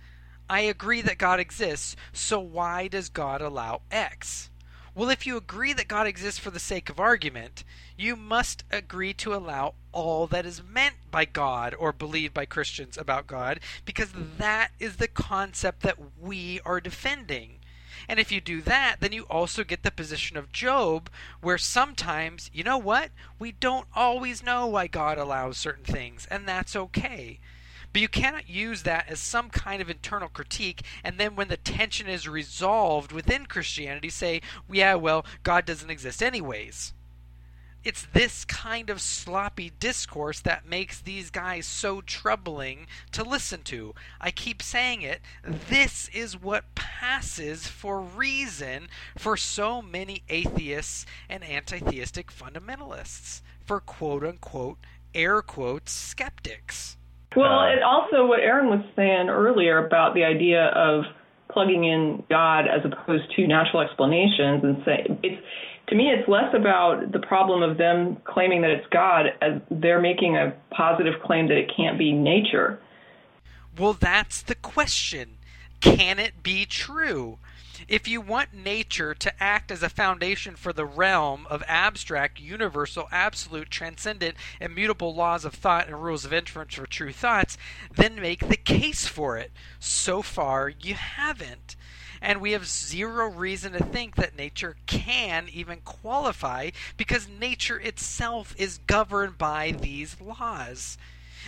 I 0.50 0.62
agree 0.62 1.02
that 1.02 1.18
God 1.18 1.40
exists, 1.40 1.96
so 2.14 2.40
why 2.40 2.88
does 2.88 3.10
God 3.10 3.42
allow 3.42 3.82
X? 3.92 4.50
Well, 4.98 5.12
if 5.12 5.28
you 5.28 5.38
agree 5.38 5.74
that 5.74 5.88
God 5.88 6.08
exists 6.08 6.40
for 6.40 6.50
the 6.50 6.60
sake 6.60 6.90
of 6.90 7.00
argument, 7.00 7.64
you 7.96 8.16
must 8.16 8.64
agree 8.72 9.14
to 9.14 9.36
allow 9.36 9.76
all 9.92 10.26
that 10.26 10.44
is 10.44 10.64
meant 10.64 10.96
by 11.12 11.24
God 11.24 11.76
or 11.78 11.94
believed 11.94 12.34
by 12.34 12.46
Christians 12.46 12.98
about 12.98 13.28
God, 13.28 13.60
because 13.86 14.10
that 14.40 14.72
is 14.80 14.96
the 14.96 15.08
concept 15.08 15.84
that 15.84 16.00
we 16.20 16.62
are 16.66 16.82
defending. 16.82 17.60
And 18.10 18.20
if 18.20 18.32
you 18.32 18.42
do 18.42 18.60
that, 18.64 18.96
then 19.00 19.12
you 19.12 19.26
also 19.26 19.64
get 19.64 19.84
the 19.84 19.92
position 19.92 20.36
of 20.36 20.52
Job, 20.52 21.12
where 21.42 21.60
sometimes, 21.60 22.50
you 22.52 22.64
know 22.64 22.80
what? 22.80 23.12
We 23.38 23.52
don't 23.52 23.86
always 23.96 24.42
know 24.42 24.66
why 24.66 24.88
God 24.88 25.20
allows 25.20 25.60
certain 25.60 25.86
things, 25.86 26.28
and 26.32 26.48
that's 26.48 26.76
okay. 26.76 27.40
But 27.94 28.02
you 28.02 28.08
cannot 28.08 28.50
use 28.50 28.84
that 28.84 29.08
as 29.10 29.20
some 29.20 29.50
kind 29.50 29.82
of 29.82 29.90
internal 29.90 30.30
critique, 30.30 30.84
and 31.04 31.18
then 31.18 31.36
when 31.36 31.48
the 31.48 31.58
tension 31.58 32.08
is 32.08 32.28
resolved 32.28 33.12
within 33.12 33.46
Christianity, 33.46 34.10
say, 34.10 34.42
yeah, 34.72 34.96
well, 34.96 35.26
God 35.44 35.66
doesn't 35.66 35.90
exist 35.90 36.22
anyways. 36.22 36.94
It's 37.88 38.06
this 38.12 38.44
kind 38.44 38.90
of 38.90 39.00
sloppy 39.00 39.72
discourse 39.80 40.42
that 40.42 40.68
makes 40.68 41.00
these 41.00 41.30
guys 41.30 41.66
so 41.66 42.02
troubling 42.02 42.88
to 43.14 43.24
listen 43.24 43.62
to. 43.64 43.96
I 44.20 44.30
keep 44.30 44.62
saying 44.62 45.04
it. 45.04 45.22
This 45.42 46.10
is 46.10 46.42
what 46.42 46.76
passes 46.76 47.68
for 47.68 48.02
reason 48.02 48.90
for 49.18 49.38
so 49.38 49.82
many 49.82 50.24
atheists 50.28 51.06
and 51.30 51.46
anti 51.46 51.80
theistic 51.80 52.30
fundamentalists, 52.30 53.42
for 53.64 53.80
quote 53.80 54.26
unquote, 54.26 54.80
air 55.16 55.42
quotes, 55.42 55.94
skeptics. 55.94 56.98
Well, 57.36 57.60
uh, 57.60 57.72
and 57.72 57.84
also 57.84 58.26
what 58.26 58.40
Aaron 58.40 58.70
was 58.70 58.84
saying 58.96 59.30
earlier 59.30 59.86
about 59.86 60.14
the 60.14 60.24
idea 60.24 60.68
of 60.68 61.04
plugging 61.52 61.86
in 61.86 62.24
God 62.30 62.66
as 62.68 62.82
opposed 62.86 63.24
to 63.36 63.48
natural 63.48 63.82
explanations 63.82 64.64
and 64.64 64.84
say 64.86 65.06
it's 65.24 65.44
to 65.88 65.96
me, 65.96 66.10
it's 66.10 66.28
less 66.28 66.54
about 66.54 67.14
the 67.14 67.20
problem 67.20 67.64
of 67.64 67.78
them 67.78 68.18
claiming 68.26 68.62
that 68.62 68.72
it's 68.72 68.86
God 68.92 69.28
as 69.42 69.62
they're 69.72 70.02
making 70.02 70.36
a 70.36 70.54
positive 70.70 71.14
claim 71.24 71.48
that 71.48 71.58
it 71.58 71.72
can't 71.76 71.98
be 71.98 72.12
nature. 72.12 72.80
Well, 73.78 73.94
that's 73.94 74.42
the 74.42 74.56
question. 74.56 75.38
Can 75.80 76.20
it 76.20 76.44
be 76.44 76.66
true? 76.66 77.38
If 77.88 78.08
you 78.08 78.20
want 78.20 78.54
nature 78.54 79.14
to 79.14 79.44
act 79.44 79.72
as 79.72 79.82
a 79.82 79.90
foundation 79.90 80.56
for 80.56 80.74
the 80.74 80.86
realm 80.86 81.48
of 81.50 81.64
abstract, 81.68 82.40
universal, 82.40 83.08
absolute, 83.12 83.72
transcendent, 83.72 84.36
immutable 84.60 85.16
laws 85.16 85.46
of 85.46 85.54
thought 85.54 85.88
and 85.88 86.04
rules 86.04 86.26
of 86.26 86.34
inference 86.34 86.76
for 86.76 86.86
true 86.86 87.14
thoughts, 87.14 87.58
then 87.94 88.16
make 88.16 88.50
the 88.50 88.58
case 88.58 89.08
for 89.08 89.38
it. 89.38 89.52
So 89.80 90.22
far, 90.22 90.70
you 90.70 90.96
haven't 90.96 91.78
and 92.22 92.42
we 92.42 92.52
have 92.52 92.66
zero 92.68 93.30
reason 93.30 93.74
to 93.74 93.84
think 93.84 94.16
that 94.16 94.36
nature 94.36 94.76
can 94.88 95.48
even 95.52 95.80
qualify 95.82 96.72
because 96.98 97.28
nature 97.28 97.80
itself 97.80 98.56
is 98.58 98.80
governed 98.80 99.38
by 99.38 99.72
these 99.72 100.20
laws. 100.20 100.98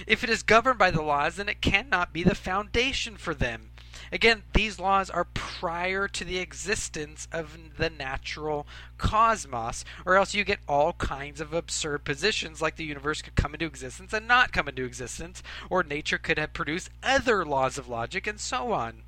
If 0.07 0.23
it 0.23 0.29
is 0.29 0.43
governed 0.43 0.79
by 0.79 0.91
the 0.91 1.01
laws, 1.01 1.35
then 1.35 1.49
it 1.49 1.61
cannot 1.61 2.13
be 2.13 2.23
the 2.23 2.35
foundation 2.35 3.17
for 3.17 3.33
them. 3.33 3.71
Again, 4.11 4.43
these 4.53 4.79
laws 4.79 5.09
are 5.09 5.25
prior 5.25 6.07
to 6.07 6.23
the 6.23 6.39
existence 6.39 7.27
of 7.31 7.57
the 7.77 7.89
natural 7.89 8.65
cosmos, 8.97 9.85
or 10.05 10.15
else 10.15 10.33
you 10.33 10.43
get 10.43 10.59
all 10.67 10.93
kinds 10.93 11.39
of 11.39 11.53
absurd 11.53 12.05
positions 12.05 12.61
like 12.61 12.75
the 12.75 12.85
universe 12.85 13.21
could 13.21 13.35
come 13.35 13.53
into 13.53 13.65
existence 13.65 14.13
and 14.13 14.27
not 14.27 14.51
come 14.51 14.67
into 14.67 14.85
existence, 14.85 15.43
or 15.69 15.83
nature 15.83 16.17
could 16.17 16.37
have 16.37 16.53
produced 16.53 16.89
other 17.03 17.45
laws 17.45 17.77
of 17.77 17.87
logic, 17.87 18.25
and 18.25 18.39
so 18.39 18.71
on. 18.71 19.03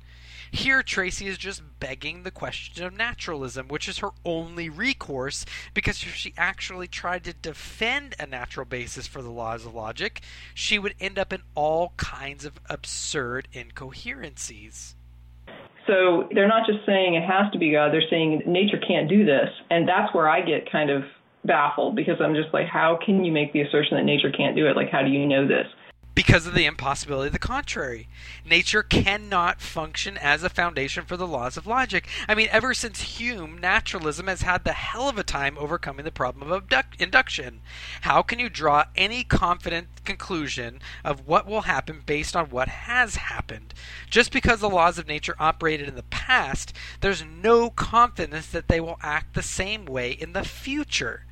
Here, 0.54 0.82
Tracie 0.82 1.28
is 1.28 1.38
just 1.38 1.62
begging 1.80 2.24
the 2.24 2.30
question 2.30 2.84
of 2.84 2.92
naturalism, 2.92 3.68
which 3.68 3.88
is 3.88 3.98
her 3.98 4.10
only 4.22 4.68
recourse, 4.68 5.46
because 5.72 6.02
if 6.02 6.14
she 6.14 6.34
actually 6.36 6.86
tried 6.88 7.24
to 7.24 7.32
defend 7.32 8.14
a 8.20 8.26
natural 8.26 8.66
basis 8.66 9.06
for 9.06 9.22
the 9.22 9.30
laws 9.30 9.64
of 9.64 9.74
logic, 9.74 10.20
she 10.52 10.78
would 10.78 10.94
end 11.00 11.18
up 11.18 11.32
in 11.32 11.40
all 11.54 11.94
kinds 11.96 12.44
of 12.44 12.60
absurd 12.68 13.48
incoherencies. 13.54 14.94
So 15.86 16.28
they're 16.34 16.48
not 16.48 16.66
just 16.66 16.84
saying 16.84 17.14
it 17.14 17.24
has 17.24 17.50
to 17.52 17.58
be 17.58 17.72
God, 17.72 17.90
they're 17.90 18.08
saying 18.10 18.42
nature 18.46 18.78
can't 18.86 19.08
do 19.08 19.24
this. 19.24 19.48
And 19.70 19.88
that's 19.88 20.14
where 20.14 20.28
I 20.28 20.42
get 20.42 20.70
kind 20.70 20.90
of 20.90 21.02
baffled 21.46 21.96
because 21.96 22.20
I'm 22.20 22.34
just 22.34 22.52
like, 22.52 22.66
how 22.66 22.98
can 23.02 23.24
you 23.24 23.32
make 23.32 23.54
the 23.54 23.62
assertion 23.62 23.96
that 23.96 24.04
nature 24.04 24.30
can't 24.30 24.54
do 24.54 24.66
it? 24.68 24.76
Like, 24.76 24.90
how 24.90 25.00
do 25.00 25.08
you 25.08 25.26
know 25.26 25.48
this? 25.48 25.66
Because 26.14 26.46
of 26.46 26.54
the 26.54 26.66
impossibility 26.66 27.28
of 27.28 27.32
the 27.32 27.38
contrary. 27.38 28.06
Nature 28.44 28.82
cannot 28.82 29.60
function 29.60 30.18
as 30.18 30.42
a 30.42 30.50
foundation 30.50 31.04
for 31.04 31.16
the 31.16 31.26
laws 31.26 31.56
of 31.56 31.66
logic. 31.66 32.06
I 32.28 32.34
mean, 32.34 32.48
ever 32.50 32.74
since 32.74 33.00
Hume, 33.18 33.58
naturalism 33.58 34.26
has 34.26 34.42
had 34.42 34.64
the 34.64 34.72
hell 34.72 35.08
of 35.08 35.18
a 35.18 35.24
time 35.24 35.56
overcoming 35.58 36.04
the 36.04 36.10
problem 36.10 36.50
of 36.50 36.62
abduct- 36.62 37.00
induction. 37.00 37.60
How 38.02 38.22
can 38.22 38.38
you 38.38 38.50
draw 38.50 38.84
any 38.94 39.24
confident 39.24 39.88
conclusion 40.04 40.80
of 41.04 41.26
what 41.26 41.46
will 41.46 41.62
happen 41.62 42.02
based 42.04 42.36
on 42.36 42.50
what 42.50 42.68
has 42.68 43.16
happened? 43.16 43.72
Just 44.10 44.32
because 44.32 44.60
the 44.60 44.68
laws 44.68 44.98
of 44.98 45.08
nature 45.08 45.36
operated 45.38 45.88
in 45.88 45.94
the 45.94 46.02
past, 46.04 46.74
there's 47.00 47.24
no 47.24 47.70
confidence 47.70 48.46
that 48.48 48.68
they 48.68 48.80
will 48.80 48.98
act 49.02 49.34
the 49.34 49.42
same 49.42 49.86
way 49.86 50.12
in 50.12 50.34
the 50.34 50.44
future. 50.44 51.24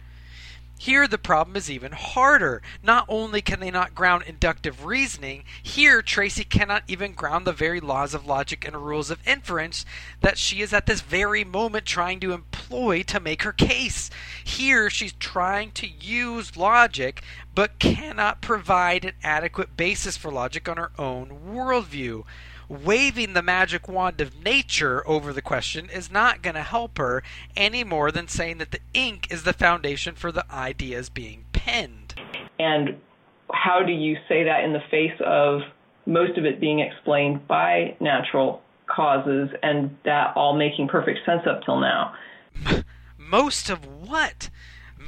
Here, 0.81 1.07
the 1.07 1.19
problem 1.19 1.59
is 1.59 1.71
even 1.71 1.93
harder. 1.93 2.63
Not 2.83 3.05
only 3.07 3.43
can 3.43 3.61
they 3.61 3.71
not 3.71 3.95
ground 3.95 4.25
inductive 4.27 4.87
reasoning, 4.87 5.45
here, 5.63 6.01
Tracie 6.01 6.43
cannot 6.43 6.85
even 6.89 7.13
ground 7.13 7.47
the 7.47 7.53
very 7.53 7.81
laws 7.81 8.15
of 8.15 8.25
logic 8.25 8.67
and 8.67 8.75
rules 8.75 9.11
of 9.11 9.21
inference 9.29 9.85
that 10.23 10.39
she 10.39 10.63
is 10.63 10.73
at 10.73 10.87
this 10.87 11.03
very 11.03 11.45
moment 11.45 11.85
trying 11.85 12.19
to 12.21 12.33
employ 12.33 13.03
to 13.03 13.21
make 13.21 13.43
her 13.43 13.53
case. 13.53 14.09
Here, 14.43 14.89
she's 14.89 15.13
trying 15.13 15.73
to 15.73 15.87
use 15.87 16.57
logic, 16.57 17.23
but 17.55 17.79
cannot 17.79 18.41
provide 18.41 19.05
an 19.05 19.17
adequate 19.23 19.77
basis 19.77 20.17
for 20.17 20.33
logic 20.33 20.67
on 20.67 20.79
her 20.79 20.93
own 20.99 21.41
worldview 21.47 22.25
waving 22.71 23.33
the 23.33 23.43
magic 23.43 23.89
wand 23.89 24.21
of 24.21 24.45
nature 24.45 25.07
over 25.07 25.33
the 25.33 25.43
question 25.43 25.91
is 25.91 26.11
not 26.11 26.41
going 26.41 26.55
to 26.55 26.63
help 26.63 26.99
her 26.99 27.21
any 27.57 27.83
more 27.83 28.13
than 28.13 28.29
saying 28.29 28.59
that 28.59 28.71
the 28.71 28.79
ink 28.95 29.27
is 29.31 29.43
the 29.43 29.53
foundation 29.53 30.15
for 30.15 30.31
the 30.31 30.45
ideas 30.53 31.11
being 31.11 31.45
penned. 31.53 32.15
And 32.61 32.97
how 33.53 33.83
do 33.85 33.93
you 33.93 34.17
say 34.29 34.45
that 34.45 34.63
in 34.63 34.73
the 34.73 34.83
face 34.89 35.21
of 35.27 35.63
most 36.07 36.39
of 36.39 36.45
it 36.45 36.61
being 36.61 36.79
explained 36.79 37.47
by 37.49 37.97
natural 37.99 38.63
causes 38.87 39.51
and 39.65 39.97
that 40.05 40.33
all 40.37 40.57
making 40.57 40.87
perfect 40.87 41.19
sense 41.27 41.43
up 41.49 41.63
till 41.65 41.81
now? 41.81 42.15
Most 43.19 43.71
of 43.71 43.87
what? 43.87 44.51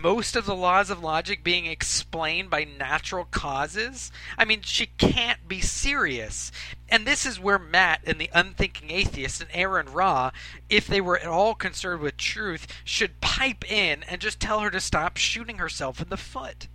Most 0.03 0.35
of 0.35 0.47
the 0.47 0.55
laws 0.55 0.91
of 0.91 1.03
logic 1.03 1.45
being 1.45 1.67
explained 1.67 2.51
by 2.51 2.65
natural 2.65 3.25
causes? 3.25 4.11
I 4.37 4.45
mean, 4.45 4.63
she 4.63 4.87
can't 4.87 5.47
be 5.47 5.61
serious. 5.61 6.51
And 6.89 7.07
this 7.07 7.25
is 7.25 7.39
where 7.39 7.59
Matt 7.59 8.01
and 8.05 8.21
the 8.21 8.29
unthinking 8.35 8.91
atheist 8.91 9.41
and 9.41 9.51
Aaron 9.55 9.93
Ra, 9.93 10.33
if 10.69 10.89
they 10.89 11.01
were 11.01 11.19
at 11.19 11.29
all 11.29 11.55
concerned 11.55 12.03
with 12.03 12.17
truth, 12.17 12.67
should 12.85 13.21
pipe 13.21 13.71
in 13.71 14.03
and 14.03 14.21
just 14.21 14.41
tell 14.41 14.61
her 14.61 14.71
to 14.71 14.81
stop 14.81 15.17
shooting 15.17 15.59
herself 15.59 16.03
in 16.03 16.09
the 16.09 16.17
foot. 16.17 16.67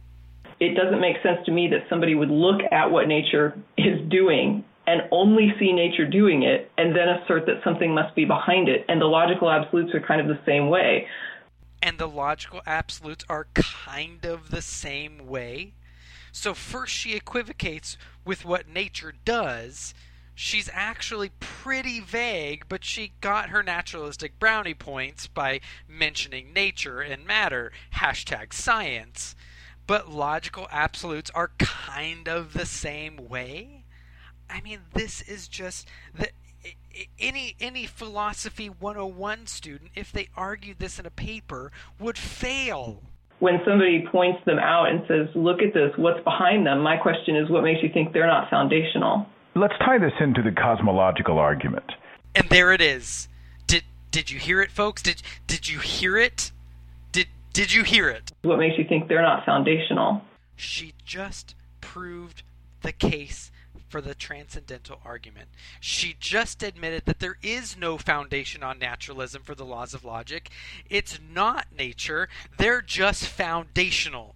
It 0.60 0.76
doesn't 0.76 1.02
make 1.02 1.18
sense 1.22 1.46
to 1.46 1.52
me 1.52 1.68
that 1.68 1.86
somebody 1.90 2.16
would 2.16 2.32
look 2.32 2.62
at 2.72 2.90
what 2.90 3.08
nature 3.08 3.60
is 3.78 4.00
doing 4.10 4.64
and 4.88 5.02
only 5.12 5.54
see 5.60 5.74
nature 5.74 6.08
doing 6.08 6.44
it 6.44 6.72
and 6.78 6.96
then 6.96 7.10
assert 7.10 7.46
that 7.46 7.62
something 7.64 7.94
must 7.94 8.16
be 8.16 8.24
behind 8.24 8.70
it. 8.70 8.86
And 8.88 9.02
the 9.02 9.06
logical 9.06 9.52
absolutes 9.52 9.94
are 9.94 10.00
kind 10.00 10.22
of 10.22 10.28
the 10.28 10.40
same 10.46 10.70
way 10.70 11.08
and 11.82 11.98
the 11.98 12.08
logical 12.08 12.62
absolutes 12.66 13.26
are 13.30 13.48
kind 13.54 14.26
of 14.26 14.50
the 14.50 14.62
same 14.62 15.28
way. 15.28 15.74
So, 16.32 16.54
first 16.54 16.94
she 16.94 17.16
equivocates 17.16 17.98
with 18.26 18.46
what 18.46 18.68
nature 18.68 19.14
does. 19.26 19.94
She's 20.36 20.70
actually 20.72 21.32
pretty 21.40 22.00
vague, 22.00 22.66
but 22.70 22.86
she 22.86 23.14
got 23.22 23.50
her 23.50 23.64
naturalistic 23.64 24.38
brownie 24.38 24.76
points 24.76 25.26
by 25.26 25.62
mentioning 25.88 26.54
nature 26.54 27.02
and 27.02 27.26
matter. 27.26 27.72
Hashtag 27.96 28.54
science. 28.54 29.36
But 29.88 30.12
logical 30.12 30.68
absolutes 30.70 31.32
are 31.32 31.54
kind 31.58 32.28
of 32.28 32.54
the 32.54 32.68
same 32.68 33.28
way. 33.30 33.86
I 34.50 34.62
mean, 34.62 34.82
this 34.94 35.22
is 35.22 35.48
just 35.48 35.88
the 36.14 36.30
any 37.20 37.56
any 37.60 37.86
philosophy 37.86 38.68
101 38.68 39.48
student 39.48 39.92
if 39.96 40.12
they 40.12 40.30
argued 40.36 40.80
this 40.80 41.00
in 41.00 41.06
a 41.06 41.12
paper 41.12 41.72
would 42.00 42.18
fail. 42.18 43.02
When 43.40 43.60
somebody 43.66 44.06
points 44.12 44.44
them 44.46 44.60
out 44.60 44.90
and 44.90 45.02
says 45.08 45.28
look 45.36 45.62
at 45.62 45.74
this 45.74 45.92
what's 45.98 46.24
behind 46.24 46.66
them? 46.66 46.82
My 46.82 46.98
question 46.98 47.36
is 47.36 47.50
what 47.50 47.64
makes 47.64 47.84
you 47.84 47.90
think 47.94 48.14
they're 48.14 48.28
not 48.28 48.50
foundational? 48.50 49.28
Let's 49.56 49.78
tie 49.80 49.98
this 49.98 50.14
into 50.20 50.42
the 50.42 50.52
cosmological 50.52 51.40
argument. 51.40 51.92
And 52.36 52.48
there 52.50 52.72
it 52.74 52.82
is. 52.82 53.28
Did 53.66 53.84
did 54.12 54.32
you 54.32 54.40
hear 54.40 54.62
it 54.62 54.72
folks? 54.72 55.02
Did 55.02 55.22
did 55.48 55.70
you 55.70 55.80
hear 55.80 56.18
it? 56.18 56.52
Did 57.12 57.28
did 57.54 57.74
you 57.74 57.84
hear 57.84 58.10
it? 58.10 58.32
What 58.44 58.60
makes 58.60 58.78
you 58.78 58.86
think 58.88 59.08
they're 59.08 59.22
not 59.22 59.46
foundational? 59.46 60.22
She 60.56 60.94
just 61.06 61.56
proved 61.82 62.44
the 62.82 62.92
case 62.92 63.52
for 63.88 64.02
the 64.02 64.16
transcendental 64.16 65.00
argument. 65.06 65.50
She 65.80 66.16
just 66.20 66.62
admitted 66.64 67.06
that 67.06 67.20
there 67.20 67.38
is 67.42 67.78
no 67.78 67.98
foundation 67.98 68.64
on 68.64 68.80
naturalism 68.80 69.44
for 69.44 69.56
the 69.56 69.66
laws 69.66 69.94
of 69.94 70.06
logic. 70.06 70.50
It's 70.90 71.20
not 71.34 71.68
nature, 71.76 72.30
they're 72.58 72.82
just 72.82 73.26
foundational. 73.28 74.36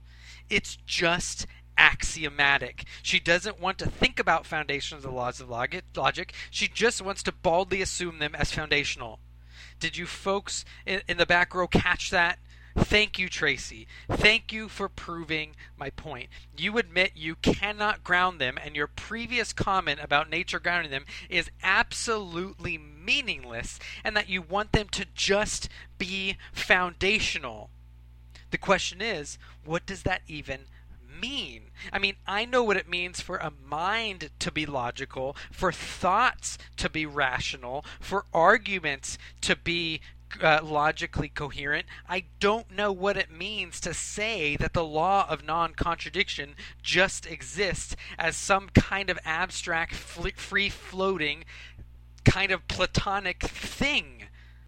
It's 0.49 0.78
just 0.86 1.47
axiomatic. 1.78 2.86
She 3.02 3.20
doesn't 3.20 3.60
want 3.60 3.78
to 3.80 3.89
think 3.89 4.20
about 4.20 4.45
foundations 4.45 5.04
of 5.04 5.12
the 5.12 5.16
laws 5.16 5.41
of 5.41 5.49
logic. 5.49 6.34
She 6.49 6.68
just 6.68 7.02
wants 7.02 7.24
to 7.24 7.32
baldly 7.32 7.82
assume 7.82 8.20
them 8.20 8.36
as 8.36 8.52
foundational. 8.52 9.20
Did 9.80 9.97
you 9.97 10.06
folks 10.06 10.64
in, 10.86 11.02
in 11.08 11.18
the 11.18 11.26
back 11.26 11.56
row 11.56 11.68
catch 11.68 12.12
that? 12.12 12.38
Thank 12.76 13.19
you, 13.19 13.28
Tracie. 13.28 13.88
Thank 14.09 14.53
you 14.53 14.69
for 14.69 14.88
proving 14.88 15.55
my 15.78 15.89
point. 15.89 16.30
You 16.57 16.78
admit 16.78 17.11
you 17.15 17.36
cannot 17.36 18.03
ground 18.03 18.39
them, 18.39 18.57
and 18.63 18.76
your 18.76 18.88
previous 18.88 19.51
comment 19.53 19.99
about 20.01 20.30
nature 20.30 20.59
grounding 20.59 20.91
them 20.91 21.05
is 21.30 21.51
absolutely 21.63 22.78
meaningless, 22.78 23.80
and 24.03 24.15
that 24.15 24.30
you 24.30 24.41
want 24.41 24.72
them 24.72 24.88
to 24.89 25.05
just 25.13 25.67
be 25.97 26.38
foundational. 26.53 27.69
The 28.51 28.57
question 28.57 29.01
is, 29.01 29.38
what 29.65 29.86
does 29.86 30.03
that 30.03 30.22
even 30.28 30.61
mean? 31.19 31.72
I 31.91 31.99
mean, 31.99 32.15
I 32.26 32.45
know 32.45 32.63
what 32.63 32.78
it 32.78 32.89
means 32.89 33.22
for 33.22 33.38
a 33.38 33.51
mind 33.65 34.30
to 34.39 34.51
be 34.51 34.65
logical, 34.65 35.36
for 35.51 35.72
thoughts 35.72 36.57
to 36.78 36.89
be 36.89 37.05
rational, 37.05 37.86
for 37.99 38.26
arguments 38.34 39.17
to 39.41 39.55
be 39.55 40.01
uh, 40.41 40.59
logically 40.63 41.29
coherent. 41.29 41.86
I 42.07 42.25
don't 42.39 42.71
know 42.71 42.91
what 42.91 43.17
it 43.17 43.32
means 43.32 43.79
to 43.82 43.93
say 43.93 44.55
that 44.57 44.73
the 44.73 44.84
law 44.84 45.25
of 45.29 45.45
non 45.45 45.73
contradiction 45.73 46.55
just 46.82 47.25
exists 47.25 47.95
as 48.17 48.36
some 48.36 48.69
kind 48.69 49.09
of 49.09 49.19
abstract, 49.25 49.93
free 49.93 50.69
floating, 50.69 51.43
kind 52.23 52.51
of 52.51 52.67
platonic 52.67 53.41
thing. 53.43 54.23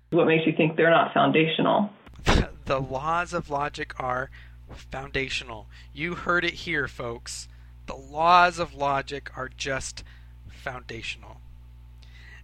What 0.09 0.27
makes 0.27 0.45
you 0.45 0.53
think 0.53 0.75
they're 0.75 0.89
not 0.89 1.13
foundational? 1.13 1.89
the 2.65 2.79
laws 2.79 3.33
of 3.33 3.49
logic 3.49 3.99
are 3.99 4.29
foundational. 4.69 5.67
You 5.93 6.15
heard 6.15 6.45
it 6.45 6.53
here, 6.53 6.87
folks. 6.87 7.47
The 7.85 7.95
laws 7.95 8.59
of 8.59 8.73
logic 8.73 9.31
are 9.35 9.49
just 9.49 10.03
foundational. 10.49 11.37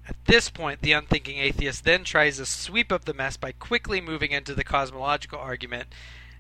At 0.10 0.26
this 0.26 0.50
point, 0.50 0.82
the 0.82 0.94
unthinking 0.94 1.38
atheist 1.38 1.84
then 1.84 2.04
tries 2.04 2.38
to 2.38 2.46
sweep 2.48 2.92
up 2.92 3.06
the 3.06 3.14
mess 3.14 3.38
by 3.38 3.52
quickly 3.52 4.02
moving 4.02 4.32
into 4.32 4.56
the 4.56 4.64
cosmological 4.64 5.38
argument, 5.38 5.90